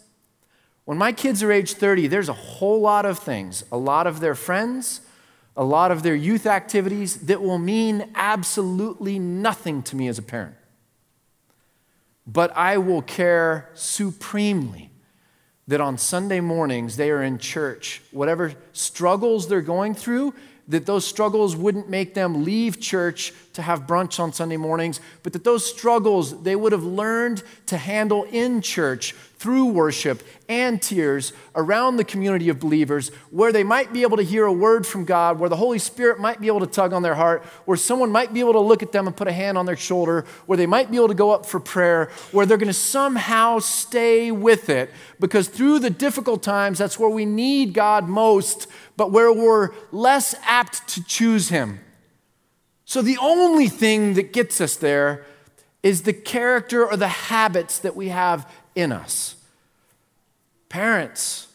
When 0.84 0.98
my 0.98 1.12
kids 1.12 1.42
are 1.42 1.52
age 1.52 1.74
30, 1.74 2.08
there's 2.08 2.28
a 2.28 2.34
whole 2.34 2.80
lot 2.80 3.06
of 3.06 3.18
things, 3.18 3.64
a 3.72 3.76
lot 3.76 4.06
of 4.06 4.20
their 4.20 4.34
friends, 4.34 5.00
a 5.56 5.64
lot 5.64 5.90
of 5.90 6.02
their 6.02 6.14
youth 6.14 6.46
activities 6.46 7.16
that 7.26 7.40
will 7.40 7.58
mean 7.58 8.10
absolutely 8.14 9.18
nothing 9.18 9.82
to 9.84 9.96
me 9.96 10.08
as 10.08 10.18
a 10.18 10.22
parent 10.22 10.56
but 12.26 12.56
I 12.56 12.78
will 12.78 13.02
care 13.02 13.70
supremely 13.74 14.90
that 15.66 15.80
on 15.80 15.98
Sunday 15.98 16.40
mornings 16.40 16.96
they 16.96 17.10
are 17.10 17.22
in 17.22 17.38
church. 17.38 18.02
Whatever 18.10 18.54
struggles 18.72 19.48
they're 19.48 19.60
going 19.60 19.94
through, 19.94 20.34
that 20.68 20.86
those 20.86 21.06
struggles 21.06 21.54
wouldn't 21.54 21.88
make 21.88 22.14
them 22.14 22.44
leave 22.44 22.80
church 22.80 23.32
to 23.52 23.62
have 23.62 23.86
brunch 23.86 24.18
on 24.18 24.32
Sunday 24.32 24.56
mornings, 24.56 25.00
but 25.22 25.32
that 25.32 25.44
those 25.44 25.68
struggles 25.68 26.42
they 26.42 26.56
would 26.56 26.72
have 26.72 26.84
learned 26.84 27.42
to 27.66 27.76
handle 27.76 28.24
in 28.24 28.62
church 28.62 29.14
through 29.44 29.66
worship 29.66 30.22
and 30.48 30.80
tears 30.80 31.34
around 31.54 31.98
the 31.98 32.04
community 32.04 32.48
of 32.48 32.58
believers, 32.58 33.10
where 33.28 33.52
they 33.52 33.62
might 33.62 33.92
be 33.92 34.00
able 34.00 34.16
to 34.16 34.22
hear 34.22 34.46
a 34.46 34.52
word 34.52 34.86
from 34.86 35.04
God, 35.04 35.38
where 35.38 35.50
the 35.50 35.56
Holy 35.56 35.78
Spirit 35.78 36.18
might 36.18 36.40
be 36.40 36.46
able 36.46 36.60
to 36.60 36.66
tug 36.66 36.94
on 36.94 37.02
their 37.02 37.14
heart, 37.14 37.44
where 37.66 37.76
someone 37.76 38.10
might 38.10 38.32
be 38.32 38.40
able 38.40 38.54
to 38.54 38.60
look 38.60 38.82
at 38.82 38.90
them 38.90 39.06
and 39.06 39.14
put 39.14 39.28
a 39.28 39.32
hand 39.32 39.58
on 39.58 39.66
their 39.66 39.76
shoulder, 39.76 40.24
where 40.46 40.56
they 40.56 40.64
might 40.64 40.90
be 40.90 40.96
able 40.96 41.08
to 41.08 41.14
go 41.14 41.30
up 41.30 41.44
for 41.44 41.60
prayer, 41.60 42.10
where 42.32 42.46
they're 42.46 42.56
going 42.56 42.68
to 42.68 42.72
somehow 42.72 43.58
stay 43.58 44.30
with 44.30 44.70
it. 44.70 44.90
Because 45.20 45.46
through 45.46 45.80
the 45.80 45.90
difficult 45.90 46.42
times, 46.42 46.78
that's 46.78 46.98
where 46.98 47.10
we 47.10 47.26
need 47.26 47.74
God 47.74 48.08
most, 48.08 48.66
but 48.96 49.12
where 49.12 49.30
we're 49.30 49.72
less 49.92 50.34
apt 50.44 50.88
to 50.88 51.04
choose 51.04 51.50
Him. 51.50 51.80
So 52.86 53.02
the 53.02 53.18
only 53.18 53.68
thing 53.68 54.14
that 54.14 54.32
gets 54.32 54.62
us 54.62 54.76
there 54.76 55.26
is 55.82 56.04
the 56.04 56.14
character 56.14 56.86
or 56.86 56.96
the 56.96 57.08
habits 57.08 57.80
that 57.80 57.94
we 57.94 58.08
have 58.08 58.50
in 58.74 58.92
us. 58.92 59.33
Parents, 60.74 61.46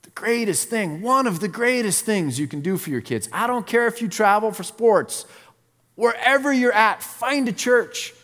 the 0.00 0.08
greatest 0.12 0.70
thing, 0.70 1.02
one 1.02 1.26
of 1.26 1.40
the 1.40 1.46
greatest 1.46 2.06
things 2.06 2.40
you 2.40 2.48
can 2.48 2.62
do 2.62 2.78
for 2.78 2.88
your 2.88 3.02
kids, 3.02 3.28
I 3.34 3.46
don't 3.46 3.66
care 3.66 3.86
if 3.86 4.00
you 4.00 4.08
travel 4.08 4.50
for 4.50 4.62
sports, 4.62 5.26
wherever 5.94 6.50
you're 6.50 6.72
at, 6.72 7.02
find 7.02 7.46
a 7.50 7.52
church. 7.52 8.14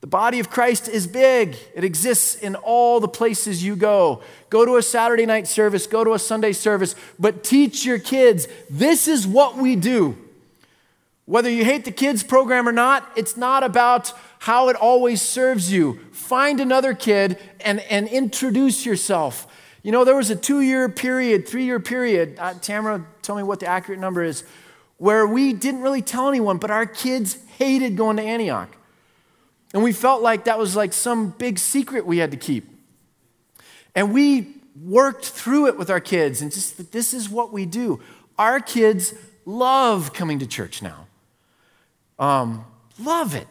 The 0.00 0.06
body 0.06 0.38
of 0.38 0.48
Christ 0.48 0.86
is 0.86 1.08
big. 1.08 1.56
It 1.74 1.82
exists 1.82 2.36
in 2.36 2.54
all 2.54 3.00
the 3.00 3.08
places 3.08 3.64
you 3.64 3.74
go. 3.74 4.22
Go 4.48 4.64
to 4.64 4.76
a 4.76 4.82
Saturday 4.82 5.26
night 5.26 5.48
service, 5.48 5.88
go 5.88 6.04
to 6.04 6.12
a 6.12 6.18
Sunday 6.20 6.52
service, 6.52 6.94
but 7.18 7.42
teach 7.42 7.84
your 7.84 7.98
kids 7.98 8.46
this 8.70 9.08
is 9.08 9.26
what 9.26 9.56
we 9.56 9.74
do. 9.74 10.16
Whether 11.26 11.50
you 11.50 11.64
hate 11.64 11.84
the 11.84 11.90
kids 11.90 12.22
program 12.22 12.68
or 12.68 12.72
not, 12.72 13.10
it's 13.16 13.36
not 13.36 13.64
about 13.64 14.12
how 14.44 14.68
it 14.68 14.76
always 14.76 15.22
serves 15.22 15.72
you. 15.72 15.98
Find 16.12 16.60
another 16.60 16.92
kid 16.92 17.38
and, 17.60 17.80
and 17.80 18.06
introduce 18.06 18.84
yourself. 18.84 19.46
You 19.82 19.90
know, 19.90 20.04
there 20.04 20.16
was 20.16 20.28
a 20.28 20.36
two 20.36 20.60
year 20.60 20.86
period, 20.90 21.48
three 21.48 21.64
year 21.64 21.80
period, 21.80 22.36
uh, 22.38 22.52
Tamara, 22.60 23.06
tell 23.22 23.36
me 23.36 23.42
what 23.42 23.60
the 23.60 23.66
accurate 23.66 23.98
number 23.98 24.22
is, 24.22 24.44
where 24.98 25.26
we 25.26 25.54
didn't 25.54 25.80
really 25.80 26.02
tell 26.02 26.28
anyone, 26.28 26.58
but 26.58 26.70
our 26.70 26.84
kids 26.84 27.38
hated 27.56 27.96
going 27.96 28.18
to 28.18 28.22
Antioch. 28.22 28.68
And 29.72 29.82
we 29.82 29.92
felt 29.92 30.20
like 30.20 30.44
that 30.44 30.58
was 30.58 30.76
like 30.76 30.92
some 30.92 31.30
big 31.30 31.58
secret 31.58 32.04
we 32.04 32.18
had 32.18 32.30
to 32.32 32.36
keep. 32.36 32.68
And 33.94 34.12
we 34.12 34.48
worked 34.78 35.24
through 35.24 35.68
it 35.68 35.78
with 35.78 35.88
our 35.88 36.00
kids 36.00 36.42
and 36.42 36.52
just, 36.52 36.92
this 36.92 37.14
is 37.14 37.30
what 37.30 37.50
we 37.50 37.64
do. 37.64 37.98
Our 38.36 38.60
kids 38.60 39.14
love 39.46 40.12
coming 40.12 40.38
to 40.40 40.46
church 40.46 40.82
now. 40.82 41.06
Um, 42.18 42.66
love 42.98 43.34
it. 43.34 43.46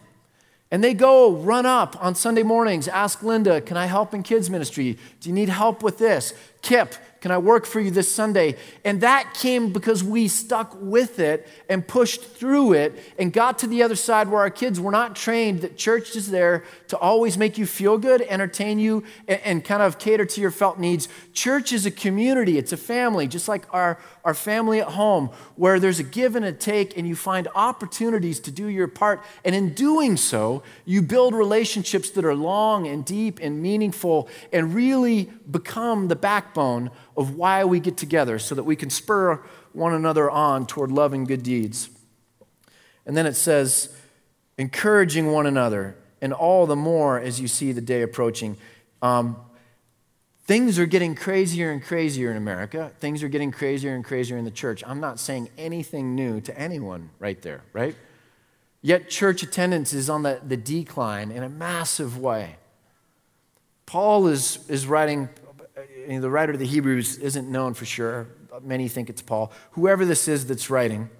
And 0.74 0.82
they 0.82 0.92
go 0.92 1.30
run 1.30 1.66
up 1.66 1.96
on 2.04 2.16
Sunday 2.16 2.42
mornings, 2.42 2.88
ask 2.88 3.22
Linda, 3.22 3.60
Can 3.60 3.76
I 3.76 3.86
help 3.86 4.12
in 4.12 4.24
kids' 4.24 4.50
ministry? 4.50 4.98
Do 5.20 5.28
you 5.28 5.32
need 5.32 5.48
help 5.48 5.84
with 5.84 5.98
this? 5.98 6.34
Kip, 6.62 6.96
can 7.20 7.30
I 7.30 7.38
work 7.38 7.64
for 7.64 7.78
you 7.78 7.92
this 7.92 8.12
Sunday? 8.12 8.56
And 8.84 9.00
that 9.00 9.34
came 9.34 9.72
because 9.72 10.02
we 10.02 10.26
stuck 10.26 10.76
with 10.80 11.20
it 11.20 11.46
and 11.68 11.86
pushed 11.86 12.24
through 12.24 12.72
it 12.72 12.98
and 13.20 13.32
got 13.32 13.60
to 13.60 13.68
the 13.68 13.84
other 13.84 13.94
side 13.94 14.28
where 14.28 14.40
our 14.40 14.50
kids 14.50 14.80
were 14.80 14.90
not 14.90 15.14
trained 15.14 15.60
that 15.60 15.76
church 15.76 16.16
is 16.16 16.32
there 16.32 16.64
to 16.94 16.98
always 17.00 17.36
make 17.36 17.58
you 17.58 17.66
feel 17.66 17.98
good, 17.98 18.22
entertain 18.22 18.78
you, 18.78 19.02
and, 19.26 19.40
and 19.40 19.64
kind 19.64 19.82
of 19.82 19.98
cater 19.98 20.24
to 20.24 20.40
your 20.40 20.52
felt 20.52 20.78
needs. 20.78 21.08
Church 21.32 21.72
is 21.72 21.84
a 21.84 21.90
community, 21.90 22.56
it's 22.56 22.72
a 22.72 22.76
family, 22.76 23.26
just 23.26 23.48
like 23.48 23.66
our, 23.74 23.98
our 24.24 24.32
family 24.32 24.80
at 24.80 24.86
home, 24.90 25.28
where 25.56 25.80
there's 25.80 25.98
a 25.98 26.04
give 26.04 26.36
and 26.36 26.44
a 26.44 26.52
take, 26.52 26.96
and 26.96 27.08
you 27.08 27.16
find 27.16 27.48
opportunities 27.56 28.38
to 28.38 28.52
do 28.52 28.68
your 28.68 28.86
part. 28.86 29.24
And 29.44 29.56
in 29.56 29.74
doing 29.74 30.16
so, 30.16 30.62
you 30.84 31.02
build 31.02 31.34
relationships 31.34 32.10
that 32.10 32.24
are 32.24 32.34
long 32.34 32.86
and 32.86 33.04
deep 33.04 33.40
and 33.42 33.60
meaningful 33.60 34.28
and 34.52 34.72
really 34.72 35.32
become 35.50 36.06
the 36.06 36.16
backbone 36.16 36.92
of 37.16 37.34
why 37.34 37.64
we 37.64 37.80
get 37.80 37.96
together 37.96 38.38
so 38.38 38.54
that 38.54 38.62
we 38.62 38.76
can 38.76 38.88
spur 38.88 39.42
one 39.72 39.92
another 39.92 40.30
on 40.30 40.64
toward 40.64 40.92
loving 40.92 41.24
good 41.24 41.42
deeds. 41.42 41.88
And 43.04 43.16
then 43.16 43.26
it 43.26 43.34
says, 43.34 43.92
encouraging 44.56 45.32
one 45.32 45.46
another, 45.46 45.96
and 46.24 46.32
all 46.32 46.64
the 46.64 46.74
more 46.74 47.20
as 47.20 47.38
you 47.38 47.46
see 47.46 47.70
the 47.70 47.82
day 47.82 48.00
approaching. 48.00 48.56
Um, 49.02 49.36
things 50.46 50.78
are 50.78 50.86
getting 50.86 51.14
crazier 51.14 51.70
and 51.70 51.84
crazier 51.84 52.30
in 52.30 52.38
America. 52.38 52.90
Things 52.98 53.22
are 53.22 53.28
getting 53.28 53.52
crazier 53.52 53.94
and 53.94 54.02
crazier 54.02 54.38
in 54.38 54.46
the 54.46 54.50
church. 54.50 54.82
I'm 54.86 55.00
not 55.00 55.20
saying 55.20 55.50
anything 55.58 56.14
new 56.14 56.40
to 56.40 56.58
anyone 56.58 57.10
right 57.18 57.40
there, 57.42 57.60
right? 57.74 57.94
Yet 58.80 59.10
church 59.10 59.42
attendance 59.42 59.92
is 59.92 60.08
on 60.08 60.22
the, 60.22 60.40
the 60.42 60.56
decline 60.56 61.30
in 61.30 61.42
a 61.42 61.48
massive 61.50 62.18
way. 62.18 62.56
Paul 63.84 64.26
is, 64.28 64.58
is 64.70 64.86
writing 64.86 65.28
the 66.08 66.30
writer 66.30 66.52
of 66.52 66.58
the 66.58 66.66
Hebrews 66.66 67.18
isn't 67.18 67.50
known 67.50 67.74
for 67.74 67.84
sure. 67.84 68.28
Many 68.62 68.88
think 68.88 69.10
it's 69.10 69.20
Paul. 69.20 69.52
Whoever 69.72 70.06
this 70.06 70.26
is 70.26 70.46
that's 70.46 70.70
writing, 70.70 71.10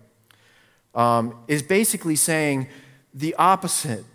um, 0.94 1.36
is 1.46 1.62
basically 1.62 2.16
saying 2.16 2.68
the 3.12 3.34
opposite. 3.34 4.06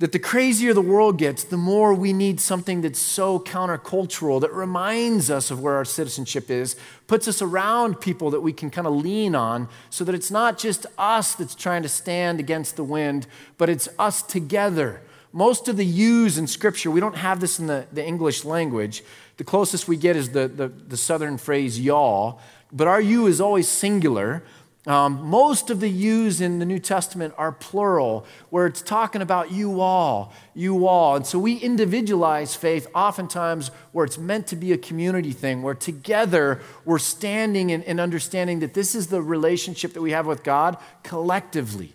That 0.00 0.12
the 0.12 0.20
crazier 0.20 0.72
the 0.72 0.80
world 0.80 1.18
gets, 1.18 1.42
the 1.42 1.56
more 1.56 1.92
we 1.92 2.12
need 2.12 2.38
something 2.38 2.82
that's 2.82 3.00
so 3.00 3.40
countercultural, 3.40 4.40
that 4.42 4.52
reminds 4.52 5.28
us 5.28 5.50
of 5.50 5.60
where 5.60 5.74
our 5.74 5.84
citizenship 5.84 6.50
is, 6.50 6.76
puts 7.08 7.26
us 7.26 7.42
around 7.42 8.00
people 8.00 8.30
that 8.30 8.40
we 8.40 8.52
can 8.52 8.70
kind 8.70 8.86
of 8.86 8.92
lean 8.94 9.34
on, 9.34 9.68
so 9.90 10.04
that 10.04 10.14
it's 10.14 10.30
not 10.30 10.56
just 10.56 10.86
us 10.98 11.34
that's 11.34 11.56
trying 11.56 11.82
to 11.82 11.88
stand 11.88 12.38
against 12.38 12.76
the 12.76 12.84
wind, 12.84 13.26
but 13.56 13.68
it's 13.68 13.88
us 13.98 14.22
together. 14.22 15.02
Most 15.32 15.66
of 15.66 15.76
the 15.76 15.84
yous 15.84 16.38
in 16.38 16.46
Scripture, 16.46 16.92
we 16.92 17.00
don't 17.00 17.16
have 17.16 17.40
this 17.40 17.58
in 17.58 17.66
the, 17.66 17.86
the 17.92 18.06
English 18.06 18.44
language. 18.44 19.02
The 19.36 19.44
closest 19.44 19.88
we 19.88 19.96
get 19.96 20.14
is 20.14 20.30
the, 20.30 20.46
the, 20.46 20.68
the 20.68 20.96
southern 20.96 21.38
phrase 21.38 21.80
y'all, 21.80 22.40
but 22.72 22.86
our 22.86 23.00
you 23.00 23.26
is 23.26 23.40
always 23.40 23.68
singular. 23.68 24.44
Um, 24.88 25.22
most 25.28 25.68
of 25.68 25.80
the 25.80 25.88
yous 25.88 26.40
in 26.40 26.60
the 26.60 26.64
New 26.64 26.78
Testament 26.78 27.34
are 27.36 27.52
plural, 27.52 28.24
where 28.48 28.64
it's 28.64 28.80
talking 28.80 29.20
about 29.20 29.52
you 29.52 29.82
all, 29.82 30.32
you 30.54 30.86
all. 30.86 31.16
And 31.16 31.26
so 31.26 31.38
we 31.38 31.56
individualize 31.56 32.54
faith 32.54 32.86
oftentimes 32.94 33.68
where 33.92 34.06
it's 34.06 34.16
meant 34.16 34.46
to 34.46 34.56
be 34.56 34.72
a 34.72 34.78
community 34.78 35.32
thing, 35.32 35.60
where 35.60 35.74
together 35.74 36.62
we're 36.86 36.98
standing 36.98 37.70
and, 37.70 37.84
and 37.84 38.00
understanding 38.00 38.60
that 38.60 38.72
this 38.72 38.94
is 38.94 39.08
the 39.08 39.20
relationship 39.20 39.92
that 39.92 40.00
we 40.00 40.12
have 40.12 40.26
with 40.26 40.42
God 40.42 40.78
collectively. 41.02 41.92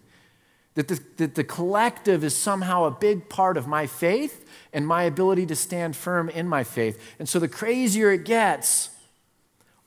That 0.75 0.87
the, 0.87 0.99
that 1.17 1.33
the 1.33 1.43
collective 1.43 2.23
is 2.23 2.35
somehow 2.35 2.83
a 2.83 2.91
big 2.91 3.27
part 3.27 3.57
of 3.57 3.65
my 3.65 3.87
faith 3.87 4.47
and 4.71 4.85
my 4.85 5.01
ability 5.03 5.47
to 5.47 5.55
stand 5.55 5.95
firm 5.95 6.29
in 6.29 6.47
my 6.47 6.63
faith. 6.63 7.15
And 7.17 7.27
so 7.27 7.39
the 7.39 7.47
crazier 7.47 8.11
it 8.11 8.23
gets, 8.23 8.89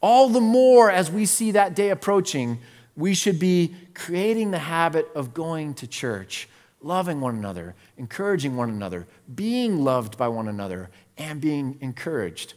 all 0.01 0.29
the 0.29 0.41
more 0.41 0.91
as 0.91 1.09
we 1.09 1.25
see 1.25 1.53
that 1.53 1.77
day 1.77 1.91
approaching, 1.91 2.59
we 2.97 3.15
should 3.15 3.39
be 3.39 3.75
creating 3.95 4.51
the 4.51 4.59
habit 4.59 5.09
of 5.15 5.35
going 5.35 5.75
to 5.75 5.87
church, 5.87 6.49
loving 6.81 7.21
one 7.21 7.37
another, 7.37 7.75
encouraging 7.99 8.57
one 8.57 8.71
another, 8.71 9.07
being 9.35 9.85
loved 9.85 10.17
by 10.17 10.29
one 10.29 10.49
another, 10.49 10.91
and 11.19 11.41
being 11.41 11.77
encouraged 11.81 12.55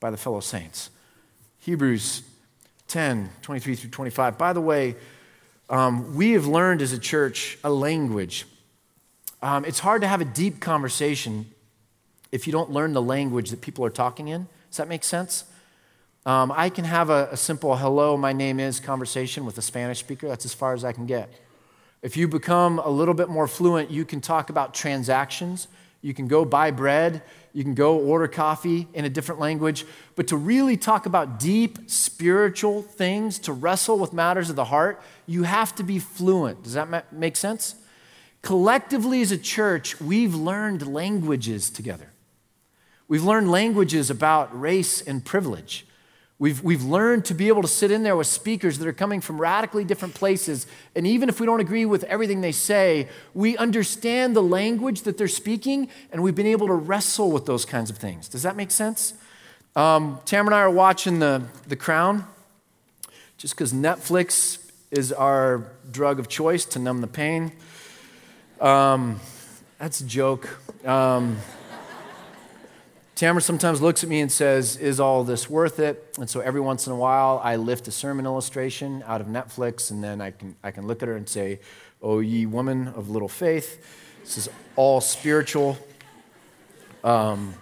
by 0.00 0.10
the 0.10 0.16
fellow 0.16 0.40
saints. 0.40 0.90
Hebrews 1.60 2.22
10 2.88 3.30
23 3.40 3.74
through 3.74 3.90
25. 3.90 4.36
By 4.36 4.52
the 4.52 4.60
way, 4.60 4.96
um, 5.70 6.14
we 6.14 6.32
have 6.32 6.46
learned 6.46 6.82
as 6.82 6.92
a 6.92 6.98
church 6.98 7.56
a 7.64 7.70
language. 7.70 8.44
Um, 9.40 9.64
it's 9.64 9.78
hard 9.78 10.02
to 10.02 10.08
have 10.08 10.20
a 10.20 10.26
deep 10.26 10.60
conversation 10.60 11.46
if 12.30 12.46
you 12.46 12.52
don't 12.52 12.70
learn 12.70 12.92
the 12.92 13.02
language 13.02 13.50
that 13.50 13.60
people 13.60 13.84
are 13.84 13.90
talking 13.90 14.28
in. 14.28 14.48
Does 14.68 14.76
that 14.76 14.88
make 14.88 15.04
sense? 15.04 15.44
Um, 16.24 16.52
I 16.54 16.68
can 16.68 16.84
have 16.84 17.10
a, 17.10 17.30
a, 17.32 17.36
simple 17.36 17.76
hello, 17.76 18.16
my 18.16 18.32
name 18.32 18.60
is 18.60 18.78
conversation 18.78 19.44
with 19.44 19.58
a 19.58 19.62
Spanish 19.62 19.98
speaker. 19.98 20.28
That's 20.28 20.44
as 20.44 20.54
far 20.54 20.72
as 20.72 20.84
I 20.84 20.92
can 20.92 21.04
get. 21.04 21.28
If 22.00 22.16
you 22.16 22.28
become 22.28 22.78
a 22.78 22.88
little 22.88 23.14
bit 23.14 23.28
more 23.28 23.48
fluent, 23.48 23.90
you 23.90 24.04
can 24.04 24.20
talk 24.20 24.48
about 24.48 24.72
transactions. 24.72 25.66
You 26.00 26.14
can 26.14 26.28
go 26.28 26.44
buy 26.44 26.70
bread. 26.70 27.22
You 27.52 27.64
can 27.64 27.74
go 27.74 27.98
order 27.98 28.28
coffee 28.28 28.86
in 28.94 29.04
a 29.04 29.10
different 29.10 29.40
language. 29.40 29.84
But 30.14 30.28
to 30.28 30.36
really 30.36 30.76
talk 30.76 31.06
about 31.06 31.40
deep 31.40 31.90
spiritual 31.90 32.82
things, 32.82 33.40
to 33.40 33.52
wrestle 33.52 33.98
with 33.98 34.12
matters 34.12 34.48
of 34.48 34.54
the 34.54 34.66
heart, 34.66 35.02
you 35.26 35.42
have 35.42 35.74
to 35.74 35.82
be 35.82 35.98
fluent. 35.98 36.62
Does 36.62 36.74
that 36.74 37.12
make 37.12 37.34
sense? 37.34 37.74
Collectively, 38.42 39.22
as 39.22 39.32
a 39.32 39.38
church, 39.38 40.00
we've 40.00 40.36
learned 40.36 40.86
languages 40.86 41.68
together. 41.68 42.12
We've 43.08 43.24
learned 43.24 43.50
languages 43.50 44.08
about 44.08 44.58
race 44.58 45.00
and 45.00 45.24
privilege. 45.24 45.84
We've, 46.42 46.60
we've 46.60 46.82
learned 46.82 47.24
to 47.26 47.34
be 47.34 47.46
able 47.46 47.62
to 47.62 47.68
sit 47.68 47.92
in 47.92 48.02
there 48.02 48.16
with 48.16 48.26
speakers 48.26 48.78
that 48.78 48.88
are 48.88 48.92
coming 48.92 49.20
from 49.20 49.40
radically 49.40 49.84
different 49.84 50.14
places. 50.14 50.66
And 50.96 51.06
even 51.06 51.28
if 51.28 51.38
we 51.38 51.46
don't 51.46 51.60
agree 51.60 51.84
with 51.84 52.02
everything 52.02 52.40
they 52.40 52.50
say, 52.50 53.08
we 53.32 53.56
understand 53.56 54.34
the 54.34 54.42
language 54.42 55.02
that 55.02 55.16
they're 55.16 55.28
speaking, 55.28 55.88
and 56.10 56.20
we've 56.20 56.34
been 56.34 56.48
able 56.48 56.66
to 56.66 56.74
wrestle 56.74 57.30
with 57.30 57.46
those 57.46 57.64
kinds 57.64 57.90
of 57.90 57.98
things. 57.98 58.26
Does 58.26 58.42
that 58.42 58.56
make 58.56 58.72
sense? 58.72 59.14
Um, 59.76 60.18
Tam 60.24 60.46
and 60.48 60.54
I 60.54 60.62
are 60.62 60.70
watching 60.70 61.20
The, 61.20 61.44
the 61.68 61.76
Crown 61.76 62.24
just 63.38 63.54
because 63.54 63.72
Netflix 63.72 64.68
is 64.90 65.12
our 65.12 65.68
drug 65.92 66.18
of 66.18 66.26
choice 66.26 66.64
to 66.64 66.80
numb 66.80 67.02
the 67.02 67.06
pain. 67.06 67.52
Um, 68.60 69.20
that's 69.78 70.00
a 70.00 70.06
joke. 70.06 70.58
Um, 70.84 71.38
Tamara 73.22 73.40
sometimes 73.40 73.80
looks 73.80 74.02
at 74.02 74.10
me 74.10 74.20
and 74.20 74.32
says, 74.32 74.74
Is 74.74 74.98
all 74.98 75.22
this 75.22 75.48
worth 75.48 75.78
it? 75.78 76.16
And 76.18 76.28
so 76.28 76.40
every 76.40 76.60
once 76.60 76.88
in 76.88 76.92
a 76.92 76.96
while, 76.96 77.40
I 77.44 77.54
lift 77.54 77.86
a 77.86 77.92
sermon 77.92 78.26
illustration 78.26 79.04
out 79.06 79.20
of 79.20 79.28
Netflix, 79.28 79.92
and 79.92 80.02
then 80.02 80.20
I 80.20 80.32
can, 80.32 80.56
I 80.64 80.72
can 80.72 80.88
look 80.88 81.04
at 81.04 81.08
her 81.08 81.14
and 81.14 81.28
say, 81.28 81.60
O 82.02 82.18
ye 82.18 82.46
woman 82.46 82.88
of 82.88 83.10
little 83.10 83.28
faith. 83.28 83.80
This 84.24 84.38
is 84.38 84.48
all 84.74 85.00
spiritual. 85.00 85.78
Um, 87.04 87.54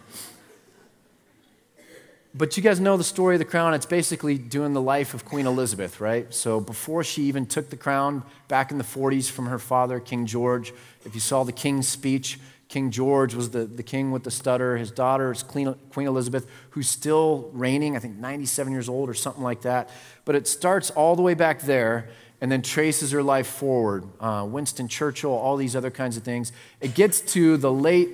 but 2.35 2.57
you 2.57 2.63
guys 2.63 2.81
know 2.81 2.97
the 2.97 3.05
story 3.05 3.35
of 3.35 3.41
the 3.41 3.45
crown. 3.45 3.75
It's 3.75 3.85
basically 3.85 4.39
doing 4.39 4.73
the 4.73 4.81
life 4.81 5.13
of 5.13 5.27
Queen 5.27 5.45
Elizabeth, 5.45 6.01
right? 6.01 6.33
So 6.33 6.59
before 6.63 7.05
she 7.05 7.25
even 7.25 7.45
took 7.45 7.69
the 7.69 7.77
crown 7.77 8.23
back 8.49 8.71
in 8.71 8.79
the 8.79 8.85
40s 8.85 9.31
from 9.31 9.45
her 9.45 9.59
father, 9.59 10.01
King 10.01 10.25
George, 10.25 10.73
if 11.05 11.15
you 11.15 11.21
saw 11.21 11.45
the 11.45 11.53
king's 11.53 11.87
speech, 11.87 12.39
King 12.71 12.93
George 12.93 13.35
was 13.35 13.51
the, 13.51 13.65
the 13.65 13.83
king 13.83 14.13
with 14.13 14.23
the 14.23 14.31
stutter. 14.31 14.77
His 14.77 14.93
daughter 14.93 15.33
is 15.33 15.43
Queen, 15.43 15.75
Elizabeth, 15.97 16.47
who's 16.71 16.89
still 16.89 17.51
reigning, 17.53 17.97
I 17.97 17.99
think 17.99 18.17
97 18.17 18.73
years 18.73 18.89
old 18.89 19.11
or 19.11 19.15
something 19.15 19.43
like 19.43 19.63
that. 19.63 19.91
But 20.25 20.37
it 20.37 20.47
starts 20.47 20.89
all 20.91 21.17
the 21.17 21.23
way 21.23 21.35
back 21.35 21.63
there 21.63 22.11
and 22.41 22.51
then 22.51 22.63
traces 22.63 23.11
her 23.11 23.25
life 23.25 23.49
forward. 23.49 24.05
Uh, 24.21 24.47
Winston 24.49 24.87
Churchill, 24.87 25.33
all 25.33 25.57
these 25.57 25.75
other 25.75 25.91
kinds 25.91 26.17
of 26.17 26.23
things. 26.23 26.53
It 26.81 26.95
gets 26.95 27.21
to 27.33 27.57
the 27.57 27.73
late 27.73 28.09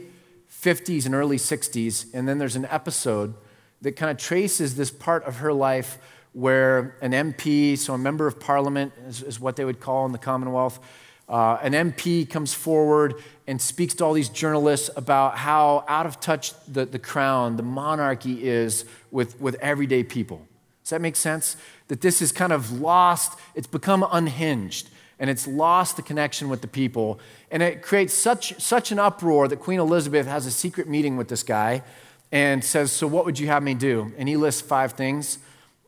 50s 0.51 1.05
and 1.05 1.15
early 1.15 1.37
60s, 1.37 2.07
and 2.15 2.27
then 2.27 2.39
there's 2.39 2.57
an 2.57 2.65
episode 2.71 3.35
that 3.83 3.93
kind 3.93 4.11
of 4.11 4.17
traces 4.17 4.75
this 4.75 4.91
part 4.91 5.23
of 5.25 5.37
her 5.37 5.53
life 5.53 5.99
where 6.33 6.97
an 7.03 7.13
MP, 7.13 7.77
so 7.77 7.93
a 7.93 7.99
member 7.99 8.27
of 8.27 8.41
parliament 8.41 8.95
is, 9.07 9.23
is 9.23 9.39
what 9.39 9.57
they 9.57 9.67
would 9.67 9.81
call 9.81 10.07
in 10.07 10.13
the 10.13 10.19
Commonwealth, 10.19 10.81
uh, 11.29 11.59
an 11.61 11.73
MP 11.73 12.29
comes 12.29 12.55
forward 12.55 13.23
and 13.47 13.61
speaks 13.61 13.95
to 13.95 14.05
all 14.05 14.13
these 14.13 14.29
journalists 14.29 14.91
about 14.97 15.37
how 15.39 15.85
out 15.89 16.07
of 16.07 16.21
touch 16.21 16.53
the, 16.67 16.85
the 16.87 16.99
crown, 16.99 17.57
the 17.57 17.63
monarchy 17.63 18.47
is 18.47 18.85
with, 19.11 19.41
with 19.41 19.57
everyday 19.57 20.03
people. 20.03 20.47
Does 20.85 20.91
that 20.91 21.01
make 21.01 21.17
sense? 21.17 21.57
That 21.89 22.01
this 22.01 22.23
is 22.23 22.31
kind 22.31 22.53
of 22.53 22.81
lost, 22.81 23.39
it's 23.55 23.67
become 23.67 24.07
unhinged, 24.11 24.89
and 25.19 25.29
it's 25.29 25.47
lost 25.47 25.97
the 25.97 26.03
connection 26.03 26.49
with 26.49 26.61
the 26.61 26.69
people. 26.69 27.19
And 27.51 27.63
it 27.63 27.83
creates 27.83 28.15
such, 28.15 28.61
such 28.61 28.93
an 28.93 28.99
uproar 28.99 29.49
that 29.49 29.57
Queen 29.57 29.81
Elizabeth 29.81 30.27
has 30.27 30.47
a 30.47 30.51
secret 30.51 30.89
meeting 30.89 31.17
with 31.17 31.29
this 31.29 31.43
guy 31.43 31.83
and 32.31 32.65
says, 32.65 32.93
So, 32.93 33.07
what 33.07 33.25
would 33.25 33.39
you 33.39 33.47
have 33.49 33.63
me 33.63 33.75
do? 33.75 34.13
And 34.19 34.29
he 34.29 34.37
lists 34.37 34.61
five 34.61 34.93
things 34.93 35.39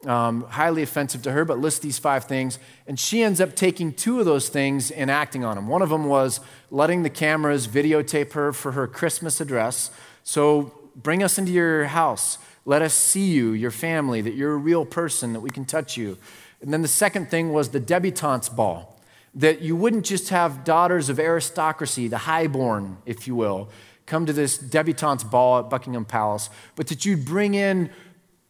um, 0.07 0.43
highly 0.45 0.83
offensive 0.83 1.23
to 1.23 1.33
her, 1.33 1.45
but 1.45 1.59
lists 1.59 1.81
these 1.81 1.99
five 1.99 2.25
things. 2.25 2.59
And 2.87 2.99
she 2.99 3.23
ends 3.23 3.41
up 3.41 3.57
taking 3.57 3.93
two 3.93 4.21
of 4.21 4.27
those 4.27 4.49
things 4.49 4.91
and 4.91 5.11
acting 5.11 5.45
on 5.45 5.57
them. 5.57 5.69
One 5.69 5.83
of 5.83 5.89
them 5.89 6.05
was 6.05 6.41
letting 6.71 7.03
the 7.03 7.11
cameras 7.11 7.67
videotape 7.67 8.33
her 8.33 8.53
for 8.53 8.73
her 8.73 8.87
Christmas 8.87 9.41
address. 9.41 9.91
So 10.23 10.73
bring 10.95 11.23
us 11.23 11.39
into 11.39 11.53
your 11.53 11.87
house. 11.87 12.39
Let 12.65 12.83
us 12.83 12.95
see 12.95 13.27
you, 13.27 13.53
your 13.53 13.71
family, 13.71 14.21
that 14.21 14.35
you're 14.35 14.53
a 14.53 14.59
real 14.59 14.85
person, 14.85 15.33
that 15.33 15.41
we 15.41 15.51
can 15.51 15.65
touch 15.65 15.97
you. 15.97 16.19
And 16.61 16.73
then 16.73 16.83
the 16.83 16.89
second 16.89 17.31
thing 17.31 17.53
was 17.53 17.71
the 17.71 17.81
debutante's 17.81 18.49
ball. 18.49 19.01
That 19.35 19.61
you 19.61 19.77
wouldn't 19.77 20.05
just 20.05 20.31
have 20.31 20.65
daughters 20.65 21.09
of 21.09 21.19
aristocracy, 21.19 22.09
the 22.09 22.19
highborn, 22.19 22.99
if 23.07 23.27
you 23.27 23.35
will, 23.35 23.69
come 24.07 24.27
to 24.27 24.33
this 24.33 24.59
debutante's 24.59 25.23
ball 25.23 25.61
at 25.61 25.71
Buckingham 25.71 26.05
Palace, 26.05 26.51
but 26.77 26.87
that 26.89 27.05
you'd 27.05 27.25
bring 27.25 27.55
in 27.55 27.91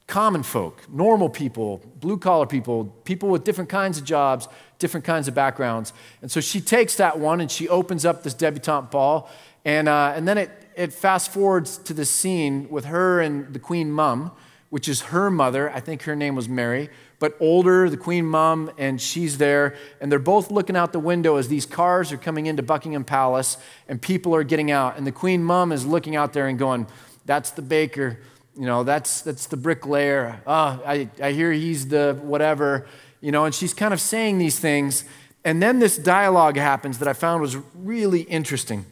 common 0.09 0.43
folk, 0.43 0.83
normal 0.91 1.29
people, 1.29 1.83
blue 2.01 2.17
collar 2.17 2.47
people, 2.47 2.87
people 3.05 3.29
with 3.29 3.45
different 3.45 3.69
kinds 3.69 3.99
of 3.99 4.05
jobs, 4.05 4.49
different 4.79 5.05
kinds 5.05 5.29
of 5.29 5.35
backgrounds. 5.35 5.93
And 6.23 6.31
so 6.31 6.41
she 6.41 6.61
takes 6.63 6.97
that 6.97 7.19
one 7.19 7.41
and 7.41 7.51
she 7.51 7.69
opens 7.69 8.07
up 8.07 8.23
this 8.23 8.33
debutante 8.35 8.91
ball. 8.91 9.31
And, 9.67 9.87
uh, 9.87 10.15
and 10.17 10.27
then 10.27 10.39
it, 10.39 10.51
it 10.75 10.95
fast 10.95 11.31
forwards 11.31 11.77
to 11.79 11.93
the 11.93 12.07
scene 12.07 12.69
with 12.71 12.87
her 12.87 13.21
and 13.21 13.53
the 13.53 13.59
queen 13.59 13.93
mum, 13.93 14.33
which 14.71 14.89
is 14.89 15.03
her 15.03 15.31
mother. 15.31 15.71
I 15.71 15.81
think 15.81 16.03
her 16.05 16.17
name 16.17 16.35
was 16.35 16.49
Mary, 16.49 16.89
but 17.19 17.37
older, 17.39 17.91
the 17.91 17.97
queen 17.99 18.25
mum, 18.25 18.71
and 18.79 18.99
she's 18.99 19.37
there. 19.37 19.77
And 20.01 20.11
they're 20.11 20.19
both 20.19 20.51
looking 20.51 20.77
out 20.77 20.95
the 20.95 21.01
window 21.01 21.37
as 21.37 21.49
these 21.49 21.67
cars 21.67 22.13
are 22.13 22.17
coming 22.19 22.47
into 22.47 22.63
Buckingham 22.63 23.05
Palace 23.05 23.59
and 23.89 24.01
people 24.01 24.35
are 24.35 24.45
getting 24.45 24.71
out. 24.71 24.97
And 24.97 25.07
the 25.07 25.13
queen 25.13 25.45
mum 25.45 25.71
is 25.71 25.85
looking 25.85 26.17
out 26.17 26.33
there 26.33 26.49
and 26.49 26.59
going, 26.59 26.87
That's 27.27 27.51
the 27.51 27.63
baker 27.63 28.21
you 28.59 28.67
know, 28.67 28.83
that's, 28.83 29.21
that's 29.21 29.47
the 29.47 29.57
bricklayer. 29.57 30.43
Oh, 30.45 30.83
I, 30.85 31.09
I 31.23 31.31
hear 31.31 31.53
he's 31.53 31.87
the 31.87 32.19
whatever, 32.21 32.87
you 33.21 33.31
know, 33.31 33.45
and 33.45 33.55
she's 33.55 33.73
kind 33.73 33.95
of 33.95 34.01
saying 34.01 34.39
these 34.39 34.59
things. 34.59 35.05
And 35.45 35.63
then 35.63 35.79
this 35.79 35.97
dialogue 35.97 36.57
happens 36.57 36.99
that 36.99 37.07
I 37.07 37.13
found 37.13 37.41
was 37.41 37.57
really 37.73 38.23
interesting. 38.23 38.85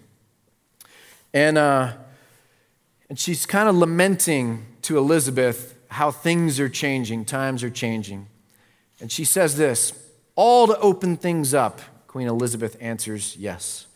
And, 1.35 1.59
uh, 1.59 1.95
and 3.09 3.19
she's 3.19 3.45
kind 3.45 3.69
of 3.69 3.75
lamenting 3.75 4.67
to 4.83 4.99
Elizabeth 4.99 5.77
how 5.89 6.13
things 6.13 6.61
are 6.61 6.69
changing, 6.69 7.25
times 7.25 7.65
are 7.65 7.71
changing. 7.71 8.29
And 9.01 9.11
she 9.11 9.25
says 9.25 9.57
this 9.57 9.93
all 10.37 10.69
to 10.69 10.79
open 10.79 11.17
things 11.17 11.55
up. 11.55 11.81
Queen 12.07 12.29
Elizabeth 12.29 12.77
answers 12.81 13.37
yes. 13.37 13.87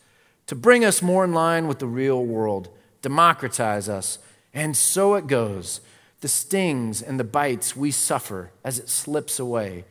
To 0.47 0.55
bring 0.55 0.83
us 0.83 1.01
more 1.01 1.23
in 1.23 1.31
line 1.31 1.69
with 1.69 1.79
the 1.79 1.87
real 1.87 2.25
world, 2.25 2.67
democratize 3.01 3.87
us. 3.87 4.19
And 4.53 4.75
so 4.75 5.15
it 5.15 5.27
goes. 5.27 5.81
The 6.21 6.27
stings 6.27 7.01
and 7.01 7.19
the 7.19 7.23
bites 7.23 7.75
we 7.75 7.91
suffer 7.91 8.51
as 8.63 8.77
it 8.77 8.89
slips 8.89 9.39
away, 9.39 9.85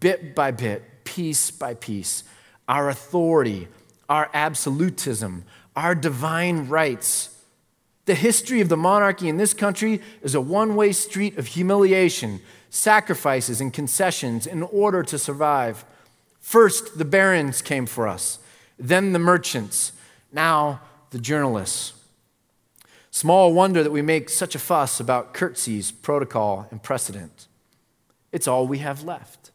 bit 0.00 0.34
by 0.34 0.50
bit, 0.50 1.04
piece 1.04 1.50
by 1.50 1.74
piece. 1.74 2.24
Our 2.66 2.88
authority, 2.88 3.68
our 4.08 4.30
absolutism, 4.32 5.44
our 5.76 5.94
divine 5.94 6.68
rights. 6.68 7.30
The 8.06 8.14
history 8.14 8.60
of 8.60 8.68
the 8.68 8.76
monarchy 8.76 9.28
in 9.28 9.36
this 9.36 9.54
country 9.54 10.00
is 10.22 10.34
a 10.34 10.40
one 10.40 10.76
way 10.76 10.92
street 10.92 11.38
of 11.38 11.48
humiliation, 11.48 12.40
sacrifices, 12.70 13.60
and 13.60 13.72
concessions 13.72 14.46
in 14.46 14.62
order 14.62 15.02
to 15.02 15.18
survive. 15.18 15.84
First, 16.40 16.98
the 16.98 17.06
barons 17.06 17.62
came 17.62 17.86
for 17.86 18.06
us, 18.06 18.38
then 18.78 19.12
the 19.12 19.18
merchants, 19.18 19.92
now 20.32 20.80
the 21.10 21.18
journalists. 21.18 21.93
Small 23.14 23.52
wonder 23.52 23.84
that 23.84 23.92
we 23.92 24.02
make 24.02 24.28
such 24.28 24.56
a 24.56 24.58
fuss 24.58 24.98
about 24.98 25.32
curtsies, 25.32 25.92
protocol, 25.92 26.66
and 26.72 26.82
precedent. 26.82 27.46
It's 28.32 28.48
all 28.48 28.66
we 28.66 28.78
have 28.78 29.04
left. 29.04 29.52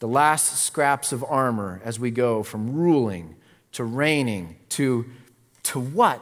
The 0.00 0.08
last 0.08 0.60
scraps 0.60 1.12
of 1.12 1.22
armor 1.22 1.80
as 1.84 2.00
we 2.00 2.10
go 2.10 2.42
from 2.42 2.74
ruling 2.74 3.36
to 3.74 3.84
reigning 3.84 4.56
to, 4.70 5.06
to 5.62 5.78
what? 5.78 6.20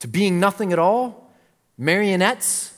To 0.00 0.06
being 0.06 0.38
nothing 0.38 0.70
at 0.70 0.78
all? 0.78 1.32
Marionettes? 1.78 2.74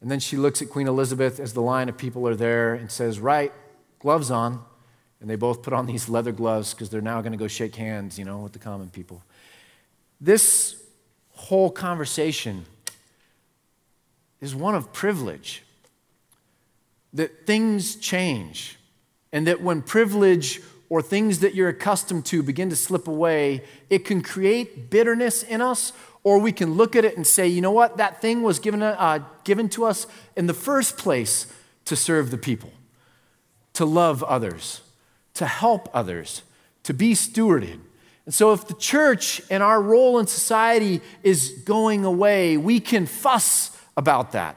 And 0.00 0.10
then 0.10 0.18
she 0.18 0.36
looks 0.36 0.60
at 0.60 0.68
Queen 0.70 0.88
Elizabeth 0.88 1.38
as 1.38 1.52
the 1.52 1.62
line 1.62 1.88
of 1.88 1.96
people 1.96 2.26
are 2.26 2.34
there 2.34 2.74
and 2.74 2.90
says, 2.90 3.20
Right, 3.20 3.52
gloves 4.00 4.32
on. 4.32 4.64
And 5.20 5.30
they 5.30 5.36
both 5.36 5.62
put 5.62 5.72
on 5.72 5.86
these 5.86 6.08
leather 6.08 6.32
gloves 6.32 6.74
because 6.74 6.90
they're 6.90 7.00
now 7.00 7.20
going 7.20 7.30
to 7.30 7.38
go 7.38 7.46
shake 7.46 7.76
hands, 7.76 8.18
you 8.18 8.24
know, 8.24 8.38
with 8.38 8.54
the 8.54 8.58
common 8.58 8.90
people. 8.90 9.22
This 10.20 10.77
whole 11.38 11.70
conversation 11.70 12.66
is 14.40 14.54
one 14.54 14.74
of 14.74 14.92
privilege. 14.92 15.62
That 17.14 17.46
things 17.46 17.96
change, 17.96 18.78
and 19.32 19.46
that 19.46 19.62
when 19.62 19.80
privilege 19.80 20.60
or 20.90 21.00
things 21.00 21.40
that 21.40 21.54
you're 21.54 21.70
accustomed 21.70 22.26
to 22.26 22.42
begin 22.42 22.68
to 22.70 22.76
slip 22.76 23.08
away, 23.08 23.62
it 23.88 24.04
can 24.04 24.20
create 24.20 24.90
bitterness 24.90 25.42
in 25.42 25.60
us, 25.60 25.92
or 26.22 26.38
we 26.38 26.52
can 26.52 26.74
look 26.74 26.94
at 26.94 27.04
it 27.04 27.16
and 27.16 27.26
say, 27.26 27.46
you 27.46 27.60
know 27.60 27.72
what, 27.72 27.96
that 27.96 28.20
thing 28.20 28.42
was 28.42 28.58
given, 28.58 28.82
uh, 28.82 29.24
given 29.44 29.68
to 29.70 29.84
us 29.84 30.06
in 30.36 30.46
the 30.46 30.54
first 30.54 30.98
place 30.98 31.46
to 31.86 31.96
serve 31.96 32.30
the 32.30 32.38
people 32.38 32.70
to 33.78 33.84
love 33.84 34.24
others, 34.24 34.80
to 35.34 35.46
help 35.46 35.88
others, 35.94 36.42
to 36.82 36.92
be 36.92 37.12
stewarded. 37.12 37.78
And 38.28 38.34
so, 38.34 38.52
if 38.52 38.68
the 38.68 38.74
church 38.74 39.40
and 39.48 39.62
our 39.62 39.80
role 39.80 40.18
in 40.18 40.26
society 40.26 41.00
is 41.22 41.62
going 41.64 42.04
away, 42.04 42.58
we 42.58 42.78
can 42.78 43.06
fuss 43.06 43.74
about 43.96 44.32
that, 44.32 44.54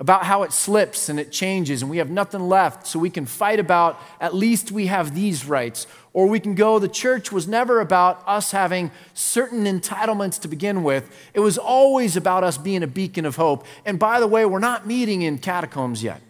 about 0.00 0.24
how 0.24 0.42
it 0.42 0.52
slips 0.52 1.08
and 1.08 1.20
it 1.20 1.30
changes 1.30 1.82
and 1.82 1.88
we 1.88 1.98
have 1.98 2.10
nothing 2.10 2.40
left. 2.48 2.84
So, 2.84 2.98
we 2.98 3.10
can 3.10 3.24
fight 3.24 3.60
about 3.60 3.96
at 4.20 4.34
least 4.34 4.72
we 4.72 4.86
have 4.86 5.14
these 5.14 5.46
rights. 5.46 5.86
Or 6.14 6.26
we 6.26 6.40
can 6.40 6.56
go, 6.56 6.80
the 6.80 6.88
church 6.88 7.30
was 7.30 7.46
never 7.46 7.78
about 7.78 8.24
us 8.26 8.50
having 8.50 8.90
certain 9.14 9.66
entitlements 9.66 10.40
to 10.40 10.48
begin 10.48 10.82
with. 10.82 11.08
It 11.32 11.38
was 11.38 11.58
always 11.58 12.16
about 12.16 12.42
us 12.42 12.58
being 12.58 12.82
a 12.82 12.88
beacon 12.88 13.24
of 13.24 13.36
hope. 13.36 13.66
And 13.84 14.00
by 14.00 14.18
the 14.18 14.26
way, 14.26 14.44
we're 14.46 14.58
not 14.58 14.84
meeting 14.84 15.22
in 15.22 15.38
catacombs 15.38 16.02
yet 16.02 16.20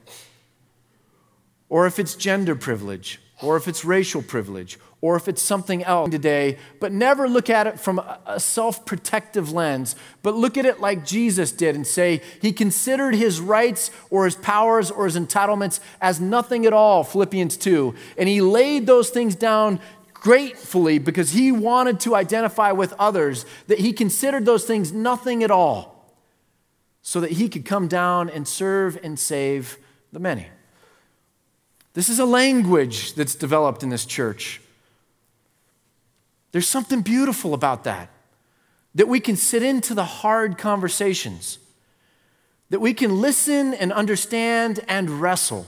or 1.69 1.87
if 1.87 1.99
it's 1.99 2.15
gender 2.15 2.55
privilege, 2.55 3.21
or 3.43 3.57
if 3.57 3.67
it's 3.67 3.85
racial 3.85 4.23
privilege, 4.23 4.79
or 5.07 5.15
if 5.15 5.29
it's 5.29 5.41
something 5.41 5.85
else 5.85 6.11
today, 6.11 6.59
but 6.81 6.91
never 6.91 7.29
look 7.29 7.49
at 7.49 7.69
it 7.69 7.79
from 7.79 8.01
a 8.27 8.41
self 8.41 8.85
protective 8.85 9.53
lens, 9.53 9.95
but 10.25 10.35
look 10.35 10.57
at 10.59 10.67
it 10.67 10.81
like 10.81 11.07
Jesus 11.07 11.53
did 11.53 11.77
and 11.77 11.87
say 11.87 12.21
he 12.43 12.53
considered 12.53 13.15
his 13.15 13.41
rights 13.41 13.93
or 14.11 14.25
his 14.25 14.35
powers 14.35 14.91
or 14.91 15.05
his 15.05 15.17
entitlements 15.17 15.79
as 16.01 16.21
nothing 16.21 16.67
at 16.67 16.73
all, 16.73 17.05
Philippians 17.05 17.57
2. 17.57 17.95
And 18.19 18.29
he 18.29 18.41
laid 18.41 18.89
those 18.89 19.11
things 19.11 19.37
down 19.37 19.79
gratefully 20.13 20.99
because 20.99 21.31
he 21.31 21.53
wanted 21.53 22.01
to 22.01 22.17
identify 22.17 22.73
with 22.73 22.93
others, 22.99 23.47
that 23.69 23.79
he 23.79 23.93
considered 23.93 24.45
those 24.45 24.65
things 24.65 24.93
nothing 24.93 25.45
at 25.45 25.53
all, 25.53 26.17
so 27.01 27.21
that 27.21 27.31
he 27.31 27.49
could 27.49 27.65
come 27.65 27.87
down 27.87 28.29
and 28.29 28.49
serve 28.49 28.99
and 29.05 29.21
save 29.21 29.79
the 30.13 30.19
many. 30.19 30.49
This 31.95 32.09
is 32.09 32.19
a 32.19 32.27
language 32.27 33.15
that's 33.15 33.37
developed 33.37 33.85
in 33.85 33.91
this 33.91 34.05
church. 34.05 34.61
There's 36.53 36.69
something 36.69 37.03
beautiful 37.03 37.55
about 37.55 37.85
that. 37.85 38.11
That 38.95 39.09
we 39.09 39.21
can 39.21 39.37
sit 39.37 39.63
into 39.63 39.95
the 39.95 40.05
hard 40.05 40.57
conversations, 40.57 41.59
that 42.71 42.81
we 42.81 42.95
can 42.95 43.21
listen 43.21 43.75
and 43.75 43.93
understand 43.93 44.81
and 44.89 45.21
wrestle. 45.21 45.67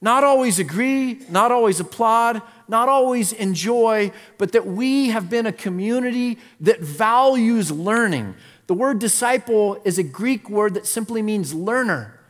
Not 0.00 0.24
always 0.24 0.58
agree, 0.58 1.20
not 1.28 1.50
always 1.50 1.80
applaud, 1.80 2.42
not 2.68 2.88
always 2.88 3.32
enjoy, 3.32 4.12
but 4.38 4.52
that 4.52 4.66
we 4.66 5.08
have 5.08 5.28
been 5.28 5.46
a 5.46 5.52
community 5.52 6.38
that 6.60 6.80
values 6.80 7.70
learning. 7.72 8.34
The 8.68 8.74
word 8.74 8.98
disciple 8.98 9.80
is 9.84 9.98
a 9.98 10.02
Greek 10.04 10.48
word 10.48 10.74
that 10.74 10.86
simply 10.86 11.22
means 11.22 11.54
learner. 11.54 12.20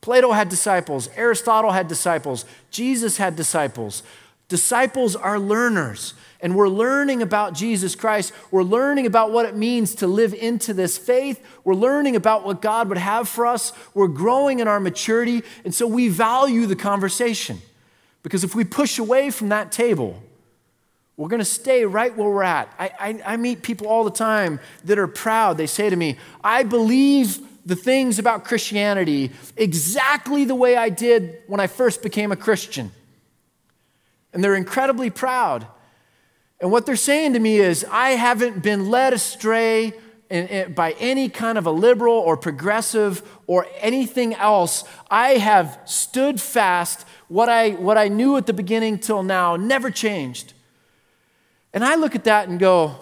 Plato 0.00 0.32
had 0.32 0.48
disciples, 0.48 1.08
Aristotle 1.16 1.72
had 1.72 1.88
disciples, 1.88 2.44
Jesus 2.70 3.16
had 3.16 3.36
disciples. 3.36 4.02
Disciples 4.48 5.14
are 5.14 5.38
learners, 5.38 6.14
and 6.42 6.56
we're 6.56 6.68
learning 6.68 7.22
about 7.22 7.54
Jesus 7.54 7.94
Christ. 7.94 8.32
We're 8.50 8.62
learning 8.62 9.06
about 9.06 9.30
what 9.30 9.46
it 9.46 9.54
means 9.54 9.94
to 9.96 10.06
live 10.06 10.32
into 10.32 10.72
this 10.72 10.96
faith. 10.96 11.44
We're 11.64 11.74
learning 11.74 12.16
about 12.16 12.44
what 12.44 12.62
God 12.62 12.88
would 12.88 12.98
have 12.98 13.28
for 13.28 13.46
us. 13.46 13.72
We're 13.94 14.08
growing 14.08 14.60
in 14.60 14.68
our 14.68 14.80
maturity, 14.80 15.42
and 15.64 15.74
so 15.74 15.86
we 15.86 16.08
value 16.08 16.66
the 16.66 16.76
conversation. 16.76 17.58
Because 18.22 18.44
if 18.44 18.54
we 18.54 18.64
push 18.64 18.98
away 18.98 19.30
from 19.30 19.50
that 19.50 19.72
table, 19.72 20.22
we're 21.16 21.28
going 21.28 21.40
to 21.40 21.44
stay 21.44 21.84
right 21.84 22.16
where 22.16 22.30
we're 22.30 22.42
at. 22.42 22.74
I, 22.78 22.90
I, 22.98 23.22
I 23.34 23.36
meet 23.36 23.62
people 23.62 23.86
all 23.86 24.04
the 24.04 24.10
time 24.10 24.60
that 24.84 24.98
are 24.98 25.06
proud. 25.06 25.58
They 25.58 25.66
say 25.66 25.90
to 25.90 25.96
me, 25.96 26.16
I 26.42 26.62
believe 26.62 27.38
the 27.66 27.76
things 27.76 28.18
about 28.18 28.44
Christianity 28.44 29.30
exactly 29.56 30.44
the 30.44 30.54
way 30.54 30.76
I 30.76 30.88
did 30.88 31.38
when 31.46 31.60
I 31.60 31.66
first 31.66 32.02
became 32.02 32.32
a 32.32 32.36
Christian. 32.36 32.90
And 34.32 34.42
they're 34.42 34.54
incredibly 34.54 35.10
proud. 35.10 35.66
And 36.60 36.70
what 36.70 36.84
they're 36.84 36.96
saying 36.96 37.32
to 37.32 37.38
me 37.38 37.58
is, 37.58 37.86
I 37.90 38.10
haven't 38.10 38.62
been 38.62 38.90
led 38.90 39.12
astray 39.12 39.94
in, 40.28 40.46
in, 40.48 40.72
by 40.74 40.92
any 40.98 41.28
kind 41.28 41.56
of 41.56 41.66
a 41.66 41.70
liberal 41.70 42.14
or 42.14 42.36
progressive 42.36 43.22
or 43.46 43.66
anything 43.78 44.34
else. 44.34 44.84
I 45.10 45.30
have 45.32 45.80
stood 45.86 46.40
fast. 46.40 47.06
What 47.28 47.48
I, 47.48 47.70
what 47.70 47.96
I 47.96 48.08
knew 48.08 48.36
at 48.36 48.46
the 48.46 48.52
beginning 48.52 48.98
till 48.98 49.22
now 49.22 49.56
never 49.56 49.90
changed. 49.90 50.52
And 51.72 51.84
I 51.84 51.94
look 51.94 52.14
at 52.14 52.24
that 52.24 52.48
and 52.48 52.60
go, 52.60 52.96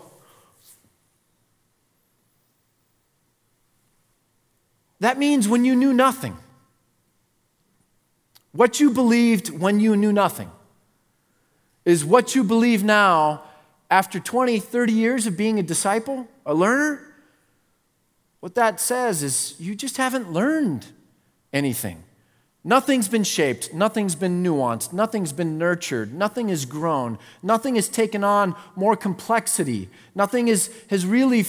That 5.01 5.19
means 5.19 5.47
when 5.47 5.65
you 5.65 5.77
knew 5.77 5.93
nothing. 5.93 6.37
What 8.53 8.81
you 8.81 8.91
believed 8.91 9.51
when 9.51 9.79
you 9.79 9.97
knew 9.97 10.13
nothing 10.13 10.51
is 11.85 12.05
what 12.05 12.35
you 12.35 12.43
believe 12.43 12.83
now 12.83 13.45
after 13.91 14.21
20, 14.21 14.59
30 14.59 14.93
years 14.93 15.27
of 15.27 15.37
being 15.37 15.59
a 15.59 15.63
disciple, 15.63 16.29
a 16.45 16.55
learner. 16.55 17.15
What 18.41 18.55
that 18.55 18.81
says 18.81 19.23
is 19.23 19.55
you 19.59 19.75
just 19.75 19.97
haven't 19.97 20.33
learned 20.33 20.87
anything. 21.53 22.05
Nothing's 22.65 23.09
been 23.09 23.25
shaped, 23.25 23.73
nothing's 23.73 24.15
been 24.15 24.43
nuanced, 24.43 24.93
nothing's 24.93 25.33
been 25.33 25.57
nurtured, 25.57 26.13
nothing 26.13 26.49
has 26.49 26.67
grown, 26.67 27.19
nothing 27.43 27.77
has 27.77 27.89
taken 27.89 28.23
on 28.23 28.55
more 28.77 28.97
complexity, 28.97 29.89
nothing 30.15 30.49
is, 30.49 30.71
has 30.91 31.07
really 31.07 31.45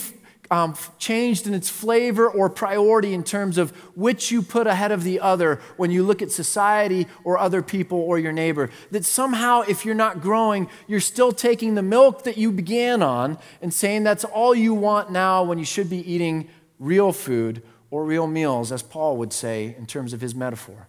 um, 0.51 0.75
changed 0.97 1.45
in 1.45 1.53
its 1.53 1.69
flavor 1.69 2.27
or 2.27 2.49
priority 2.49 3.13
in 3.13 3.23
terms 3.23 3.57
of 3.57 3.71
which 3.95 4.31
you 4.31 4.41
put 4.41 4.65
ahead 4.65 4.91
of 4.91 5.03
the 5.03 5.19
other 5.19 5.61
when 5.77 5.91
you 5.91 6.03
look 6.03 6.21
at 6.21 6.31
society 6.31 7.07
or 7.23 7.37
other 7.37 7.61
people 7.61 7.99
or 7.99 8.17
your 8.17 8.31
neighbor. 8.31 8.69
That 8.91 9.05
somehow, 9.05 9.61
if 9.61 9.85
you're 9.85 9.95
not 9.95 10.21
growing, 10.21 10.67
you're 10.87 10.99
still 10.99 11.31
taking 11.31 11.75
the 11.75 11.83
milk 11.83 12.23
that 12.23 12.37
you 12.37 12.51
began 12.51 13.03
on 13.03 13.37
and 13.61 13.73
saying 13.73 14.03
that's 14.03 14.23
all 14.23 14.55
you 14.55 14.73
want 14.73 15.11
now 15.11 15.43
when 15.43 15.59
you 15.59 15.65
should 15.65 15.89
be 15.89 16.11
eating 16.11 16.49
real 16.79 17.11
food 17.11 17.61
or 17.91 18.03
real 18.03 18.27
meals, 18.27 18.71
as 18.71 18.81
Paul 18.81 19.17
would 19.17 19.33
say 19.33 19.75
in 19.77 19.85
terms 19.85 20.13
of 20.13 20.21
his 20.21 20.33
metaphor. 20.33 20.87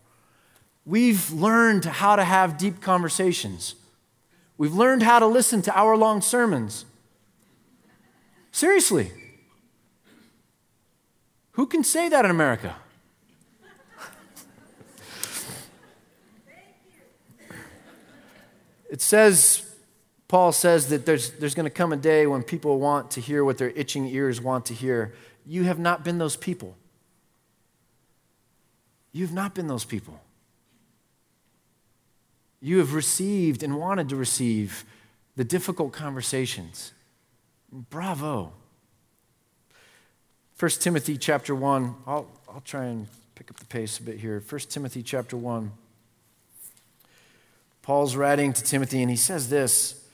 We've 0.86 1.30
learned 1.30 1.84
how 1.84 2.16
to 2.16 2.24
have 2.24 2.56
deep 2.56 2.80
conversations. 2.80 3.74
We've 4.56 4.74
learned 4.74 5.02
how 5.02 5.18
to 5.18 5.26
listen 5.26 5.62
to 5.62 5.78
hour 5.78 5.96
long 5.96 6.20
sermons. 6.22 6.84
Seriously. 8.52 9.12
Who 11.60 11.66
can 11.66 11.84
say 11.84 12.08
that 12.08 12.24
in 12.24 12.30
America? 12.30 12.74
It 18.88 19.02
says, 19.02 19.70
Paul 20.26 20.52
says 20.52 20.88
that 20.88 21.04
there's, 21.04 21.32
there's 21.32 21.54
going 21.54 21.64
to 21.64 21.70
come 21.70 21.92
a 21.92 21.98
day 21.98 22.26
when 22.26 22.42
people 22.42 22.80
want 22.80 23.10
to 23.10 23.20
hear 23.20 23.44
what 23.44 23.58
their 23.58 23.68
itching 23.68 24.06
ears 24.06 24.40
want 24.40 24.64
to 24.66 24.74
hear. 24.74 25.12
You 25.44 25.64
have 25.64 25.78
not 25.78 26.02
been 26.02 26.16
those 26.16 26.34
people. 26.34 26.78
You 29.12 29.26
have 29.26 29.34
not 29.34 29.54
been 29.54 29.66
those 29.66 29.84
people. 29.84 30.18
You 32.62 32.78
have 32.78 32.94
received 32.94 33.62
and 33.62 33.76
wanted 33.76 34.08
to 34.08 34.16
receive 34.16 34.86
the 35.36 35.44
difficult 35.44 35.92
conversations. 35.92 36.92
Bravo. 37.70 38.54
1 40.60 40.70
Timothy 40.72 41.16
chapter 41.16 41.54
1. 41.54 41.94
I'll, 42.06 42.26
I'll 42.46 42.60
try 42.60 42.84
and 42.84 43.08
pick 43.34 43.50
up 43.50 43.56
the 43.56 43.64
pace 43.64 43.98
a 43.98 44.02
bit 44.02 44.18
here. 44.18 44.44
1 44.46 44.60
Timothy 44.68 45.02
chapter 45.02 45.34
1. 45.34 45.72
Paul's 47.80 48.14
writing 48.14 48.52
to 48.52 48.62
Timothy, 48.62 49.00
and 49.00 49.10
he 49.10 49.16
says 49.16 49.48
this. 49.48 50.06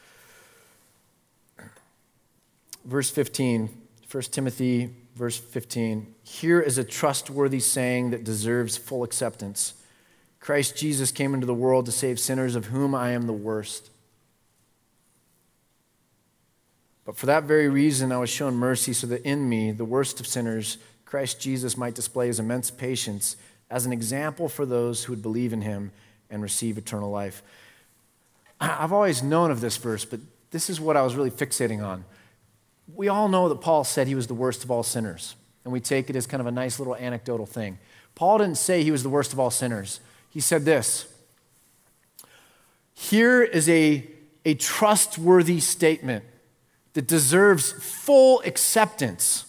Verse 2.84 3.10
15, 3.10 3.68
1 4.08 4.22
Timothy, 4.30 4.94
verse 5.16 5.36
15. 5.36 6.14
Here 6.22 6.60
is 6.60 6.78
a 6.78 6.84
trustworthy 6.84 7.58
saying 7.58 8.10
that 8.10 8.22
deserves 8.22 8.76
full 8.76 9.02
acceptance 9.02 9.74
Christ 10.38 10.76
Jesus 10.76 11.10
came 11.10 11.34
into 11.34 11.44
the 11.44 11.54
world 11.54 11.86
to 11.86 11.92
save 11.92 12.20
sinners, 12.20 12.54
of 12.54 12.66
whom 12.66 12.94
I 12.94 13.10
am 13.10 13.26
the 13.26 13.32
worst. 13.32 13.90
But 17.06 17.16
for 17.16 17.26
that 17.26 17.44
very 17.44 17.68
reason, 17.68 18.10
I 18.10 18.18
was 18.18 18.28
shown 18.28 18.54
mercy 18.56 18.92
so 18.92 19.06
that 19.06 19.22
in 19.22 19.48
me, 19.48 19.70
the 19.70 19.84
worst 19.84 20.18
of 20.18 20.26
sinners, 20.26 20.76
Christ 21.04 21.40
Jesus 21.40 21.76
might 21.76 21.94
display 21.94 22.26
his 22.26 22.40
immense 22.40 22.68
patience 22.70 23.36
as 23.70 23.86
an 23.86 23.92
example 23.92 24.48
for 24.48 24.66
those 24.66 25.04
who 25.04 25.12
would 25.12 25.22
believe 25.22 25.52
in 25.52 25.62
him 25.62 25.92
and 26.28 26.42
receive 26.42 26.76
eternal 26.76 27.10
life. 27.10 27.42
I've 28.60 28.92
always 28.92 29.22
known 29.22 29.52
of 29.52 29.60
this 29.60 29.76
verse, 29.76 30.04
but 30.04 30.18
this 30.50 30.68
is 30.68 30.80
what 30.80 30.96
I 30.96 31.02
was 31.02 31.14
really 31.14 31.30
fixating 31.30 31.84
on. 31.84 32.04
We 32.92 33.08
all 33.08 33.28
know 33.28 33.48
that 33.48 33.60
Paul 33.60 33.84
said 33.84 34.08
he 34.08 34.14
was 34.16 34.26
the 34.26 34.34
worst 34.34 34.64
of 34.64 34.70
all 34.70 34.82
sinners, 34.82 35.36
and 35.64 35.72
we 35.72 35.80
take 35.80 36.10
it 36.10 36.16
as 36.16 36.26
kind 36.26 36.40
of 36.40 36.46
a 36.46 36.52
nice 36.52 36.80
little 36.80 36.96
anecdotal 36.96 37.46
thing. 37.46 37.78
Paul 38.16 38.38
didn't 38.38 38.56
say 38.56 38.82
he 38.82 38.90
was 38.90 39.04
the 39.04 39.08
worst 39.08 39.32
of 39.32 39.38
all 39.38 39.50
sinners. 39.50 40.00
He 40.30 40.40
said 40.40 40.64
this 40.64 41.06
Here 42.94 43.42
is 43.42 43.68
a, 43.68 44.08
a 44.44 44.54
trustworthy 44.54 45.60
statement 45.60 46.24
that 46.96 47.06
deserves 47.06 47.72
full 47.72 48.40
acceptance. 48.46 49.44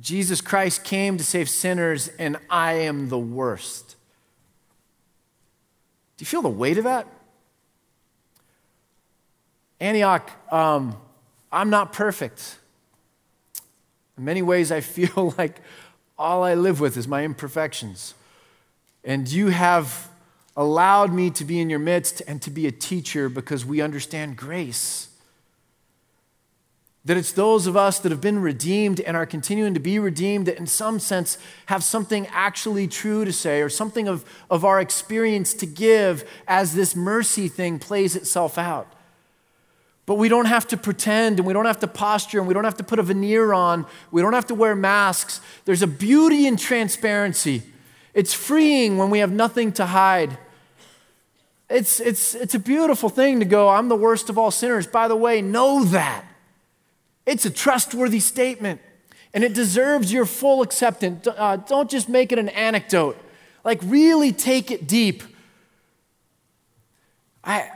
Jesus 0.00 0.40
Christ 0.40 0.82
came 0.82 1.18
to 1.18 1.24
save 1.24 1.46
sinners, 1.46 2.08
and 2.18 2.38
I 2.48 2.72
am 2.72 3.10
the 3.10 3.18
worst. 3.18 3.96
Do 6.16 6.22
you 6.22 6.26
feel 6.26 6.40
the 6.40 6.48
weight 6.48 6.78
of 6.78 6.84
that? 6.84 7.06
Antioch, 9.78 10.30
um, 10.50 10.96
I'm 11.52 11.68
not 11.68 11.92
perfect. 11.92 12.56
In 14.16 14.24
many 14.24 14.40
ways, 14.40 14.72
I 14.72 14.80
feel 14.80 15.34
like 15.36 15.60
all 16.18 16.42
I 16.42 16.54
live 16.54 16.80
with 16.80 16.96
is 16.96 17.06
my 17.06 17.26
imperfections. 17.26 18.14
And 19.04 19.28
you 19.28 19.48
have 19.48 20.08
allowed 20.56 21.12
me 21.12 21.28
to 21.32 21.44
be 21.44 21.60
in 21.60 21.68
your 21.68 21.78
midst 21.78 22.22
and 22.26 22.40
to 22.40 22.50
be 22.50 22.66
a 22.66 22.72
teacher 22.72 23.28
because 23.28 23.66
we 23.66 23.82
understand 23.82 24.38
grace. 24.38 25.08
That 27.06 27.16
it's 27.16 27.32
those 27.32 27.66
of 27.66 27.76
us 27.76 27.98
that 28.00 28.12
have 28.12 28.20
been 28.20 28.40
redeemed 28.40 29.00
and 29.00 29.16
are 29.16 29.24
continuing 29.24 29.72
to 29.72 29.80
be 29.80 29.98
redeemed 29.98 30.46
that, 30.46 30.58
in 30.58 30.66
some 30.66 30.98
sense, 30.98 31.38
have 31.66 31.82
something 31.82 32.26
actually 32.26 32.86
true 32.86 33.24
to 33.24 33.32
say 33.32 33.62
or 33.62 33.70
something 33.70 34.06
of, 34.06 34.24
of 34.50 34.64
our 34.64 34.80
experience 34.80 35.54
to 35.54 35.66
give 35.66 36.28
as 36.46 36.74
this 36.74 36.94
mercy 36.94 37.48
thing 37.48 37.78
plays 37.78 38.14
itself 38.16 38.58
out. 38.58 38.92
But 40.10 40.16
we 40.16 40.28
don't 40.28 40.46
have 40.46 40.66
to 40.68 40.76
pretend 40.76 41.38
and 41.38 41.46
we 41.46 41.52
don't 41.52 41.66
have 41.66 41.78
to 41.80 41.86
posture 41.86 42.38
and 42.40 42.48
we 42.48 42.52
don't 42.52 42.64
have 42.64 42.76
to 42.78 42.84
put 42.84 42.98
a 42.98 43.02
veneer 43.02 43.52
on. 43.52 43.86
We 44.10 44.20
don't 44.20 44.32
have 44.32 44.46
to 44.48 44.54
wear 44.54 44.74
masks. 44.74 45.40
There's 45.64 45.82
a 45.82 45.86
beauty 45.86 46.46
in 46.46 46.56
transparency. 46.56 47.62
It's 48.12 48.34
freeing 48.34 48.98
when 48.98 49.10
we 49.10 49.20
have 49.20 49.30
nothing 49.30 49.72
to 49.72 49.86
hide. 49.86 50.36
It's, 51.68 52.00
it's, 52.00 52.34
it's 52.34 52.54
a 52.54 52.58
beautiful 52.58 53.08
thing 53.08 53.38
to 53.38 53.46
go, 53.46 53.68
I'm 53.68 53.88
the 53.88 53.96
worst 53.96 54.28
of 54.28 54.36
all 54.36 54.50
sinners. 54.50 54.86
By 54.86 55.06
the 55.06 55.14
way, 55.14 55.40
know 55.40 55.84
that. 55.84 56.24
It's 57.26 57.44
a 57.44 57.50
trustworthy 57.50 58.20
statement, 58.20 58.80
and 59.32 59.44
it 59.44 59.54
deserves 59.54 60.12
your 60.12 60.26
full 60.26 60.62
acceptance. 60.62 61.26
Uh, 61.26 61.56
don't 61.56 61.90
just 61.90 62.08
make 62.08 62.32
it 62.32 62.38
an 62.38 62.48
anecdote, 62.50 63.16
like, 63.64 63.80
really 63.84 64.32
take 64.32 64.70
it 64.70 64.86
deep. 64.86 65.22
I, 67.44 67.70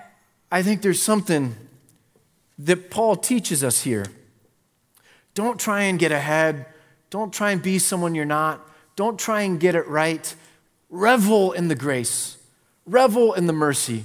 I 0.51 0.63
think 0.63 0.83
there's 0.83 1.03
something 1.03 1.55
that 2.59 2.91
Paul 2.91 3.17
teaches 3.17 3.63
us 3.63 3.83
here. 3.83 4.07
Don't 5.35 5.59
try 5.59 5.83
and 5.83 5.99
get 5.99 6.13
ahead, 6.13 6.67
don't 7.11 7.33
try 7.33 7.51
and 7.51 7.63
be 7.63 7.79
someone 7.79 8.15
you're 8.15 8.25
not, 8.25 8.67
don't 8.97 9.19
try 9.19 9.43
and 9.43 9.59
get 9.59 9.75
it 9.75 9.87
right. 9.89 10.35
Revel 10.91 11.53
in 11.53 11.67
the 11.67 11.75
grace, 11.75 12.37
revel 12.87 13.33
in 13.35 13.47
the 13.47 13.53
mercy. 13.53 14.05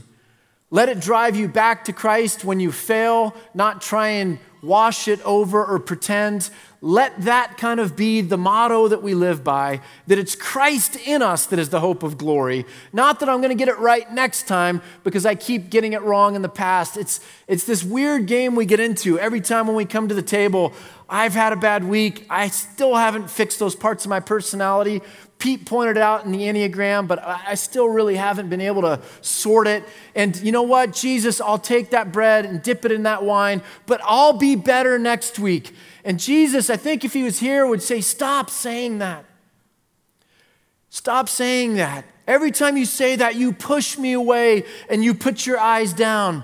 Let 0.71 0.89
it 0.89 0.99
drive 0.99 1.35
you 1.35 1.47
back 1.47 1.85
to 1.85 1.93
Christ 1.93 2.43
when 2.43 2.59
you 2.59 2.71
fail, 2.71 3.35
not 3.53 3.81
try 3.81 4.09
and 4.09 4.39
wash 4.62 5.07
it 5.07 5.22
over 5.26 5.64
or 5.64 5.80
pretend. 5.80 6.49
Let 6.82 7.24
that 7.24 7.57
kind 7.57 7.82
of 7.82 7.97
be 7.97 8.22
the 8.22 8.38
motto 8.38 8.88
that 8.88 9.03
we 9.03 9.14
live 9.14 9.43
by 9.43 9.82
that 10.07 10.18
it's 10.18 10.34
Christ 10.34 10.95
in 10.95 11.22
us 11.22 11.45
that 11.47 11.60
is 11.60 11.70
the 11.70 11.82
hope 11.82 12.03
of 12.03 12.18
glory. 12.18 12.66
Not 12.93 13.20
that 13.20 13.28
I'm 13.28 13.39
going 13.39 13.49
to 13.49 13.55
get 13.55 13.68
it 13.68 13.78
right 13.80 14.10
next 14.14 14.47
time 14.47 14.82
because 15.03 15.26
I 15.26 15.36
keep 15.36 15.70
getting 15.70 15.91
it 15.91 16.01
wrong 16.01 16.36
in 16.36 16.41
the 16.41 16.49
past. 16.49 16.95
It's, 16.95 17.20
it's 17.47 17.66
this 17.66 17.84
weird 17.84 18.28
game 18.28 18.55
we 18.55 18.66
get 18.66 18.80
into 18.80 19.20
every 19.20 19.41
time 19.41 19.68
when 19.68 19.76
we 19.76 19.84
come 19.84 20.07
to 20.07 20.16
the 20.16 20.22
table. 20.22 20.72
I've 21.10 21.34
had 21.34 21.51
a 21.51 21.57
bad 21.57 21.84
week. 21.84 22.26
I 22.30 22.47
still 22.47 22.95
haven't 22.95 23.30
fixed 23.30 23.60
those 23.60 23.76
parts 23.76 24.05
of 24.05 24.10
my 24.10 24.22
personality. 24.22 25.01
Pete 25.39 25.65
pointed 25.65 25.97
out 25.97 26.25
in 26.25 26.33
the 26.33 26.39
Enneagram, 26.39 27.07
but 27.07 27.25
I 27.25 27.55
still 27.55 27.87
really 27.87 28.17
haven't 28.17 28.49
been 28.49 28.59
able 28.59 28.81
to 28.81 29.01
sort 29.21 29.67
it. 29.67 29.85
And 30.13 30.35
you 30.35 30.51
know 30.51 30.63
what? 30.63 30.91
Jesus, 30.91 31.39
I'll 31.39 31.57
take 31.57 31.91
that 31.91 32.11
bread 32.11 32.45
and 32.45 32.61
dip 32.61 32.83
it 32.83 32.91
in 32.91 33.03
that 33.03 33.23
wine, 33.23 33.61
but 33.85 34.01
I'll 34.03 34.33
be 34.33 34.57
better 34.57 34.99
next 34.99 35.39
week. 35.39 35.73
And 36.03 36.19
Jesus, 36.19 36.69
I 36.69 36.75
think 36.75 37.05
if 37.05 37.13
he 37.13 37.23
was 37.23 37.39
here, 37.39 37.65
would 37.65 37.81
say, 37.81 38.01
Stop 38.01 38.49
saying 38.49 38.97
that. 38.97 39.23
Stop 40.89 41.29
saying 41.29 41.75
that. 41.75 42.03
Every 42.27 42.51
time 42.51 42.75
you 42.75 42.85
say 42.85 43.15
that, 43.15 43.35
you 43.35 43.53
push 43.53 43.97
me 43.97 44.13
away 44.13 44.65
and 44.89 45.03
you 45.03 45.13
put 45.13 45.45
your 45.45 45.57
eyes 45.57 45.93
down. 45.93 46.43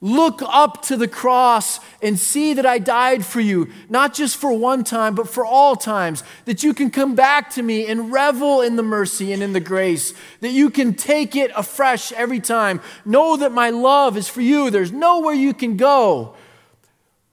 Look 0.00 0.42
up 0.42 0.82
to 0.82 0.96
the 0.96 1.08
cross 1.08 1.80
and 2.02 2.18
see 2.18 2.52
that 2.54 2.66
I 2.66 2.78
died 2.78 3.24
for 3.24 3.40
you, 3.40 3.70
not 3.88 4.12
just 4.12 4.36
for 4.36 4.52
one 4.52 4.84
time, 4.84 5.14
but 5.14 5.28
for 5.28 5.44
all 5.44 5.74
times. 5.74 6.22
That 6.44 6.62
you 6.62 6.74
can 6.74 6.90
come 6.90 7.14
back 7.14 7.50
to 7.52 7.62
me 7.62 7.86
and 7.86 8.12
revel 8.12 8.60
in 8.60 8.76
the 8.76 8.82
mercy 8.82 9.32
and 9.32 9.42
in 9.42 9.54
the 9.54 9.60
grace. 9.60 10.12
That 10.40 10.50
you 10.50 10.68
can 10.68 10.94
take 10.94 11.34
it 11.34 11.50
afresh 11.56 12.12
every 12.12 12.40
time. 12.40 12.82
Know 13.06 13.38
that 13.38 13.52
my 13.52 13.70
love 13.70 14.16
is 14.18 14.28
for 14.28 14.42
you. 14.42 14.70
There's 14.70 14.92
nowhere 14.92 15.34
you 15.34 15.54
can 15.54 15.76
go 15.78 16.36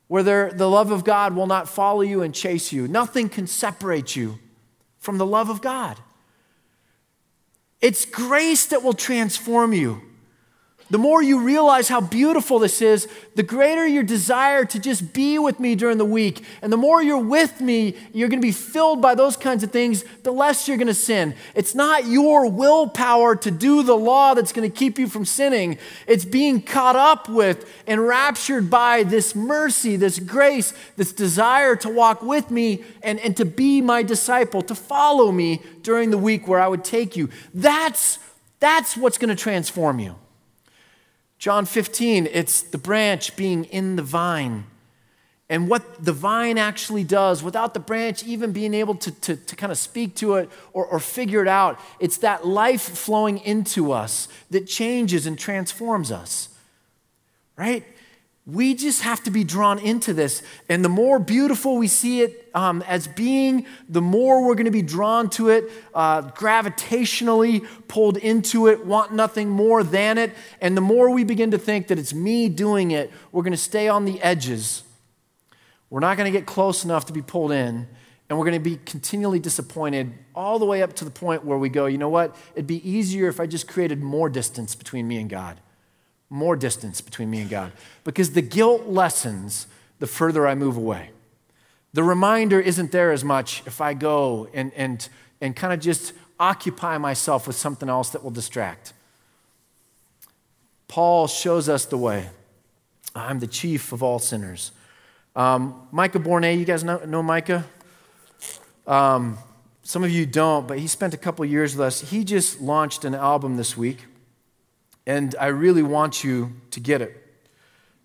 where 0.07 0.23
there, 0.23 0.51
the 0.51 0.69
love 0.69 0.91
of 0.91 1.03
God 1.03 1.35
will 1.35 1.47
not 1.47 1.67
follow 1.67 2.01
you 2.01 2.21
and 2.21 2.33
chase 2.35 2.71
you. 2.71 2.87
Nothing 2.87 3.29
can 3.29 3.47
separate 3.47 4.15
you 4.15 4.39
from 4.99 5.17
the 5.17 5.25
love 5.25 5.49
of 5.49 5.61
God. 5.61 5.97
It's 7.81 8.05
grace 8.05 8.67
that 8.67 8.83
will 8.83 8.93
transform 8.93 9.73
you. 9.73 10.01
The 10.93 10.99
more 10.99 11.23
you 11.23 11.39
realize 11.39 11.87
how 11.87 12.01
beautiful 12.01 12.59
this 12.59 12.79
is, 12.79 13.07
the 13.33 13.41
greater 13.41 13.87
your 13.87 14.03
desire 14.03 14.63
to 14.65 14.77
just 14.79 15.11
be 15.11 15.39
with 15.39 15.59
me 15.59 15.73
during 15.73 15.97
the 15.97 16.05
week. 16.05 16.45
And 16.61 16.71
the 16.71 16.77
more 16.77 17.01
you're 17.01 17.17
with 17.17 17.59
me, 17.59 17.97
you're 18.13 18.29
going 18.29 18.39
to 18.39 18.45
be 18.45 18.51
filled 18.51 19.01
by 19.01 19.15
those 19.15 19.35
kinds 19.35 19.63
of 19.63 19.71
things, 19.71 20.05
the 20.21 20.31
less 20.31 20.67
you're 20.67 20.77
going 20.77 20.85
to 20.85 20.93
sin. 20.93 21.33
It's 21.55 21.73
not 21.73 22.05
your 22.05 22.47
willpower 22.47 23.35
to 23.37 23.49
do 23.49 23.81
the 23.81 23.95
law 23.95 24.35
that's 24.35 24.53
going 24.53 24.69
to 24.69 24.77
keep 24.77 24.99
you 24.99 25.07
from 25.07 25.25
sinning. 25.25 25.79
It's 26.05 26.25
being 26.25 26.61
caught 26.61 26.95
up 26.95 27.27
with, 27.27 27.67
enraptured 27.87 28.69
by 28.69 29.01
this 29.01 29.33
mercy, 29.33 29.95
this 29.95 30.19
grace, 30.19 30.75
this 30.95 31.11
desire 31.11 31.75
to 31.77 31.89
walk 31.89 32.21
with 32.21 32.51
me 32.51 32.83
and, 33.01 33.19
and 33.21 33.35
to 33.37 33.45
be 33.45 33.81
my 33.81 34.03
disciple, 34.03 34.61
to 34.61 34.75
follow 34.75 35.31
me 35.31 35.63
during 35.81 36.11
the 36.11 36.19
week 36.19 36.47
where 36.47 36.59
I 36.59 36.67
would 36.67 36.83
take 36.83 37.17
you. 37.17 37.31
That's, 37.51 38.19
that's 38.59 38.95
what's 38.95 39.17
going 39.17 39.35
to 39.35 39.43
transform 39.43 39.99
you. 39.99 40.17
John 41.43 41.65
15, 41.65 42.29
it's 42.31 42.61
the 42.61 42.77
branch 42.77 43.35
being 43.35 43.65
in 43.65 43.97
the 43.97 44.01
vine. 44.01 44.63
And 45.49 45.67
what 45.67 46.01
the 46.01 46.13
vine 46.13 46.57
actually 46.57 47.03
does, 47.03 47.43
without 47.43 47.73
the 47.73 47.81
branch 47.81 48.23
even 48.23 48.53
being 48.53 48.73
able 48.73 48.95
to, 48.95 49.11
to, 49.11 49.35
to 49.35 49.55
kind 49.57 49.69
of 49.69 49.77
speak 49.77 50.15
to 50.15 50.35
it 50.35 50.49
or, 50.71 50.85
or 50.85 51.01
figure 51.01 51.41
it 51.41 51.49
out, 51.49 51.81
it's 51.99 52.15
that 52.19 52.47
life 52.47 52.81
flowing 52.81 53.39
into 53.39 53.91
us 53.91 54.29
that 54.51 54.67
changes 54.67 55.27
and 55.27 55.37
transforms 55.37 56.13
us. 56.13 56.47
Right? 57.57 57.83
We 58.45 58.73
just 58.73 59.03
have 59.03 59.23
to 59.23 59.31
be 59.31 59.45
drawn 59.45 59.79
into 59.79 60.13
this. 60.13 60.43
And 60.67 60.83
the 60.83 60.89
more 60.89 61.17
beautiful 61.17 61.77
we 61.77 61.87
see 61.87 62.21
it 62.21 62.49
um, 62.53 62.83
as 62.87 63.07
being, 63.07 63.65
the 63.87 64.01
more 64.01 64.45
we're 64.45 64.55
going 64.55 64.65
to 64.65 64.71
be 64.71 64.81
drawn 64.81 65.29
to 65.31 65.47
it, 65.47 65.71
uh, 65.95 66.23
gravitationally 66.31 67.65
pulled 67.87 68.17
into 68.17 68.67
it, 68.67 68.85
want 68.85 69.13
nothing 69.13 69.49
more 69.49 69.81
than 69.81 70.17
it. 70.17 70.35
And 70.59 70.75
the 70.75 70.81
more 70.81 71.09
we 71.09 71.23
begin 71.23 71.51
to 71.51 71.57
think 71.57 71.87
that 71.87 71.97
it's 71.97 72.13
me 72.13 72.49
doing 72.49 72.91
it, 72.91 73.11
we're 73.31 73.43
going 73.43 73.51
to 73.51 73.57
stay 73.57 73.87
on 73.87 74.03
the 74.03 74.21
edges. 74.21 74.83
We're 75.89 76.01
not 76.01 76.17
going 76.17 76.31
to 76.31 76.37
get 76.37 76.45
close 76.45 76.83
enough 76.83 77.05
to 77.05 77.13
be 77.13 77.21
pulled 77.21 77.53
in. 77.53 77.87
And 78.29 78.39
we're 78.39 78.45
going 78.45 78.61
to 78.61 78.69
be 78.69 78.77
continually 78.83 79.39
disappointed 79.39 80.11
all 80.35 80.59
the 80.59 80.65
way 80.65 80.81
up 80.81 80.93
to 80.97 81.05
the 81.05 81.11
point 81.11 81.45
where 81.45 81.57
we 81.57 81.69
go, 81.69 81.85
you 81.85 81.97
know 81.97 82.09
what? 82.09 82.35
It'd 82.55 82.67
be 82.67 82.89
easier 82.89 83.29
if 83.29 83.39
I 83.39 83.45
just 83.45 83.69
created 83.69 84.01
more 84.01 84.27
distance 84.27 84.75
between 84.75 85.07
me 85.07 85.17
and 85.17 85.29
God 85.29 85.61
more 86.33 86.55
distance 86.55 86.99
between 86.99 87.29
me 87.29 87.41
and 87.41 87.49
God 87.49 87.71
because 88.03 88.31
the 88.31 88.41
guilt 88.41 88.87
lessens 88.87 89.67
the 89.99 90.07
further 90.07 90.47
I 90.47 90.55
move 90.55 90.75
away. 90.75 91.11
The 91.93 92.03
reminder 92.03 92.59
isn't 92.59 92.91
there 92.91 93.11
as 93.11 93.23
much 93.23 93.61
if 93.67 93.79
I 93.79 93.93
go 93.93 94.49
and, 94.51 94.73
and, 94.75 95.07
and 95.39 95.55
kind 95.55 95.71
of 95.71 95.79
just 95.79 96.13
occupy 96.39 96.97
myself 96.97 97.45
with 97.45 97.55
something 97.55 97.87
else 97.87 98.09
that 98.09 98.23
will 98.23 98.31
distract. 98.31 98.93
Paul 100.87 101.27
shows 101.27 101.69
us 101.69 101.85
the 101.85 101.99
way. 101.99 102.29
I'm 103.15 103.39
the 103.39 103.47
chief 103.47 103.91
of 103.91 104.01
all 104.01 104.17
sinners. 104.17 104.71
Um, 105.35 105.87
Micah 105.91 106.19
Bornay, 106.19 106.57
you 106.57 106.65
guys 106.65 106.83
know, 106.83 106.97
know 107.05 107.21
Micah? 107.21 107.63
Um, 108.87 109.37
some 109.83 110.03
of 110.03 110.09
you 110.09 110.25
don't, 110.25 110.67
but 110.67 110.79
he 110.79 110.87
spent 110.87 111.13
a 111.13 111.17
couple 111.17 111.45
years 111.45 111.75
with 111.75 111.85
us. 111.85 112.09
He 112.09 112.23
just 112.23 112.59
launched 112.59 113.05
an 113.05 113.13
album 113.13 113.55
this 113.57 113.77
week 113.77 114.05
and 115.05 115.35
I 115.39 115.47
really 115.47 115.83
want 115.83 116.23
you 116.23 116.53
to 116.71 116.79
get 116.79 117.01
it. 117.01 117.19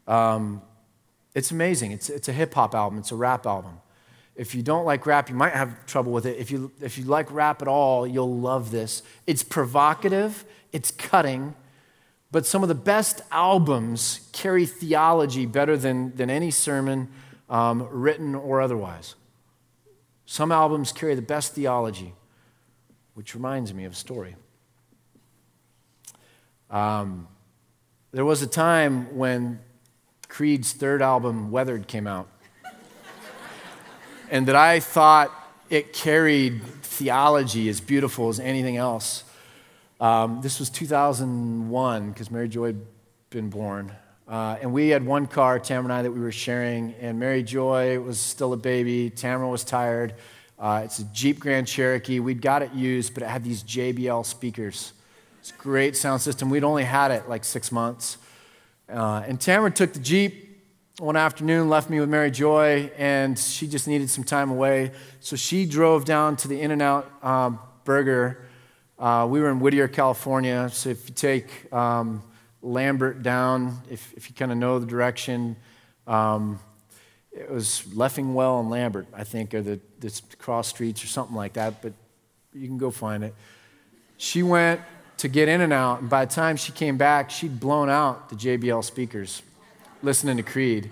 Um, 0.07 0.63
it's 1.35 1.51
amazing. 1.51 1.93
It's, 1.93 2.11
it's 2.11 2.29
a 2.29 2.33
hip 2.33 2.55
hop 2.55 2.75
album, 2.75 2.99
it's 2.99 3.13
a 3.13 3.17
rap 3.17 3.47
album. 3.47 3.81
If 4.35 4.55
you 4.55 4.63
don't 4.63 4.85
like 4.85 5.05
rap, 5.05 5.29
you 5.29 5.35
might 5.35 5.53
have 5.53 5.85
trouble 5.87 6.13
with 6.13 6.25
it. 6.25 6.39
If 6.39 6.51
you, 6.51 6.71
if 6.81 6.97
you 6.97 7.05
like 7.05 7.31
rap 7.33 7.61
at 7.61 7.67
all, 7.67 8.07
you'll 8.07 8.39
love 8.39 8.71
this. 8.71 9.03
It's 9.27 9.43
provocative, 9.43 10.45
it's 10.73 10.93
cutting, 10.93 11.55
but 12.31 12.47
some 12.47 12.63
of 12.63 12.69
the 12.69 12.75
best 12.75 13.21
albums 13.33 14.29
carry 14.33 14.65
theology 14.65 15.45
better 15.45 15.77
than, 15.77 16.15
than 16.15 16.31
any 16.31 16.53
sermon, 16.53 17.09
um, 17.51 17.89
written 17.91 18.35
or 18.35 18.61
otherwise. 18.61 19.17
Some 20.25 20.53
albums 20.53 20.93
carry 20.93 21.15
the 21.15 21.23
best 21.23 21.55
theology, 21.55 22.15
which 23.15 23.35
reminds 23.35 23.73
me 23.73 23.85
of 23.87 23.93
a 23.95 23.97
story. 23.97 24.37
Um, 26.71 27.29
there 28.13 28.25
was 28.25 28.43
a 28.43 28.47
time 28.47 29.17
when 29.17 29.61
Creed's 30.29 30.73
third 30.73 31.01
album, 31.01 31.51
Weathered, 31.51 31.87
came 31.87 32.07
out, 32.07 32.29
and 34.31 34.47
that 34.47 34.57
I 34.57 34.81
thought 34.81 35.33
it 35.71 35.93
carried 35.93 36.63
theology 36.83 37.69
as 37.69 37.81
beautiful 37.81 38.29
as 38.29 38.41
anything 38.41 38.77
else. 38.77 39.25
Um, 40.01 40.41
this 40.43 40.59
was 40.59 40.71
2001 40.71 42.11
because 42.11 42.31
Mary 42.31 42.49
Joy 42.49 42.67
had 42.67 42.81
been 43.31 43.51
born. 43.51 43.93
Uh, 44.29 44.59
and 44.61 44.73
we 44.73 44.91
had 44.91 45.05
one 45.05 45.27
car, 45.27 45.59
Tamara 45.59 45.85
and 45.85 45.93
I, 45.93 46.03
that 46.03 46.13
we 46.13 46.21
were 46.21 46.33
sharing. 46.33 46.95
And 47.01 47.19
Mary 47.19 47.43
Joy 47.43 47.99
was 47.99 48.21
still 48.21 48.53
a 48.53 48.57
baby. 48.57 49.11
Tamara 49.11 49.49
was 49.49 49.65
tired. 49.65 50.15
Uh, 50.59 50.83
it's 50.85 50.99
a 50.99 51.05
Jeep 51.05 51.41
Grand 51.41 51.67
Cherokee. 51.67 52.21
We'd 52.21 52.43
got 52.43 52.63
it 52.63 52.73
used, 52.75 53.15
but 53.15 53.23
it 53.23 53.29
had 53.29 53.43
these 53.43 53.63
JBL 53.63 54.27
speakers. 54.27 54.93
It's 55.49 55.57
great 55.57 55.97
sound 55.97 56.21
system. 56.21 56.51
We'd 56.51 56.63
only 56.63 56.85
had 56.85 57.11
it 57.11 57.27
like 57.27 57.43
six 57.43 57.73
months. 57.73 58.19
Uh, 58.87 59.25
and 59.27 59.41
Tamara 59.41 59.71
took 59.71 59.95
the 59.95 59.99
Jeep 59.99 60.63
one 60.99 61.17
afternoon, 61.17 61.71
left 61.71 61.89
me 61.89 62.01
with 62.01 62.11
Mary 62.11 62.31
Joy, 62.31 62.91
and 62.99 63.39
she 63.39 63.67
just 63.67 63.89
needed 63.89 64.11
some 64.11 64.25
time 64.25 64.51
away. 64.51 64.93
So 65.21 65.37
she 65.37 65.65
drove 65.65 66.05
down 66.05 66.37
to 66.37 66.49
the 66.49 66.61
In 66.61 66.71
N 66.71 66.83
Out 66.83 67.11
um, 67.25 67.61
Burger. 67.85 68.47
Uh, 68.99 69.27
we 69.31 69.41
were 69.41 69.49
in 69.49 69.59
Whittier, 69.59 69.89
California. 69.89 70.69
So 70.71 70.91
if 70.91 71.09
you 71.09 71.15
take 71.15 71.73
um, 71.73 72.23
Lambert 72.61 73.23
down, 73.23 73.79
if, 73.91 74.13
if 74.19 74.29
you 74.29 74.37
kind 74.37 74.53
of 74.53 74.59
know 74.59 74.79
the 74.79 74.87
direction, 74.87 75.57
um, 76.07 76.61
it 77.33 77.51
was 77.51 77.85
Leffingwell 77.95 78.61
and 78.61 78.69
Lambert, 78.69 79.07
I 79.15 79.25
think, 79.25 79.55
are 79.55 79.63
the, 79.63 79.81
the 80.01 80.21
cross 80.37 80.69
streets 80.69 81.03
or 81.03 81.07
something 81.07 81.35
like 81.35 81.55
that, 81.55 81.81
but 81.81 81.95
you 82.53 82.67
can 82.67 82.77
go 82.77 82.91
find 82.91 83.25
it. 83.25 83.35
She 84.19 84.43
went 84.43 84.83
to 85.19 85.29
get 85.29 85.49
in 85.49 85.61
and 85.61 85.73
out. 85.73 86.01
And 86.01 86.11
by 86.11 86.25
the 86.25 86.33
time 86.33 86.57
she 86.57 86.73
came 86.73 86.97
back, 86.97 87.31
she'd 87.31 87.61
blown 87.61 87.89
out 87.89 88.29
the 88.29 88.37
JBL 88.37 88.85
speakers 88.85 89.43
listening 90.03 90.37
to 90.37 90.43
Creed. 90.43 90.91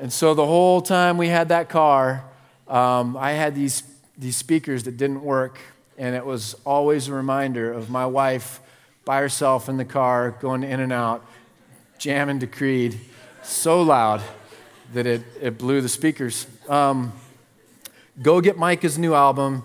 and 0.00 0.12
so 0.12 0.34
the 0.34 0.46
whole 0.46 0.80
time 0.82 1.18
we 1.18 1.28
had 1.28 1.48
that 1.50 1.68
car, 1.68 2.24
um, 2.68 3.16
I 3.16 3.32
had 3.32 3.54
these, 3.54 3.82
these 4.16 4.36
speakers 4.36 4.84
that 4.84 4.96
didn't 4.96 5.22
work. 5.22 5.58
And 5.98 6.16
it 6.16 6.24
was 6.24 6.56
always 6.64 7.08
a 7.08 7.12
reminder 7.12 7.70
of 7.70 7.90
my 7.90 8.06
wife 8.06 8.60
by 9.04 9.20
herself 9.20 9.68
in 9.68 9.76
the 9.76 9.84
car, 9.84 10.30
going 10.40 10.62
in 10.62 10.80
and 10.80 10.92
out, 10.92 11.24
jamming 11.98 12.40
to 12.40 12.46
Creed 12.46 12.98
so 13.42 13.82
loud 13.82 14.22
that 14.94 15.06
it, 15.06 15.22
it 15.40 15.58
blew 15.58 15.80
the 15.80 15.88
speakers. 15.88 16.46
Um, 16.68 17.12
go 18.20 18.40
get 18.40 18.56
Micah's 18.56 18.98
new 18.98 19.14
album. 19.14 19.64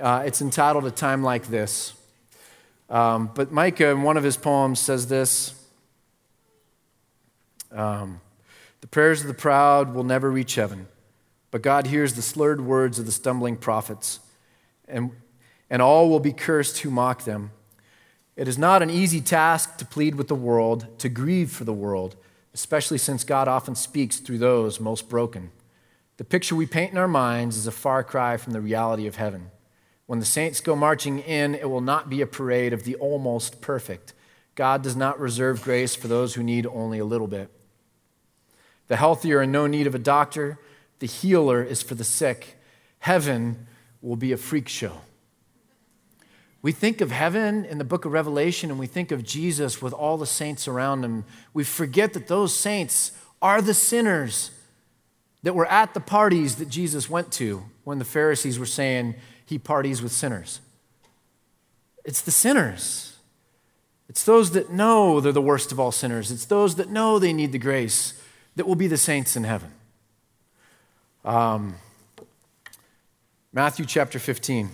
Uh, 0.00 0.22
it's 0.24 0.40
entitled 0.40 0.86
A 0.86 0.92
Time 0.92 1.24
Like 1.24 1.48
This. 1.48 1.92
Um, 2.88 3.30
but 3.34 3.50
Micah, 3.50 3.88
in 3.88 4.02
one 4.02 4.16
of 4.16 4.22
his 4.22 4.36
poems, 4.36 4.78
says 4.78 5.08
this 5.08 5.54
um, 7.72 8.20
The 8.80 8.86
prayers 8.86 9.22
of 9.22 9.26
the 9.26 9.34
proud 9.34 9.94
will 9.94 10.04
never 10.04 10.30
reach 10.30 10.54
heaven, 10.54 10.86
but 11.50 11.62
God 11.62 11.88
hears 11.88 12.14
the 12.14 12.22
slurred 12.22 12.60
words 12.60 13.00
of 13.00 13.06
the 13.06 13.12
stumbling 13.12 13.56
prophets, 13.56 14.20
and, 14.86 15.10
and 15.68 15.82
all 15.82 16.08
will 16.08 16.20
be 16.20 16.32
cursed 16.32 16.78
who 16.78 16.90
mock 16.90 17.24
them. 17.24 17.50
It 18.36 18.46
is 18.46 18.56
not 18.56 18.82
an 18.82 18.90
easy 18.90 19.20
task 19.20 19.78
to 19.78 19.84
plead 19.84 20.14
with 20.14 20.28
the 20.28 20.36
world, 20.36 20.86
to 20.98 21.08
grieve 21.08 21.50
for 21.50 21.64
the 21.64 21.72
world, 21.72 22.14
especially 22.54 22.98
since 22.98 23.24
God 23.24 23.48
often 23.48 23.74
speaks 23.74 24.18
through 24.18 24.38
those 24.38 24.78
most 24.78 25.08
broken. 25.08 25.50
The 26.18 26.24
picture 26.24 26.54
we 26.54 26.66
paint 26.66 26.92
in 26.92 26.98
our 26.98 27.08
minds 27.08 27.56
is 27.56 27.66
a 27.66 27.72
far 27.72 28.04
cry 28.04 28.36
from 28.36 28.52
the 28.52 28.60
reality 28.60 29.08
of 29.08 29.16
heaven. 29.16 29.50
When 30.08 30.20
the 30.20 30.24
saints 30.24 30.62
go 30.62 30.74
marching 30.74 31.18
in, 31.18 31.54
it 31.54 31.68
will 31.68 31.82
not 31.82 32.08
be 32.08 32.22
a 32.22 32.26
parade 32.26 32.72
of 32.72 32.84
the 32.84 32.94
almost 32.94 33.60
perfect. 33.60 34.14
God 34.54 34.82
does 34.82 34.96
not 34.96 35.20
reserve 35.20 35.62
grace 35.62 35.94
for 35.94 36.08
those 36.08 36.32
who 36.32 36.42
need 36.42 36.66
only 36.66 36.98
a 36.98 37.04
little 37.04 37.26
bit. 37.26 37.50
The 38.86 38.96
healthy 38.96 39.34
are 39.34 39.42
in 39.42 39.52
no 39.52 39.66
need 39.66 39.86
of 39.86 39.94
a 39.94 39.98
doctor, 39.98 40.58
the 41.00 41.06
healer 41.06 41.62
is 41.62 41.82
for 41.82 41.94
the 41.94 42.04
sick. 42.04 42.56
Heaven 43.00 43.66
will 44.00 44.16
be 44.16 44.32
a 44.32 44.38
freak 44.38 44.66
show. 44.66 45.02
We 46.62 46.72
think 46.72 47.02
of 47.02 47.10
heaven 47.10 47.66
in 47.66 47.76
the 47.76 47.84
book 47.84 48.06
of 48.06 48.12
Revelation 48.12 48.70
and 48.70 48.78
we 48.78 48.86
think 48.86 49.12
of 49.12 49.22
Jesus 49.22 49.82
with 49.82 49.92
all 49.92 50.16
the 50.16 50.24
saints 50.24 50.66
around 50.66 51.04
him. 51.04 51.26
We 51.52 51.64
forget 51.64 52.14
that 52.14 52.28
those 52.28 52.56
saints 52.56 53.12
are 53.42 53.60
the 53.60 53.74
sinners 53.74 54.52
that 55.42 55.54
were 55.54 55.66
at 55.66 55.92
the 55.92 56.00
parties 56.00 56.56
that 56.56 56.70
Jesus 56.70 57.10
went 57.10 57.30
to 57.32 57.64
when 57.84 57.98
the 57.98 58.06
Pharisees 58.06 58.58
were 58.58 58.64
saying, 58.64 59.14
he 59.48 59.58
parties 59.58 60.02
with 60.02 60.12
sinners. 60.12 60.60
It's 62.04 62.20
the 62.20 62.30
sinners. 62.30 63.16
It's 64.10 64.22
those 64.22 64.50
that 64.50 64.70
know 64.70 65.20
they're 65.20 65.32
the 65.32 65.40
worst 65.40 65.72
of 65.72 65.80
all 65.80 65.90
sinners. 65.90 66.30
It's 66.30 66.44
those 66.44 66.74
that 66.74 66.90
know 66.90 67.18
they 67.18 67.32
need 67.32 67.52
the 67.52 67.58
grace 67.58 68.20
that 68.56 68.66
will 68.66 68.74
be 68.74 68.88
the 68.88 68.98
saints 68.98 69.36
in 69.36 69.44
heaven. 69.44 69.72
Um, 71.24 71.76
Matthew 73.50 73.86
chapter 73.86 74.18
15. 74.18 74.68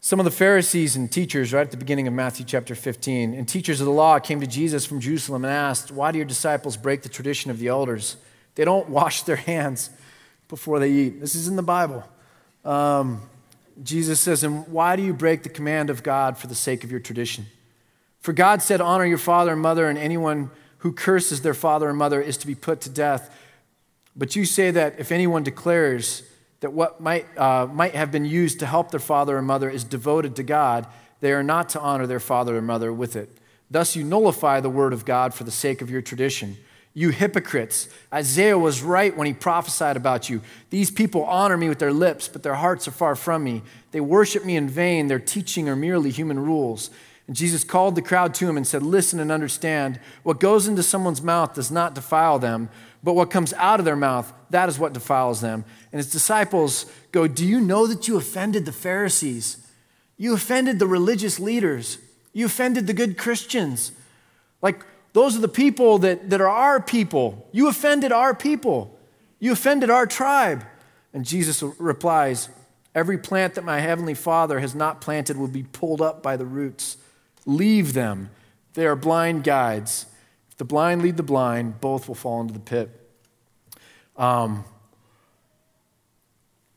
Some 0.00 0.18
of 0.18 0.24
the 0.24 0.30
Pharisees 0.30 0.96
and 0.96 1.12
teachers, 1.12 1.52
right 1.52 1.60
at 1.60 1.70
the 1.70 1.76
beginning 1.76 2.08
of 2.08 2.14
Matthew 2.14 2.46
chapter 2.46 2.74
15, 2.74 3.34
and 3.34 3.46
teachers 3.46 3.80
of 3.80 3.86
the 3.86 3.92
law 3.92 4.18
came 4.18 4.40
to 4.40 4.46
Jesus 4.46 4.86
from 4.86 4.98
Jerusalem 4.98 5.44
and 5.44 5.52
asked, 5.52 5.90
Why 5.90 6.10
do 6.10 6.18
your 6.18 6.26
disciples 6.26 6.78
break 6.78 7.02
the 7.02 7.10
tradition 7.10 7.50
of 7.50 7.58
the 7.58 7.68
elders? 7.68 8.16
They 8.54 8.64
don't 8.64 8.88
wash 8.88 9.22
their 9.24 9.36
hands 9.52 9.90
before 10.52 10.78
they 10.78 10.90
eat. 10.90 11.18
This 11.18 11.34
is 11.34 11.48
in 11.48 11.56
the 11.56 11.62
Bible. 11.62 12.04
Um, 12.62 13.22
Jesus 13.82 14.20
says, 14.20 14.44
And 14.44 14.68
why 14.68 14.96
do 14.96 15.02
you 15.02 15.14
break 15.14 15.44
the 15.44 15.48
command 15.48 15.88
of 15.88 16.02
God 16.02 16.36
for 16.36 16.46
the 16.46 16.54
sake 16.54 16.84
of 16.84 16.90
your 16.90 17.00
tradition? 17.00 17.46
For 18.20 18.34
God 18.34 18.60
said, 18.60 18.82
Honor 18.82 19.06
your 19.06 19.16
father 19.16 19.52
and 19.52 19.62
mother, 19.62 19.88
and 19.88 19.96
anyone 19.96 20.50
who 20.78 20.92
curses 20.92 21.40
their 21.40 21.54
father 21.54 21.88
and 21.88 21.96
mother 21.96 22.20
is 22.20 22.36
to 22.36 22.46
be 22.46 22.54
put 22.54 22.82
to 22.82 22.90
death. 22.90 23.34
But 24.14 24.36
you 24.36 24.44
say 24.44 24.70
that 24.72 24.96
if 24.98 25.10
anyone 25.10 25.42
declares 25.42 26.22
that 26.60 26.74
what 26.74 27.00
might, 27.00 27.26
uh, 27.38 27.66
might 27.72 27.94
have 27.94 28.12
been 28.12 28.26
used 28.26 28.58
to 28.58 28.66
help 28.66 28.90
their 28.90 29.00
father 29.00 29.38
or 29.38 29.42
mother 29.42 29.70
is 29.70 29.84
devoted 29.84 30.36
to 30.36 30.42
God, 30.42 30.86
they 31.20 31.32
are 31.32 31.42
not 31.42 31.70
to 31.70 31.80
honor 31.80 32.06
their 32.06 32.20
father 32.20 32.58
or 32.58 32.60
mother 32.60 32.92
with 32.92 33.16
it. 33.16 33.30
Thus, 33.70 33.96
you 33.96 34.04
nullify 34.04 34.60
the 34.60 34.68
word 34.68 34.92
of 34.92 35.06
God 35.06 35.32
for 35.32 35.44
the 35.44 35.50
sake 35.50 35.80
of 35.80 35.88
your 35.88 36.02
tradition. 36.02 36.58
You 36.94 37.08
hypocrites. 37.08 37.88
Isaiah 38.12 38.58
was 38.58 38.82
right 38.82 39.16
when 39.16 39.26
he 39.26 39.32
prophesied 39.32 39.96
about 39.96 40.28
you. 40.28 40.42
These 40.68 40.90
people 40.90 41.24
honor 41.24 41.56
me 41.56 41.68
with 41.68 41.78
their 41.78 41.92
lips, 41.92 42.28
but 42.28 42.42
their 42.42 42.56
hearts 42.56 42.86
are 42.86 42.92
far 42.92 43.14
from 43.16 43.44
me. 43.44 43.62
They 43.92 44.00
worship 44.00 44.44
me 44.44 44.56
in 44.56 44.68
vain. 44.68 45.06
Their 45.06 45.18
teaching 45.18 45.68
are 45.68 45.76
merely 45.76 46.10
human 46.10 46.38
rules. 46.38 46.90
And 47.26 47.36
Jesus 47.36 47.64
called 47.64 47.94
the 47.94 48.02
crowd 48.02 48.34
to 48.34 48.48
him 48.48 48.56
and 48.56 48.66
said, 48.66 48.82
Listen 48.82 49.20
and 49.20 49.32
understand. 49.32 50.00
What 50.22 50.40
goes 50.40 50.68
into 50.68 50.82
someone's 50.82 51.22
mouth 51.22 51.54
does 51.54 51.70
not 51.70 51.94
defile 51.94 52.38
them, 52.38 52.68
but 53.02 53.14
what 53.14 53.30
comes 53.30 53.54
out 53.54 53.78
of 53.78 53.86
their 53.86 53.96
mouth, 53.96 54.30
that 54.50 54.68
is 54.68 54.78
what 54.78 54.92
defiles 54.92 55.40
them. 55.40 55.64
And 55.92 55.98
his 55.98 56.10
disciples 56.10 56.86
go, 57.10 57.26
Do 57.26 57.46
you 57.46 57.60
know 57.60 57.86
that 57.86 58.06
you 58.06 58.16
offended 58.16 58.66
the 58.66 58.72
Pharisees? 58.72 59.66
You 60.18 60.34
offended 60.34 60.78
the 60.78 60.86
religious 60.86 61.40
leaders. 61.40 61.98
You 62.34 62.46
offended 62.46 62.86
the 62.86 62.92
good 62.92 63.16
Christians. 63.16 63.92
Like, 64.60 64.84
those 65.12 65.36
are 65.36 65.40
the 65.40 65.48
people 65.48 65.98
that, 65.98 66.30
that 66.30 66.40
are 66.40 66.48
our 66.48 66.80
people. 66.80 67.48
You 67.52 67.68
offended 67.68 68.12
our 68.12 68.34
people. 68.34 68.98
You 69.38 69.52
offended 69.52 69.90
our 69.90 70.06
tribe. 70.06 70.64
And 71.12 71.24
Jesus 71.24 71.62
replies, 71.62 72.48
Every 72.94 73.16
plant 73.16 73.54
that 73.54 73.64
my 73.64 73.80
heavenly 73.80 74.14
Father 74.14 74.60
has 74.60 74.74
not 74.74 75.00
planted 75.00 75.36
will 75.36 75.48
be 75.48 75.62
pulled 75.62 76.02
up 76.02 76.22
by 76.22 76.36
the 76.36 76.44
roots. 76.44 76.98
Leave 77.46 77.94
them. 77.94 78.30
They 78.74 78.86
are 78.86 78.96
blind 78.96 79.44
guides. 79.44 80.06
If 80.50 80.58
the 80.58 80.64
blind 80.64 81.02
lead 81.02 81.16
the 81.16 81.22
blind, 81.22 81.80
both 81.80 82.06
will 82.06 82.14
fall 82.14 82.40
into 82.42 82.52
the 82.52 82.60
pit. 82.60 82.90
Um, 84.16 84.64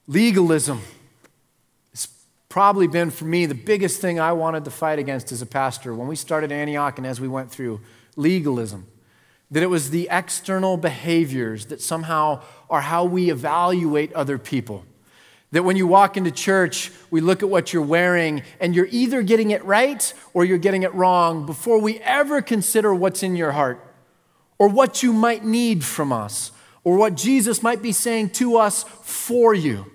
legalism 0.08 0.80
has 1.92 2.08
probably 2.48 2.88
been 2.88 3.12
for 3.12 3.26
me 3.26 3.46
the 3.46 3.56
biggest 3.56 4.00
thing 4.00 4.20
I 4.20 4.32
wanted 4.32 4.64
to 4.66 4.72
fight 4.72 5.00
against 5.00 5.34
as 5.34 5.42
a 5.42 5.46
pastor 5.46 5.94
when 5.94 6.08
we 6.08 6.16
started 6.16 6.52
Antioch 6.52 6.98
and 6.98 7.06
as 7.06 7.20
we 7.20 7.28
went 7.28 7.52
through 7.52 7.82
legalism. 8.16 8.88
That 9.52 9.64
it 9.64 9.70
was 9.70 9.92
the 9.92 10.08
external 10.12 10.78
behaviors 10.78 11.68
that 11.68 11.82
somehow 11.82 12.42
are 12.70 12.82
how 12.82 13.06
we 13.06 13.30
evaluate 13.30 14.12
other 14.14 14.38
people. 14.38 14.86
That 15.52 15.64
when 15.64 15.78
you 15.78 15.88
walk 15.88 16.18
into 16.18 16.32
church, 16.32 16.92
we 17.12 17.22
look 17.22 17.44
at 17.44 17.50
what 17.50 17.72
you're 17.72 17.82
wearing 17.82 18.44
and 18.60 18.76
you're 18.76 18.90
either 18.90 19.22
getting 19.22 19.52
it 19.52 19.64
right 19.64 20.14
or 20.34 20.44
you're 20.44 20.58
getting 20.58 20.84
it 20.84 20.94
wrong 20.94 21.46
before 21.46 21.80
we 21.80 22.00
ever 22.00 22.42
consider 22.42 22.94
what's 22.94 23.24
in 23.24 23.36
your 23.36 23.52
heart 23.52 23.82
or 24.58 24.68
what 24.68 25.04
you 25.04 25.14
might 25.14 25.46
need 25.46 25.84
from 25.86 26.12
us 26.12 26.52
or 26.84 26.98
what 26.98 27.16
Jesus 27.16 27.64
might 27.64 27.82
be 27.82 27.92
saying 27.92 28.32
to 28.32 28.58
us 28.58 28.84
for 29.04 29.54
you. 29.54 29.92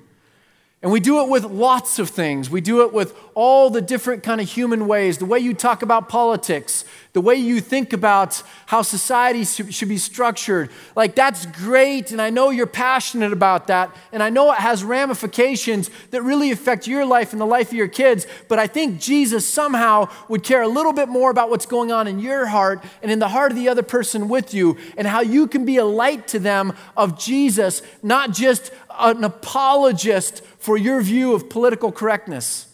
And 0.83 0.91
we 0.91 1.01
do 1.01 1.21
it 1.23 1.29
with 1.29 1.45
lots 1.45 1.99
of 1.99 2.09
things. 2.09 2.49
We 2.49 2.63
do 2.63 2.81
it 2.83 2.93
with 2.95 3.15
all 3.35 3.69
the 3.69 3.83
different 3.83 4.23
kind 4.23 4.41
of 4.41 4.49
human 4.49 4.87
ways. 4.87 5.19
The 5.19 5.27
way 5.27 5.39
you 5.39 5.53
talk 5.53 5.83
about 5.83 6.09
politics, 6.09 6.87
the 7.13 7.21
way 7.21 7.35
you 7.35 7.61
think 7.61 7.93
about 7.93 8.43
how 8.65 8.81
society 8.81 9.45
should 9.45 9.89
be 9.91 9.99
structured. 9.99 10.71
Like, 10.97 11.15
that's 11.15 11.45
great, 11.45 12.13
and 12.13 12.23
I 12.23 12.31
know 12.31 12.49
you're 12.49 12.67
passionate 12.67 13.31
about 13.31 13.67
that, 13.67 13.95
and 14.11 14.23
I 14.23 14.31
know 14.31 14.53
it 14.53 14.59
has 14.59 14.83
ramifications 14.83 15.91
that 16.13 16.23
really 16.23 16.51
affect 16.51 16.87
your 16.87 17.05
life 17.05 17.33
and 17.33 17.41
the 17.41 17.47
life 17.47 17.69
of 17.69 17.75
your 17.75 17.89
kids. 17.89 18.27
But 18.49 18.59
I 18.59 18.67
think 18.67 19.01
Jesus 19.01 19.47
somehow 19.47 20.09
would 20.29 20.43
care 20.43 20.63
a 20.63 20.69
little 20.69 20.95
bit 20.95 21.11
more 21.11 21.31
about 21.31 21.51
what's 21.51 21.67
going 21.67 21.93
on 21.93 22.07
in 22.07 22.21
your 22.21 22.47
heart 22.47 22.83
and 23.03 23.13
in 23.13 23.19
the 23.19 23.29
heart 23.29 23.53
of 23.53 23.59
the 23.59 23.69
other 23.69 23.83
person 23.83 24.29
with 24.29 24.55
you, 24.55 24.79
and 24.97 25.07
how 25.07 25.21
you 25.21 25.47
can 25.47 25.67
be 25.67 25.77
a 25.77 25.85
light 25.85 26.27
to 26.29 26.39
them 26.39 26.73
of 26.97 27.19
Jesus, 27.19 27.83
not 28.03 28.33
just 28.33 28.73
an 29.01 29.25
apologist 29.25 30.45
for 30.59 30.77
your 30.77 31.01
view 31.01 31.35
of 31.35 31.49
political 31.49 31.91
correctness. 31.91 32.67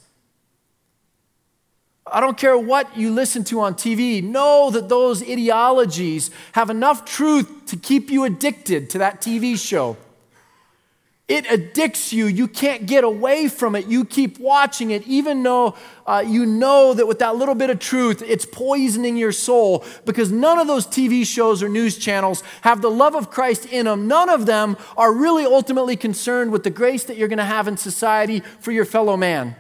I 2.07 2.21
don't 2.21 2.39
care 2.39 2.57
what 2.57 2.97
you 2.97 3.11
listen 3.11 3.43
to 3.45 3.61
on 3.61 3.75
TV. 3.75 4.23
Know 4.23 4.71
that 4.71 4.89
those 4.89 5.23
ideologies 5.23 6.31
have 6.53 6.71
enough 6.71 7.05
truth 7.05 7.67
to 7.67 7.77
keep 7.77 8.11
you 8.11 8.25
addicted 8.25 8.91
to 8.91 8.99
that 8.99 9.21
TV 9.21 9.59
show. 9.59 9.97
It 11.29 11.45
addicts 11.51 12.13
you. 12.13 12.27
You 12.27 12.47
can't 12.47 12.87
get 12.87 13.03
away 13.03 13.49
from 13.49 13.75
it. 13.75 13.87
You 13.87 14.05
keep 14.05 14.39
watching 14.39 14.93
it, 14.93 15.05
even 15.09 15.43
though 15.43 15.75
uh, 16.07 16.23
you 16.25 16.47
know 16.47 16.95
that 16.95 17.09
with 17.09 17.19
that 17.19 17.35
little 17.35 17.57
bit 17.57 17.69
of 17.69 17.81
truth, 17.81 18.23
it's 18.23 18.47
poisoning 18.47 19.17
your 19.17 19.33
soul 19.33 19.85
because 20.05 20.31
none 20.31 20.61
of 20.61 20.69
those 20.69 20.87
TV 20.87 21.27
shows 21.27 21.65
or 21.65 21.69
news 21.69 21.99
channels 21.99 22.45
have 22.61 22.81
the 22.81 22.91
love 22.91 23.17
of 23.17 23.29
Christ 23.29 23.67
in 23.67 23.87
them. 23.87 24.07
None 24.07 24.29
of 24.29 24.47
them 24.47 24.77
are 24.97 25.13
really 25.13 25.45
ultimately 25.45 25.97
concerned 25.97 26.53
with 26.53 26.63
the 26.63 26.71
grace 26.71 27.03
that 27.05 27.17
you're 27.17 27.27
going 27.27 27.39
to 27.39 27.45
have 27.45 27.67
in 27.67 27.77
society 27.77 28.41
for 28.61 28.71
your 28.71 28.85
fellow 28.85 29.17
man. 29.17 29.57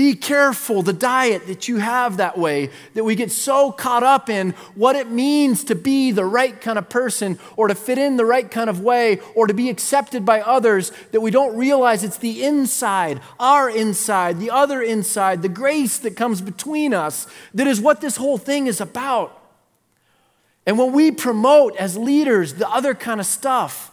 Be 0.00 0.14
careful 0.14 0.80
the 0.80 0.94
diet 0.94 1.46
that 1.46 1.68
you 1.68 1.76
have 1.76 2.16
that 2.16 2.38
way, 2.38 2.70
that 2.94 3.04
we 3.04 3.14
get 3.14 3.30
so 3.30 3.70
caught 3.70 4.02
up 4.02 4.30
in 4.30 4.52
what 4.74 4.96
it 4.96 5.10
means 5.10 5.62
to 5.64 5.74
be 5.74 6.10
the 6.10 6.24
right 6.24 6.58
kind 6.58 6.78
of 6.78 6.88
person 6.88 7.38
or 7.54 7.68
to 7.68 7.74
fit 7.74 7.98
in 7.98 8.16
the 8.16 8.24
right 8.24 8.50
kind 8.50 8.70
of 8.70 8.80
way 8.80 9.20
or 9.34 9.46
to 9.46 9.52
be 9.52 9.68
accepted 9.68 10.24
by 10.24 10.40
others 10.40 10.90
that 11.12 11.20
we 11.20 11.30
don't 11.30 11.54
realize 11.54 12.02
it's 12.02 12.16
the 12.16 12.42
inside, 12.42 13.20
our 13.38 13.68
inside, 13.68 14.40
the 14.40 14.50
other 14.50 14.80
inside, 14.80 15.42
the 15.42 15.50
grace 15.50 15.98
that 15.98 16.16
comes 16.16 16.40
between 16.40 16.94
us 16.94 17.26
that 17.52 17.66
is 17.66 17.78
what 17.78 18.00
this 18.00 18.16
whole 18.16 18.38
thing 18.38 18.68
is 18.68 18.80
about. 18.80 19.38
And 20.64 20.78
when 20.78 20.92
we 20.92 21.10
promote 21.10 21.76
as 21.76 21.98
leaders 21.98 22.54
the 22.54 22.70
other 22.70 22.94
kind 22.94 23.20
of 23.20 23.26
stuff, 23.26 23.92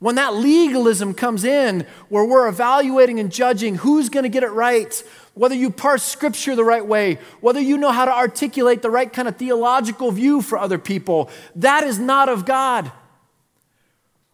when 0.00 0.14
that 0.14 0.34
legalism 0.34 1.12
comes 1.12 1.44
in, 1.44 1.86
where 2.08 2.24
we're 2.24 2.48
evaluating 2.48 3.20
and 3.20 3.30
judging 3.30 3.76
who's 3.76 4.08
going 4.08 4.22
to 4.22 4.30
get 4.30 4.42
it 4.42 4.48
right, 4.48 5.02
whether 5.40 5.54
you 5.54 5.70
parse 5.70 6.02
scripture 6.02 6.54
the 6.54 6.62
right 6.62 6.84
way, 6.84 7.18
whether 7.40 7.62
you 7.62 7.78
know 7.78 7.90
how 7.90 8.04
to 8.04 8.12
articulate 8.12 8.82
the 8.82 8.90
right 8.90 9.10
kind 9.10 9.26
of 9.26 9.36
theological 9.36 10.10
view 10.10 10.42
for 10.42 10.58
other 10.58 10.76
people, 10.76 11.30
that 11.56 11.82
is 11.82 11.98
not 11.98 12.28
of 12.28 12.44
God. 12.44 12.92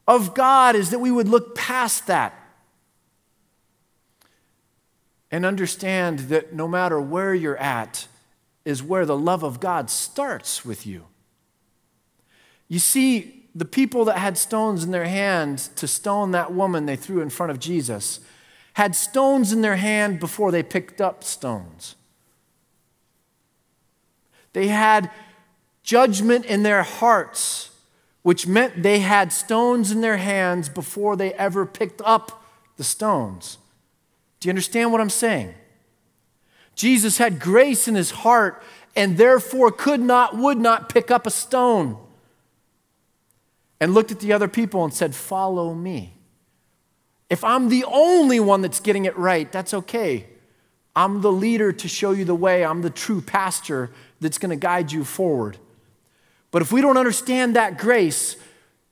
Of 0.09 0.35
God 0.35 0.75
is 0.75 0.91
that 0.91 0.99
we 0.99 1.13
would 1.13 1.29
look 1.29 1.55
past 1.55 2.09
that 2.09 2.35
and 5.31 5.47
understand 5.47 6.19
that 6.31 6.53
no 6.53 6.67
matter 6.67 7.01
where 7.01 7.33
you're 7.33 7.57
at, 7.57 8.09
is 8.65 8.83
where 8.83 9.07
the 9.07 9.17
love 9.17 9.45
of 9.45 9.61
God 9.61 9.89
starts 9.89 10.65
with 10.65 10.89
you. 10.89 11.05
You 12.67 12.81
see, 12.81 13.45
the 13.55 13.65
people 13.65 14.05
that 14.07 14.19
had 14.19 14.37
stones 14.37 14.83
in 14.83 14.91
their 14.91 15.07
hands 15.07 15.69
to 15.77 15.87
stone 15.87 16.33
that 16.33 16.53
woman 16.53 16.87
they 16.87 16.97
threw 16.97 17.21
in 17.21 17.31
front 17.31 17.53
of 17.53 17.61
Jesus 17.61 18.19
had 18.77 18.95
stones 18.95 19.55
in 19.55 19.63
their 19.63 19.77
hand 19.77 20.21
before 20.21 20.51
they 20.51 20.63
picked 20.63 21.01
up 21.01 21.25
stones. 21.25 21.95
They 24.53 24.69
had 24.69 25.11
judgment 25.83 26.45
in 26.45 26.63
their 26.63 26.83
hearts, 26.83 27.71
which 28.21 28.47
meant 28.47 28.83
they 28.83 28.99
had 28.99 29.33
stones 29.33 29.91
in 29.91 30.03
their 30.03 30.19
hands 30.19 30.69
before 30.69 31.17
they 31.17 31.33
ever 31.35 31.65
picked 31.65 32.03
up 32.05 32.45
the 32.77 32.85
stones. 32.85 33.57
Do 34.41 34.49
you 34.49 34.51
understand 34.51 34.93
what 34.93 35.01
I'm 35.01 35.09
saying? 35.09 35.55
Jesus 36.75 37.17
had 37.17 37.41
grace 37.41 37.89
in 37.89 37.95
his 37.95 38.11
heart 38.11 38.63
and 38.95 39.17
therefore 39.17 39.71
could 39.71 40.01
not, 40.01 40.37
would 40.37 40.59
not 40.59 40.91
pick 40.91 41.11
up 41.11 41.27
a 41.27 41.31
stone. 41.31 41.97
And 43.81 43.95
looked 43.95 44.13
at 44.13 44.21
the 44.21 44.35
other 44.35 44.49
people 44.49 44.85
and 44.85 44.93
said, 44.93 45.15
Follow 45.15 45.73
me. 45.73 46.16
If 47.29 47.43
I'm 47.43 47.69
the 47.69 47.85
only 47.85 48.41
one 48.41 48.63
that's 48.63 48.81
getting 48.81 49.05
it 49.05 49.17
right, 49.17 49.51
that's 49.51 49.75
okay. 49.75 50.27
I'm 50.95 51.21
the 51.21 51.33
leader 51.33 51.73
to 51.73 51.89
show 51.89 52.13
you 52.13 52.25
the 52.25 52.35
way. 52.35 52.65
I'm 52.65 52.83
the 52.83 52.91
true 52.91 53.21
pastor 53.21 53.91
that's 54.21 54.39
going 54.39 54.51
to 54.51 54.57
guide 54.57 54.93
you 54.93 55.05
forward. 55.05 55.59
But 56.51 56.63
if 56.63 56.73
we 56.73 56.81
don't 56.81 56.97
understand 56.97 57.57
that 57.57 57.79
grace, 57.79 58.37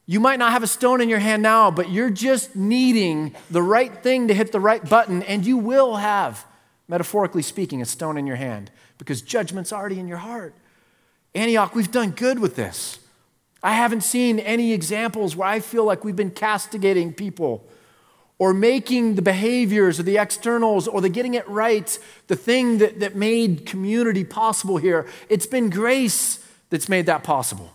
you 0.07 0.21
might 0.21 0.39
not 0.39 0.53
have 0.53 0.63
a 0.63 0.67
stone 0.67 1.01
in 1.01 1.09
your 1.09 1.21
hand 1.21 1.43
now, 1.43 1.71
but 1.71 1.91
you're 1.91 2.11
just 2.11 2.55
needing 2.55 3.35
the 3.51 3.63
right 3.63 4.03
thing 4.03 4.29
to 4.29 4.35
hit 4.35 4.53
the 4.53 4.61
right 4.61 4.87
button, 4.87 5.23
and 5.23 5.47
you 5.47 5.57
will 5.57 5.97
have, 5.97 6.45
metaphorically 6.89 7.41
speaking, 7.41 7.81
a 7.81 7.87
stone 7.87 8.19
in 8.19 8.27
your 8.27 8.37
hand 8.37 8.71
because 8.99 9.23
judgment's 9.23 9.73
already 9.73 9.99
in 9.99 10.07
your 10.07 10.19
heart. 10.19 10.55
Antioch, 11.35 11.75
we've 11.75 11.91
done 11.91 12.11
good 12.11 12.39
with 12.39 12.55
this. 12.55 12.99
I 13.63 13.73
haven't 13.73 14.03
seen 14.03 14.39
any 14.39 14.73
examples 14.73 15.35
where 15.35 15.49
I 15.49 15.61
feel 15.61 15.85
like 15.85 16.05
we've 16.05 16.15
been 16.15 16.31
castigating 16.31 17.15
people 17.15 17.67
or 18.39 18.53
making 18.53 19.15
the 19.15 19.23
behaviors 19.23 20.01
or 20.01 20.03
the 20.03 20.19
externals 20.19 20.89
or 20.89 21.01
the 21.01 21.09
getting 21.09 21.35
it 21.35 21.49
right 21.49 21.99
the 22.27 22.37
thing 22.37 22.79
that, 22.79 23.01
that 23.01 23.15
made 23.15 23.65
community 23.65 24.25
possible 24.25 24.77
here. 24.77 25.07
It's 25.29 25.47
been 25.47 25.71
grace 25.71 26.45
that's 26.71 26.89
made 26.89 27.07
that 27.07 27.23
possible. 27.23 27.71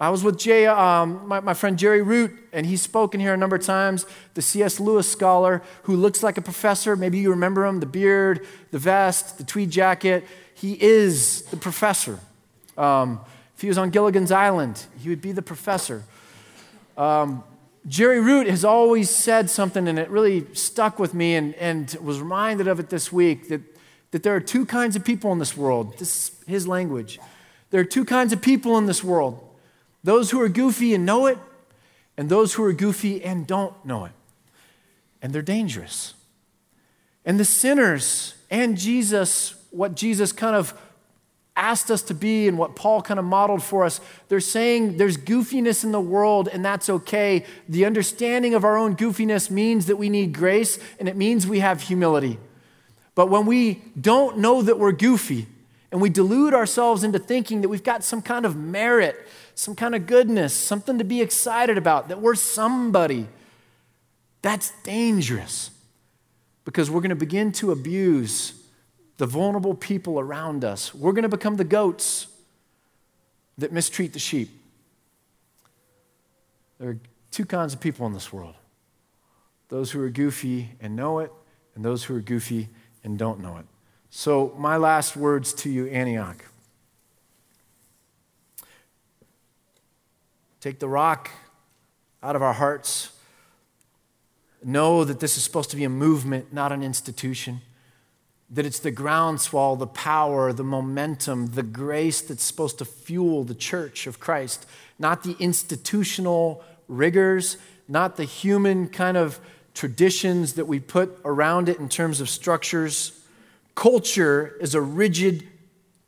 I 0.00 0.08
was 0.08 0.24
with 0.24 0.38
Jay, 0.38 0.66
um, 0.66 1.28
my, 1.28 1.40
my 1.40 1.52
friend 1.52 1.78
Jerry 1.78 2.00
Root, 2.00 2.32
and 2.54 2.64
he's 2.64 2.80
spoken 2.80 3.20
here 3.20 3.34
a 3.34 3.36
number 3.36 3.56
of 3.56 3.62
times, 3.62 4.06
the 4.32 4.40
C.S. 4.40 4.80
Lewis 4.80 5.10
scholar 5.10 5.62
who 5.82 5.94
looks 5.94 6.22
like 6.22 6.38
a 6.38 6.42
professor. 6.42 6.96
Maybe 6.96 7.18
you 7.18 7.30
remember 7.30 7.66
him 7.66 7.80
the 7.80 7.86
beard, 7.86 8.46
the 8.70 8.78
vest, 8.78 9.36
the 9.36 9.44
tweed 9.44 9.70
jacket. 9.70 10.24
He 10.54 10.80
is 10.80 11.42
the 11.42 11.58
professor. 11.58 12.18
Um, 12.78 13.20
if 13.54 13.60
he 13.60 13.68
was 13.68 13.76
on 13.76 13.90
Gilligan's 13.90 14.32
Island, 14.32 14.86
he 14.98 15.10
would 15.10 15.20
be 15.20 15.32
the 15.32 15.42
professor. 15.42 16.02
Um, 16.96 17.44
Jerry 17.86 18.20
Root 18.20 18.46
has 18.46 18.64
always 18.64 19.08
said 19.08 19.48
something, 19.48 19.88
and 19.88 19.98
it 19.98 20.10
really 20.10 20.52
stuck 20.54 20.98
with 20.98 21.14
me 21.14 21.34
and, 21.34 21.54
and 21.54 21.96
was 22.02 22.20
reminded 22.20 22.68
of 22.68 22.78
it 22.78 22.90
this 22.90 23.10
week 23.10 23.48
that, 23.48 23.62
that 24.10 24.22
there 24.22 24.34
are 24.34 24.40
two 24.40 24.66
kinds 24.66 24.96
of 24.96 25.04
people 25.04 25.32
in 25.32 25.38
this 25.38 25.56
world. 25.56 25.98
This 25.98 26.30
is 26.30 26.44
his 26.46 26.68
language. 26.68 27.18
There 27.70 27.80
are 27.80 27.84
two 27.84 28.04
kinds 28.04 28.32
of 28.32 28.42
people 28.42 28.76
in 28.76 28.86
this 28.86 29.02
world 29.02 29.46
those 30.02 30.30
who 30.30 30.40
are 30.40 30.48
goofy 30.48 30.94
and 30.94 31.04
know 31.04 31.26
it, 31.26 31.38
and 32.16 32.28
those 32.28 32.54
who 32.54 32.64
are 32.64 32.72
goofy 32.72 33.22
and 33.22 33.46
don't 33.46 33.74
know 33.84 34.06
it. 34.06 34.12
And 35.20 35.32
they're 35.34 35.42
dangerous. 35.42 36.14
And 37.24 37.38
the 37.38 37.44
sinners 37.44 38.34
and 38.50 38.78
Jesus, 38.78 39.54
what 39.70 39.94
Jesus 39.94 40.32
kind 40.32 40.56
of 40.56 40.72
asked 41.56 41.90
us 41.90 42.02
to 42.02 42.14
be 42.14 42.48
and 42.48 42.56
what 42.56 42.76
Paul 42.76 43.02
kind 43.02 43.18
of 43.18 43.26
modeled 43.26 43.62
for 43.62 43.84
us, 43.84 44.00
they're 44.28 44.40
saying 44.40 44.96
there's 44.96 45.16
goofiness 45.16 45.84
in 45.84 45.92
the 45.92 46.00
world 46.00 46.48
and 46.48 46.64
that's 46.64 46.88
okay. 46.88 47.44
The 47.68 47.84
understanding 47.84 48.54
of 48.54 48.64
our 48.64 48.76
own 48.76 48.96
goofiness 48.96 49.50
means 49.50 49.86
that 49.86 49.96
we 49.96 50.08
need 50.08 50.32
grace 50.32 50.78
and 50.98 51.08
it 51.08 51.16
means 51.16 51.46
we 51.46 51.60
have 51.60 51.82
humility. 51.82 52.38
But 53.14 53.28
when 53.28 53.46
we 53.46 53.82
don't 54.00 54.38
know 54.38 54.62
that 54.62 54.78
we're 54.78 54.92
goofy 54.92 55.46
and 55.92 56.00
we 56.00 56.08
delude 56.08 56.54
ourselves 56.54 57.02
into 57.02 57.18
thinking 57.18 57.60
that 57.62 57.68
we've 57.68 57.82
got 57.82 58.04
some 58.04 58.22
kind 58.22 58.46
of 58.46 58.56
merit, 58.56 59.16
some 59.54 59.74
kind 59.74 59.94
of 59.94 60.06
goodness, 60.06 60.54
something 60.54 60.98
to 60.98 61.04
be 61.04 61.20
excited 61.20 61.76
about, 61.76 62.08
that 62.08 62.20
we're 62.20 62.36
somebody, 62.36 63.28
that's 64.40 64.72
dangerous 64.84 65.70
because 66.64 66.90
we're 66.90 67.00
going 67.00 67.10
to 67.10 67.16
begin 67.16 67.52
to 67.52 67.72
abuse 67.72 68.59
the 69.20 69.26
vulnerable 69.26 69.74
people 69.74 70.18
around 70.18 70.64
us. 70.64 70.94
We're 70.94 71.12
going 71.12 71.24
to 71.24 71.28
become 71.28 71.56
the 71.56 71.64
goats 71.64 72.26
that 73.58 73.70
mistreat 73.70 74.14
the 74.14 74.18
sheep. 74.18 74.48
There 76.78 76.88
are 76.88 76.98
two 77.30 77.44
kinds 77.44 77.74
of 77.74 77.80
people 77.80 78.06
in 78.06 78.14
this 78.14 78.32
world 78.32 78.54
those 79.68 79.90
who 79.90 80.02
are 80.02 80.08
goofy 80.08 80.70
and 80.80 80.96
know 80.96 81.18
it, 81.18 81.30
and 81.74 81.84
those 81.84 82.04
who 82.04 82.16
are 82.16 82.20
goofy 82.20 82.70
and 83.04 83.18
don't 83.18 83.40
know 83.40 83.58
it. 83.58 83.66
So, 84.08 84.54
my 84.56 84.78
last 84.78 85.18
words 85.18 85.52
to 85.52 85.68
you, 85.68 85.86
Antioch. 85.88 86.42
Take 90.62 90.78
the 90.78 90.88
rock 90.88 91.30
out 92.22 92.36
of 92.36 92.42
our 92.42 92.54
hearts. 92.54 93.12
Know 94.64 95.04
that 95.04 95.20
this 95.20 95.36
is 95.36 95.44
supposed 95.44 95.68
to 95.70 95.76
be 95.76 95.84
a 95.84 95.90
movement, 95.90 96.54
not 96.54 96.72
an 96.72 96.82
institution 96.82 97.60
that 98.50 98.66
it's 98.66 98.80
the 98.80 98.90
groundswell, 98.90 99.76
the 99.76 99.86
power, 99.86 100.52
the 100.52 100.64
momentum, 100.64 101.48
the 101.48 101.62
grace 101.62 102.20
that's 102.20 102.42
supposed 102.42 102.78
to 102.78 102.84
fuel 102.84 103.44
the 103.44 103.54
church 103.54 104.06
of 104.06 104.18
Christ, 104.18 104.66
not 104.98 105.22
the 105.22 105.36
institutional 105.38 106.64
rigors, 106.88 107.56
not 107.86 108.16
the 108.16 108.24
human 108.24 108.88
kind 108.88 109.16
of 109.16 109.38
traditions 109.74 110.54
that 110.54 110.66
we 110.66 110.80
put 110.80 111.16
around 111.24 111.68
it 111.68 111.78
in 111.78 111.88
terms 111.88 112.20
of 112.20 112.28
structures. 112.28 113.12
Culture 113.76 114.56
is 114.60 114.74
a 114.74 114.80
rigid 114.80 115.46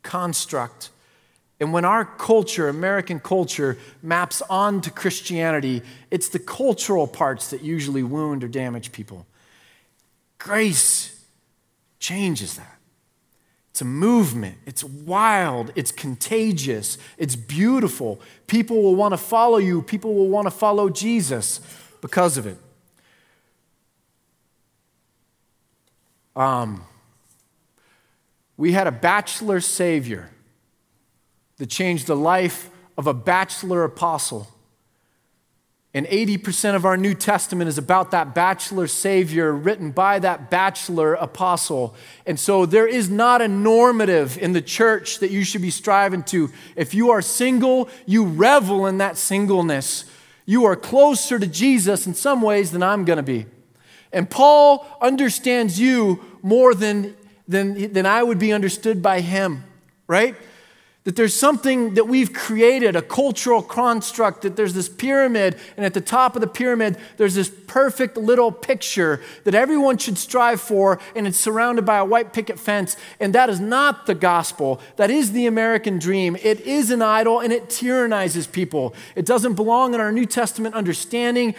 construct. 0.01 0.89
And 1.61 1.71
when 1.71 1.85
our 1.85 2.03
culture, 2.03 2.67
American 2.67 3.21
culture, 3.21 3.77
maps 4.01 4.41
onto 4.49 4.91
Christianity, 4.91 5.81
it's 6.11 6.27
the 6.27 6.39
cultural 6.39 7.07
parts 7.07 7.51
that 7.51 7.61
usually 7.61 8.03
wound 8.03 8.43
or 8.43 8.49
damage 8.49 8.91
people. 8.91 9.25
Grace 10.39 11.12
changes 12.03 12.55
that. 12.57 12.79
It's 13.71 13.81
a 13.81 13.85
movement. 13.85 14.57
It's 14.65 14.83
wild. 14.83 15.71
It's 15.73 15.91
contagious. 15.91 16.97
It's 17.17 17.35
beautiful. 17.35 18.19
People 18.45 18.83
will 18.83 18.93
want 18.93 19.13
to 19.13 19.17
follow 19.17 19.57
you. 19.57 19.81
People 19.81 20.13
will 20.13 20.27
want 20.27 20.45
to 20.45 20.51
follow 20.51 20.89
Jesus 20.89 21.61
because 22.01 22.37
of 22.37 22.45
it. 22.45 22.57
Um, 26.35 26.83
we 28.57 28.73
had 28.73 28.85
a 28.85 28.91
bachelor 28.91 29.61
savior 29.61 30.29
that 31.57 31.69
changed 31.69 32.07
the 32.07 32.17
life 32.17 32.69
of 32.97 33.07
a 33.07 33.13
bachelor 33.13 33.85
apostle. 33.85 34.52
And 35.95 36.07
80% 36.07 36.73
of 36.73 36.85
our 36.85 36.97
New 36.97 37.13
Testament 37.13 37.67
is 37.67 37.77
about 37.77 38.09
that 38.11 38.33
bachelor 38.33 38.87
Savior 38.87 39.53
written 39.53 39.91
by 39.91 40.17
that 40.19 40.49
bachelor 40.49 41.13
apostle. 41.13 41.93
And 42.25 42.39
so 42.39 42.65
there 42.65 42.87
is 42.87 43.11
not 43.11 43.43
a 43.43 43.47
normative 43.47 44.35
in 44.39 44.53
the 44.53 44.61
church 44.61 45.19
that 45.19 45.29
you 45.29 45.43
should 45.43 45.61
be 45.61 45.69
striving 45.69 46.23
to. 46.23 46.49
If 46.75 46.95
you 46.95 47.11
are 47.11 47.21
single, 47.21 47.89
you 48.07 48.25
revel 48.25 48.87
in 48.87 48.97
that 48.97 49.17
singleness. 49.17 50.05
You 50.47 50.65
are 50.65 50.75
closer 50.75 51.37
to 51.37 51.45
Jesus 51.45 52.07
in 52.07 52.15
some 52.15 52.41
ways 52.41 52.71
than 52.71 52.81
I'm 52.81 53.05
going 53.05 53.17
to 53.17 53.23
be. 53.23 53.45
And 54.11 54.27
Paul 54.27 54.87
understands 54.99 55.79
you 55.79 56.23
more 56.41 56.73
than, 56.73 57.15
than, 57.47 57.93
than 57.93 58.07
I 58.07 58.23
would 58.23 58.39
be 58.39 58.51
understood 58.51 59.03
by 59.03 59.21
him, 59.21 59.63
right? 60.07 60.35
That 61.03 61.17
there's 61.17 61.35
something 61.37 61.95
that 61.95 62.07
we've 62.07 62.31
created, 62.31 62.95
a 62.95 63.01
cultural 63.01 63.61
construct, 63.61 64.43
that 64.43 64.55
there's 64.55 64.73
this 64.73 64.87
pyramid, 64.87 65.57
and 65.75 65.85
at 65.85 65.93
the 65.93 65.99
top 65.99 66.35
of 66.35 66.41
the 66.41 66.47
pyramid, 66.47 66.97
there's 67.17 67.35
this 67.35 67.51
perfect 67.67 68.15
little 68.15 68.53
picture 68.53 69.21
that 69.43 69.53
everyone 69.53 69.97
should 69.97 70.17
strive 70.17 70.61
for, 70.61 71.01
and 71.13 71.27
it's 71.27 71.37
surrounded 71.37 71.85
by 71.85 71.97
a 71.97 72.05
white 72.05 72.31
picket 72.31 72.57
fence. 72.57 72.95
And 73.19 73.35
that 73.35 73.49
is 73.49 73.59
not 73.59 74.05
the 74.05 74.15
gospel. 74.15 74.79
That 74.95 75.11
is 75.11 75.33
the 75.33 75.45
American 75.45 75.99
dream. 75.99 76.37
It 76.41 76.61
is 76.61 76.89
an 76.89 77.01
idol, 77.01 77.41
and 77.41 77.51
it 77.51 77.67
tyrannizes 77.67 78.49
people. 78.49 78.95
It 79.15 79.25
doesn't 79.25 79.55
belong 79.55 79.93
in 79.93 79.99
our 79.99 80.11
New 80.11 80.25
Testament 80.25 80.73
understanding. 80.73 81.53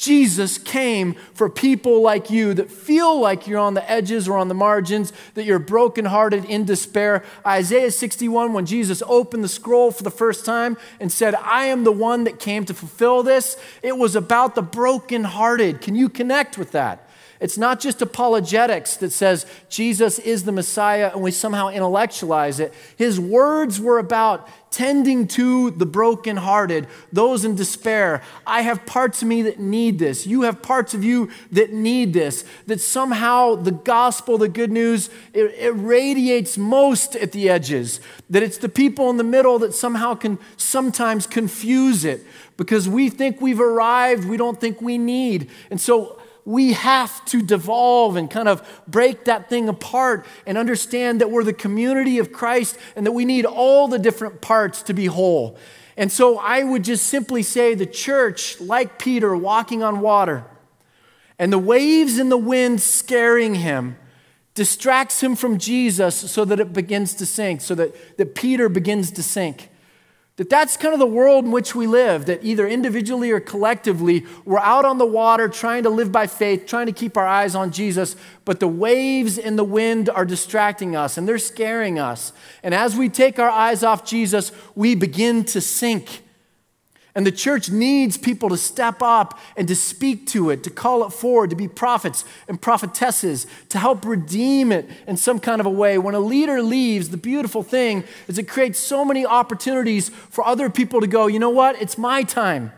Jesus 0.00 0.56
came 0.56 1.12
for 1.34 1.50
people 1.50 2.00
like 2.00 2.30
you 2.30 2.54
that 2.54 2.70
feel 2.70 3.20
like 3.20 3.46
you're 3.46 3.58
on 3.58 3.74
the 3.74 3.90
edges 3.90 4.26
or 4.26 4.38
on 4.38 4.48
the 4.48 4.54
margins, 4.54 5.12
that 5.34 5.44
you're 5.44 5.58
brokenhearted 5.58 6.46
in 6.46 6.64
despair. 6.64 7.22
Isaiah 7.46 7.90
61, 7.90 8.54
when 8.54 8.64
Jesus 8.64 9.02
opened 9.06 9.44
the 9.44 9.48
scroll 9.48 9.90
for 9.90 10.02
the 10.02 10.10
first 10.10 10.46
time 10.46 10.78
and 11.00 11.12
said, 11.12 11.34
I 11.34 11.66
am 11.66 11.84
the 11.84 11.92
one 11.92 12.24
that 12.24 12.38
came 12.38 12.64
to 12.64 12.72
fulfill 12.72 13.22
this, 13.22 13.58
it 13.82 13.98
was 13.98 14.16
about 14.16 14.54
the 14.54 14.62
brokenhearted. 14.62 15.82
Can 15.82 15.94
you 15.94 16.08
connect 16.08 16.56
with 16.56 16.72
that? 16.72 17.06
It's 17.38 17.58
not 17.58 17.78
just 17.78 18.00
apologetics 18.00 18.96
that 18.96 19.12
says 19.12 19.44
Jesus 19.68 20.18
is 20.18 20.44
the 20.44 20.52
Messiah 20.52 21.10
and 21.12 21.22
we 21.22 21.30
somehow 21.30 21.68
intellectualize 21.68 22.58
it. 22.58 22.72
His 22.96 23.20
words 23.20 23.78
were 23.78 23.98
about 23.98 24.48
tending 24.70 25.26
to 25.26 25.70
the 25.72 25.86
brokenhearted, 25.86 26.86
those 27.12 27.44
in 27.44 27.56
despair. 27.56 28.22
I 28.46 28.62
have 28.62 28.86
parts 28.86 29.20
of 29.20 29.28
me 29.28 29.42
that 29.42 29.58
need 29.58 29.98
this. 29.98 30.26
You 30.26 30.42
have 30.42 30.62
parts 30.62 30.94
of 30.94 31.02
you 31.02 31.30
that 31.50 31.72
need 31.72 32.12
this. 32.12 32.44
That 32.66 32.80
somehow 32.80 33.56
the 33.56 33.72
gospel, 33.72 34.38
the 34.38 34.48
good 34.48 34.70
news, 34.70 35.10
it, 35.34 35.54
it 35.58 35.72
radiates 35.72 36.56
most 36.56 37.16
at 37.16 37.32
the 37.32 37.48
edges. 37.48 38.00
That 38.28 38.44
it's 38.44 38.58
the 38.58 38.68
people 38.68 39.10
in 39.10 39.16
the 39.16 39.24
middle 39.24 39.58
that 39.58 39.74
somehow 39.74 40.14
can 40.14 40.38
sometimes 40.56 41.26
confuse 41.26 42.04
it 42.04 42.24
because 42.56 42.88
we 42.88 43.08
think 43.08 43.40
we've 43.40 43.60
arrived, 43.60 44.24
we 44.24 44.36
don't 44.36 44.60
think 44.60 44.80
we 44.80 44.98
need. 44.98 45.50
And 45.70 45.80
so 45.80 46.19
we 46.50 46.72
have 46.72 47.24
to 47.26 47.40
devolve 47.40 48.16
and 48.16 48.30
kind 48.30 48.48
of 48.48 48.82
break 48.88 49.24
that 49.24 49.48
thing 49.48 49.68
apart 49.68 50.26
and 50.46 50.58
understand 50.58 51.20
that 51.20 51.30
we're 51.30 51.44
the 51.44 51.52
community 51.52 52.18
of 52.18 52.32
Christ 52.32 52.76
and 52.96 53.06
that 53.06 53.12
we 53.12 53.24
need 53.24 53.46
all 53.46 53.88
the 53.88 53.98
different 53.98 54.40
parts 54.40 54.82
to 54.82 54.92
be 54.92 55.06
whole. 55.06 55.56
And 55.96 56.10
so 56.10 56.38
I 56.38 56.64
would 56.64 56.84
just 56.84 57.06
simply 57.06 57.42
say 57.42 57.74
the 57.74 57.86
church, 57.86 58.60
like 58.60 58.98
Peter 58.98 59.36
walking 59.36 59.82
on 59.82 60.00
water, 60.00 60.44
and 61.38 61.52
the 61.52 61.58
waves 61.58 62.18
and 62.18 62.30
the 62.30 62.36
wind 62.36 62.82
scaring 62.82 63.54
him, 63.54 63.96
distracts 64.54 65.22
him 65.22 65.36
from 65.36 65.56
Jesus 65.56 66.14
so 66.14 66.44
that 66.44 66.60
it 66.60 66.72
begins 66.72 67.14
to 67.14 67.26
sink, 67.26 67.60
so 67.60 67.74
that, 67.74 68.18
that 68.18 68.34
Peter 68.34 68.68
begins 68.68 69.10
to 69.12 69.22
sink. 69.22 69.69
That 70.40 70.48
that's 70.48 70.78
kind 70.78 70.94
of 70.94 70.98
the 70.98 71.04
world 71.04 71.44
in 71.44 71.50
which 71.50 71.74
we 71.74 71.86
live, 71.86 72.24
that 72.24 72.42
either 72.42 72.66
individually 72.66 73.30
or 73.30 73.40
collectively, 73.40 74.24
we're 74.46 74.58
out 74.58 74.86
on 74.86 74.96
the 74.96 75.04
water 75.04 75.50
trying 75.50 75.82
to 75.82 75.90
live 75.90 76.10
by 76.10 76.26
faith, 76.26 76.64
trying 76.64 76.86
to 76.86 76.92
keep 76.92 77.18
our 77.18 77.26
eyes 77.26 77.54
on 77.54 77.72
Jesus, 77.72 78.16
but 78.46 78.58
the 78.58 78.66
waves 78.66 79.36
and 79.36 79.58
the 79.58 79.64
wind 79.64 80.08
are 80.08 80.24
distracting 80.24 80.96
us 80.96 81.18
and 81.18 81.28
they're 81.28 81.36
scaring 81.36 81.98
us. 81.98 82.32
And 82.62 82.74
as 82.74 82.96
we 82.96 83.10
take 83.10 83.38
our 83.38 83.50
eyes 83.50 83.82
off 83.82 84.06
Jesus, 84.06 84.50
we 84.74 84.94
begin 84.94 85.44
to 85.44 85.60
sink. 85.60 86.22
And 87.14 87.26
the 87.26 87.32
church 87.32 87.70
needs 87.70 88.16
people 88.16 88.48
to 88.50 88.56
step 88.56 89.02
up 89.02 89.38
and 89.56 89.66
to 89.66 89.74
speak 89.74 90.26
to 90.28 90.50
it, 90.50 90.62
to 90.64 90.70
call 90.70 91.04
it 91.04 91.10
forward, 91.10 91.50
to 91.50 91.56
be 91.56 91.66
prophets 91.66 92.24
and 92.46 92.60
prophetesses, 92.60 93.46
to 93.70 93.78
help 93.78 94.04
redeem 94.04 94.70
it 94.70 94.88
in 95.08 95.16
some 95.16 95.40
kind 95.40 95.60
of 95.60 95.66
a 95.66 95.70
way. 95.70 95.98
When 95.98 96.14
a 96.14 96.20
leader 96.20 96.62
leaves, 96.62 97.10
the 97.10 97.16
beautiful 97.16 97.62
thing 97.62 98.04
is 98.28 98.38
it 98.38 98.48
creates 98.48 98.78
so 98.78 99.04
many 99.04 99.26
opportunities 99.26 100.08
for 100.08 100.46
other 100.46 100.70
people 100.70 101.00
to 101.00 101.08
go, 101.08 101.26
you 101.26 101.40
know 101.40 101.50
what? 101.50 101.80
It's 101.82 101.98
my 101.98 102.22
time. 102.22 102.72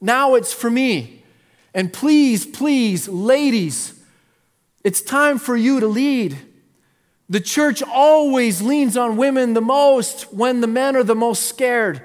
Now 0.00 0.34
it's 0.34 0.52
for 0.52 0.70
me. 0.70 1.24
And 1.74 1.92
please, 1.92 2.46
please, 2.46 3.08
ladies, 3.08 4.00
it's 4.84 5.00
time 5.00 5.38
for 5.38 5.56
you 5.56 5.80
to 5.80 5.88
lead. 5.88 6.38
The 7.28 7.40
church 7.40 7.82
always 7.82 8.62
leans 8.62 8.96
on 8.96 9.16
women 9.16 9.54
the 9.54 9.60
most 9.60 10.32
when 10.32 10.60
the 10.60 10.66
men 10.68 10.94
are 10.94 11.02
the 11.02 11.16
most 11.16 11.48
scared. 11.48 12.02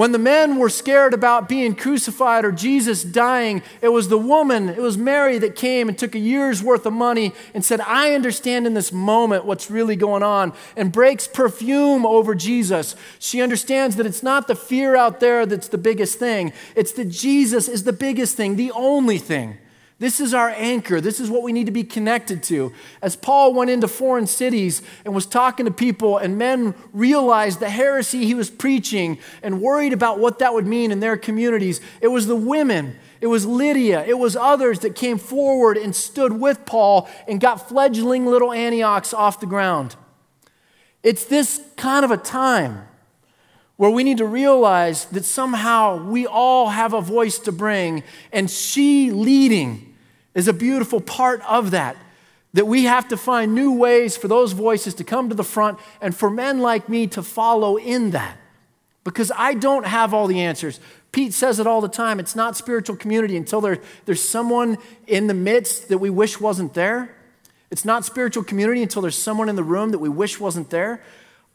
When 0.00 0.12
the 0.12 0.18
men 0.18 0.56
were 0.56 0.70
scared 0.70 1.12
about 1.12 1.46
being 1.46 1.74
crucified 1.74 2.46
or 2.46 2.52
Jesus 2.52 3.02
dying, 3.02 3.62
it 3.82 3.88
was 3.88 4.08
the 4.08 4.16
woman, 4.16 4.70
it 4.70 4.80
was 4.80 4.96
Mary 4.96 5.36
that 5.36 5.54
came 5.54 5.90
and 5.90 5.98
took 5.98 6.14
a 6.14 6.18
year's 6.18 6.62
worth 6.62 6.86
of 6.86 6.94
money 6.94 7.34
and 7.52 7.62
said, 7.62 7.82
I 7.82 8.14
understand 8.14 8.66
in 8.66 8.72
this 8.72 8.92
moment 8.92 9.44
what's 9.44 9.70
really 9.70 9.96
going 9.96 10.22
on, 10.22 10.54
and 10.74 10.90
breaks 10.90 11.28
perfume 11.28 12.06
over 12.06 12.34
Jesus. 12.34 12.96
She 13.18 13.42
understands 13.42 13.96
that 13.96 14.06
it's 14.06 14.22
not 14.22 14.48
the 14.48 14.54
fear 14.54 14.96
out 14.96 15.20
there 15.20 15.44
that's 15.44 15.68
the 15.68 15.76
biggest 15.76 16.18
thing, 16.18 16.54
it's 16.74 16.92
that 16.92 17.10
Jesus 17.10 17.68
is 17.68 17.84
the 17.84 17.92
biggest 17.92 18.38
thing, 18.38 18.56
the 18.56 18.72
only 18.72 19.18
thing. 19.18 19.58
This 20.00 20.18
is 20.18 20.32
our 20.32 20.48
anchor. 20.48 20.98
This 20.98 21.20
is 21.20 21.28
what 21.28 21.42
we 21.42 21.52
need 21.52 21.66
to 21.66 21.72
be 21.72 21.84
connected 21.84 22.42
to. 22.44 22.72
As 23.02 23.16
Paul 23.16 23.52
went 23.52 23.68
into 23.68 23.86
foreign 23.86 24.26
cities 24.26 24.80
and 25.04 25.14
was 25.14 25.26
talking 25.26 25.66
to 25.66 25.70
people, 25.70 26.16
and 26.16 26.38
men 26.38 26.74
realized 26.94 27.60
the 27.60 27.68
heresy 27.68 28.24
he 28.24 28.32
was 28.32 28.48
preaching 28.48 29.18
and 29.42 29.60
worried 29.60 29.92
about 29.92 30.18
what 30.18 30.38
that 30.38 30.54
would 30.54 30.66
mean 30.66 30.90
in 30.90 31.00
their 31.00 31.18
communities, 31.18 31.82
it 32.00 32.08
was 32.08 32.26
the 32.26 32.34
women, 32.34 32.96
it 33.20 33.26
was 33.26 33.44
Lydia, 33.44 34.02
it 34.06 34.18
was 34.18 34.36
others 34.36 34.78
that 34.78 34.94
came 34.94 35.18
forward 35.18 35.76
and 35.76 35.94
stood 35.94 36.32
with 36.32 36.64
Paul 36.64 37.06
and 37.28 37.38
got 37.38 37.68
fledgling 37.68 38.24
little 38.24 38.54
Antiochs 38.54 39.12
off 39.12 39.38
the 39.38 39.44
ground. 39.44 39.96
It's 41.02 41.26
this 41.26 41.60
kind 41.76 42.06
of 42.06 42.10
a 42.10 42.16
time 42.16 42.88
where 43.76 43.90
we 43.90 44.02
need 44.02 44.16
to 44.18 44.26
realize 44.26 45.04
that 45.06 45.26
somehow 45.26 46.02
we 46.02 46.26
all 46.26 46.70
have 46.70 46.94
a 46.94 47.02
voice 47.02 47.38
to 47.40 47.52
bring, 47.52 48.02
and 48.32 48.50
she 48.50 49.10
leading 49.10 49.89
is 50.34 50.48
a 50.48 50.52
beautiful 50.52 51.00
part 51.00 51.40
of 51.42 51.70
that. 51.72 51.96
That 52.52 52.66
we 52.66 52.84
have 52.84 53.08
to 53.08 53.16
find 53.16 53.54
new 53.54 53.72
ways 53.72 54.16
for 54.16 54.26
those 54.26 54.52
voices 54.52 54.94
to 54.94 55.04
come 55.04 55.28
to 55.28 55.34
the 55.34 55.44
front 55.44 55.78
and 56.00 56.14
for 56.14 56.28
men 56.28 56.58
like 56.58 56.88
me 56.88 57.06
to 57.08 57.22
follow 57.22 57.76
in 57.76 58.10
that. 58.10 58.36
Because 59.04 59.30
I 59.36 59.54
don't 59.54 59.86
have 59.86 60.12
all 60.12 60.26
the 60.26 60.40
answers. 60.40 60.80
Pete 61.12 61.32
says 61.32 61.58
it 61.58 61.66
all 61.66 61.80
the 61.80 61.88
time. 61.88 62.20
It's 62.20 62.36
not 62.36 62.56
spiritual 62.56 62.96
community 62.96 63.36
until 63.36 63.60
there, 63.60 63.78
there's 64.04 64.26
someone 64.26 64.78
in 65.06 65.26
the 65.26 65.34
midst 65.34 65.88
that 65.88 65.98
we 65.98 66.10
wish 66.10 66.40
wasn't 66.40 66.74
there. 66.74 67.16
It's 67.70 67.84
not 67.84 68.04
spiritual 68.04 68.42
community 68.42 68.82
until 68.82 69.02
there's 69.02 69.16
someone 69.16 69.48
in 69.48 69.56
the 69.56 69.62
room 69.62 69.90
that 69.90 69.98
we 69.98 70.08
wish 70.08 70.40
wasn't 70.40 70.70
there. 70.70 71.02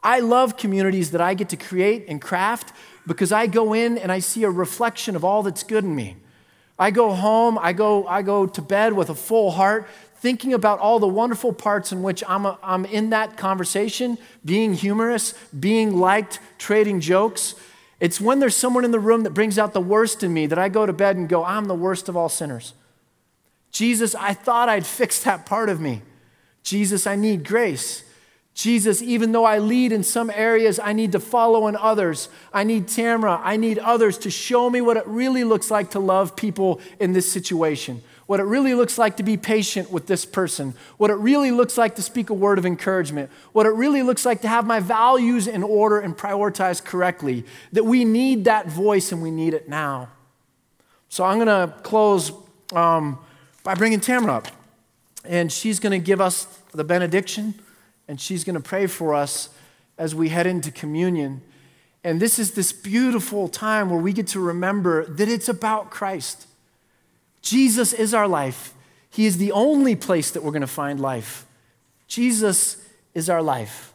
I 0.02 0.20
love 0.20 0.56
communities 0.56 1.12
that 1.12 1.22
I 1.22 1.34
get 1.34 1.50
to 1.50 1.58
create 1.58 2.06
and 2.08 2.22
craft 2.22 2.72
because 3.08 3.32
I 3.32 3.48
go 3.48 3.74
in 3.74 3.98
and 3.98 4.12
I 4.12 4.20
see 4.20 4.44
a 4.44 4.50
reflection 4.50 5.16
of 5.16 5.26
all 5.26 5.44
that's 5.44 5.64
good 5.64 5.84
in 5.84 5.96
me. 5.96 6.16
I 6.78 6.92
go 6.92 7.14
home, 7.14 7.58
I 7.58 7.74
go, 7.74 8.06
I 8.08 8.22
go 8.22 8.46
to 8.46 8.62
bed 8.62 8.94
with 8.94 9.10
a 9.10 9.16
full 9.16 9.52
heart, 9.52 9.88
thinking 10.18 10.54
about 10.54 10.80
all 10.80 11.00
the 11.00 11.08
wonderful 11.08 11.54
parts 11.54 11.92
in 11.92 12.04
which 12.04 12.24
I'm, 12.28 12.46
a, 12.46 12.58
I'm 12.64 12.86
in 12.86 13.12
that 13.12 13.38
conversation, 13.38 14.18
being 14.44 14.74
humorous, 14.74 15.34
being 15.58 15.98
liked, 15.98 16.40
trading 16.58 17.00
jokes. 17.00 17.56
It's 18.00 18.20
when 18.20 18.40
there's 18.40 18.58
someone 18.58 18.84
in 18.84 18.92
the 18.92 19.00
room 19.00 19.24
that 19.24 19.32
brings 19.32 19.58
out 19.58 19.74
the 19.74 19.82
worst 19.82 20.24
in 20.24 20.34
me 20.34 20.48
that 20.48 20.60
I 20.60 20.68
go 20.68 20.86
to 20.86 20.94
bed 20.94 21.16
and 21.16 21.30
go, 21.30 21.46
I'm 21.46 21.66
the 21.66 21.76
worst 21.76 22.10
of 22.10 22.18
all 22.18 22.30
sinners. 22.30 22.74
Jesus, 23.72 24.16
I 24.16 24.34
thought 24.34 24.70
I'd 24.70 24.86
fixed 24.86 25.26
that 25.26 25.46
part 25.46 25.70
of 25.70 25.80
me. 25.80 26.02
Jesus, 26.64 27.06
I 27.06 27.16
need 27.16 27.46
grace. 27.46 28.05
Jesus, 28.56 29.02
even 29.02 29.34
though 29.34 29.44
I 29.44 29.60
lead 29.60 29.92
in 29.92 30.02
some 30.02 30.30
areas, 30.30 30.80
I 30.80 30.94
need 30.94 31.12
to 31.12 31.20
follow 31.20 31.68
in 31.68 31.76
others. 31.76 32.30
I 32.54 32.64
need 32.64 32.88
Tamara, 32.88 33.42
I 33.44 33.58
need 33.58 33.78
others 33.80 34.18
to 34.20 34.32
show 34.32 34.70
me 34.70 34.80
what 34.80 34.96
it 34.96 35.06
really 35.06 35.44
looks 35.44 35.70
like 35.70 35.92
to 35.92 36.00
love 36.00 36.38
people 36.38 36.80
in 36.98 37.12
this 37.12 37.30
situation, 37.30 38.02
what 38.28 38.40
it 38.40 38.44
really 38.44 38.74
looks 38.74 38.98
like 38.98 39.18
to 39.18 39.24
be 39.24 39.36
patient 39.36 39.92
with 39.92 40.08
this 40.08 40.24
person, 40.24 40.74
what 40.96 41.10
it 41.10 41.16
really 41.16 41.52
looks 41.52 41.78
like 41.78 41.96
to 41.96 42.02
speak 42.02 42.30
a 42.30 42.34
word 42.34 42.58
of 42.58 42.66
encouragement, 42.66 43.30
what 43.52 43.66
it 43.66 43.74
really 43.74 44.02
looks 44.02 44.26
like 44.26 44.40
to 44.40 44.48
have 44.48 44.66
my 44.66 44.80
values 44.80 45.48
in 45.48 45.62
order 45.62 46.00
and 46.00 46.18
prioritize 46.18 46.82
correctly. 46.82 47.44
That 47.74 47.84
we 47.84 48.06
need 48.06 48.46
that 48.46 48.70
voice 48.70 49.12
and 49.12 49.22
we 49.22 49.32
need 49.32 49.54
it 49.54 49.68
now. 49.68 50.08
So 51.10 51.26
I'm 51.26 51.40
going 51.40 51.48
to 51.48 51.74
close 51.84 52.32
um, 52.74 53.20
by 53.64 53.76
bringing 53.76 54.00
Tamara 54.00 54.36
up, 54.36 54.48
and 55.26 55.52
she's 55.52 55.82
going 55.82 55.92
to 55.92 56.04
give 56.04 56.22
us 56.22 56.46
the 56.72 56.86
benediction 56.86 57.56
and 58.08 58.20
she's 58.20 58.44
going 58.44 58.56
to 58.56 58.60
pray 58.60 58.88
for 58.88 59.14
us 59.14 59.50
as 59.98 60.14
we 60.14 60.30
head 60.30 60.48
into 60.48 60.72
communion. 60.72 61.42
And 62.04 62.20
this 62.20 62.38
is 62.38 62.52
this 62.52 62.72
beautiful 62.72 63.48
time 63.48 63.90
where 63.90 64.00
we 64.00 64.14
get 64.14 64.28
to 64.28 64.40
remember 64.40 65.06
that 65.06 65.28
it's 65.28 65.50
about 65.50 65.90
Christ. 65.90 66.48
Jesus 67.42 67.94
is 67.94 68.14
our 68.14 68.28
life. 68.28 68.74
He 69.10 69.26
is 69.26 69.38
the 69.38 69.52
only 69.52 69.96
place 69.96 70.32
that 70.32 70.44
we're 70.44 70.52
going 70.52 70.62
to 70.62 70.68
find 70.68 71.00
life. 71.00 71.46
Jesus 72.08 72.78
is 73.14 73.30
our 73.30 73.42
life. 73.42 73.94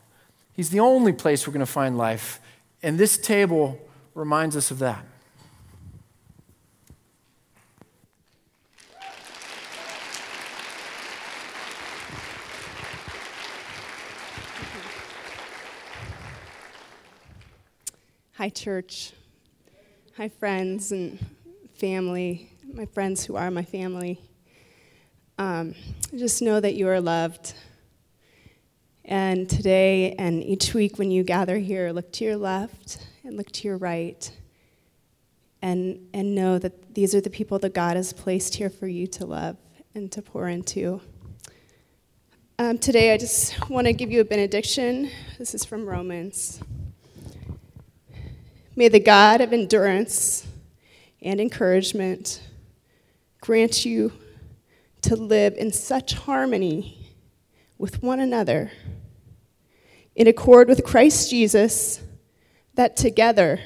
He's 0.52 0.70
the 0.70 0.80
only 0.80 1.12
place 1.12 1.46
we're 1.46 1.52
going 1.52 1.60
to 1.60 1.66
find 1.66 1.96
life. 1.96 2.40
And 2.82 2.98
this 2.98 3.16
table 3.18 3.78
reminds 4.14 4.56
us 4.56 4.70
of 4.70 4.78
that. 4.80 5.04
Hi, 18.40 18.48
church. 18.48 19.12
Hi, 20.16 20.30
friends 20.30 20.92
and 20.92 21.18
family, 21.74 22.50
my 22.72 22.86
friends 22.86 23.22
who 23.22 23.36
are 23.36 23.50
my 23.50 23.64
family. 23.64 24.18
Um, 25.36 25.74
just 26.16 26.40
know 26.40 26.58
that 26.58 26.72
you 26.72 26.88
are 26.88 27.02
loved. 27.02 27.52
And 29.04 29.46
today 29.46 30.14
and 30.18 30.42
each 30.42 30.72
week 30.72 30.98
when 30.98 31.10
you 31.10 31.22
gather 31.22 31.58
here, 31.58 31.92
look 31.92 32.12
to 32.12 32.24
your 32.24 32.38
left 32.38 33.06
and 33.24 33.36
look 33.36 33.52
to 33.52 33.68
your 33.68 33.76
right. 33.76 34.32
And, 35.60 36.08
and 36.14 36.34
know 36.34 36.58
that 36.58 36.94
these 36.94 37.14
are 37.14 37.20
the 37.20 37.28
people 37.28 37.58
that 37.58 37.74
God 37.74 37.96
has 37.96 38.14
placed 38.14 38.54
here 38.54 38.70
for 38.70 38.86
you 38.88 39.06
to 39.08 39.26
love 39.26 39.58
and 39.94 40.10
to 40.12 40.22
pour 40.22 40.48
into. 40.48 41.02
Um, 42.58 42.78
today, 42.78 43.12
I 43.12 43.18
just 43.18 43.68
want 43.68 43.86
to 43.86 43.92
give 43.92 44.10
you 44.10 44.22
a 44.22 44.24
benediction. 44.24 45.10
This 45.38 45.54
is 45.54 45.62
from 45.62 45.84
Romans. 45.84 46.62
May 48.80 48.88
the 48.88 48.98
God 48.98 49.42
of 49.42 49.52
endurance 49.52 50.46
and 51.20 51.38
encouragement 51.38 52.40
grant 53.42 53.84
you 53.84 54.10
to 55.02 55.16
live 55.16 55.52
in 55.58 55.70
such 55.70 56.14
harmony 56.14 57.12
with 57.76 58.02
one 58.02 58.20
another, 58.20 58.72
in 60.16 60.26
accord 60.26 60.66
with 60.66 60.82
Christ 60.82 61.28
Jesus, 61.28 62.00
that 62.72 62.96
together 62.96 63.60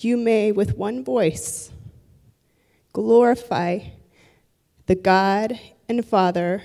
you 0.00 0.16
may, 0.16 0.50
with 0.50 0.78
one 0.78 1.04
voice, 1.04 1.70
glorify 2.94 3.80
the 4.86 4.94
God 4.94 5.60
and 5.90 6.06
Father 6.06 6.62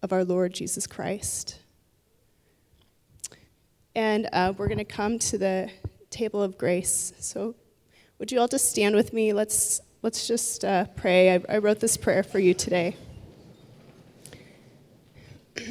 of 0.00 0.14
our 0.14 0.24
Lord 0.24 0.54
Jesus 0.54 0.86
Christ. 0.86 1.58
And 3.94 4.30
uh, 4.32 4.54
we're 4.56 4.68
going 4.68 4.78
to 4.78 4.84
come 4.84 5.18
to 5.18 5.36
the 5.36 5.70
table 6.10 6.42
of 6.42 6.58
grace. 6.58 7.12
So, 7.18 7.54
would 8.18 8.32
you 8.32 8.40
all 8.40 8.48
just 8.48 8.70
stand 8.70 8.94
with 8.96 9.12
me? 9.12 9.32
Let's, 9.32 9.80
let's 10.02 10.26
just 10.26 10.64
uh, 10.64 10.86
pray. 10.96 11.34
I, 11.34 11.42
I 11.48 11.58
wrote 11.58 11.80
this 11.80 11.96
prayer 11.96 12.22
for 12.22 12.38
you 12.38 12.54
today. 12.54 12.96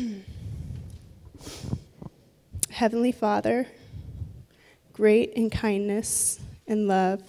Heavenly 2.70 3.12
Father, 3.12 3.68
great 4.94 5.34
in 5.34 5.50
kindness 5.50 6.40
and 6.68 6.88
love, 6.88 7.22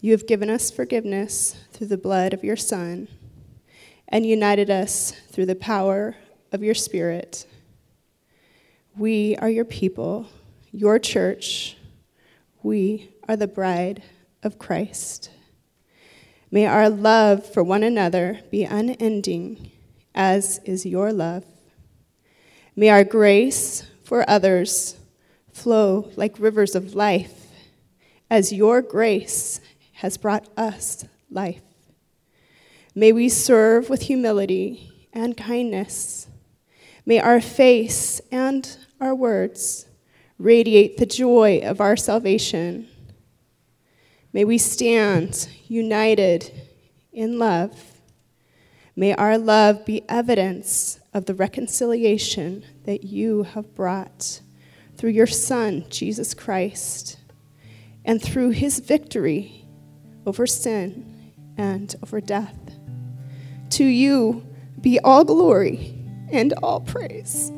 you 0.00 0.12
have 0.12 0.26
given 0.26 0.50
us 0.50 0.70
forgiveness 0.70 1.56
through 1.72 1.86
the 1.88 1.98
blood 1.98 2.34
of 2.34 2.44
your 2.44 2.56
Son 2.56 3.08
and 4.08 4.26
united 4.26 4.70
us 4.70 5.12
through 5.30 5.46
the 5.46 5.54
power 5.54 6.16
of 6.52 6.62
your 6.62 6.74
Spirit. 6.74 7.46
We 8.96 9.36
are 9.36 9.48
your 9.48 9.64
people 9.64 10.28
your 10.74 10.98
church, 10.98 11.76
we 12.64 13.08
are 13.28 13.36
the 13.36 13.46
bride 13.46 14.02
of 14.42 14.58
Christ. 14.58 15.30
May 16.50 16.66
our 16.66 16.90
love 16.90 17.46
for 17.46 17.62
one 17.62 17.84
another 17.84 18.40
be 18.50 18.64
unending, 18.64 19.70
as 20.16 20.58
is 20.64 20.84
your 20.84 21.12
love. 21.12 21.44
May 22.74 22.88
our 22.88 23.04
grace 23.04 23.86
for 24.02 24.28
others 24.28 24.96
flow 25.52 26.10
like 26.16 26.40
rivers 26.40 26.74
of 26.74 26.96
life, 26.96 27.46
as 28.28 28.52
your 28.52 28.82
grace 28.82 29.60
has 29.92 30.16
brought 30.16 30.48
us 30.56 31.04
life. 31.30 31.62
May 32.96 33.12
we 33.12 33.28
serve 33.28 33.88
with 33.88 34.02
humility 34.02 35.08
and 35.12 35.36
kindness. 35.36 36.26
May 37.06 37.20
our 37.20 37.40
face 37.40 38.20
and 38.32 38.76
our 39.00 39.14
words 39.14 39.86
radiate 40.38 40.96
the 40.96 41.06
joy 41.06 41.60
of 41.64 41.80
our 41.80 41.96
salvation. 41.96 42.88
May 44.32 44.44
we 44.44 44.58
stand 44.58 45.48
united 45.68 46.52
in 47.12 47.38
love. 47.38 48.00
May 48.96 49.14
our 49.14 49.38
love 49.38 49.84
be 49.84 50.02
evidence 50.08 50.98
of 51.12 51.26
the 51.26 51.34
reconciliation 51.34 52.64
that 52.84 53.04
you 53.04 53.44
have 53.44 53.74
brought 53.74 54.40
through 54.96 55.10
your 55.10 55.26
Son, 55.26 55.84
Jesus 55.88 56.34
Christ. 56.34 57.18
and 58.04 58.20
through 58.20 58.50
his 58.50 58.80
victory 58.80 59.64
over 60.26 60.46
sin 60.46 61.32
and 61.56 61.94
over 62.02 62.20
death. 62.20 62.56
To 63.70 63.84
you 63.84 64.46
be 64.80 64.98
all 65.00 65.24
glory 65.24 65.94
and 66.30 66.52
all 66.62 66.80
praise. 66.80 67.50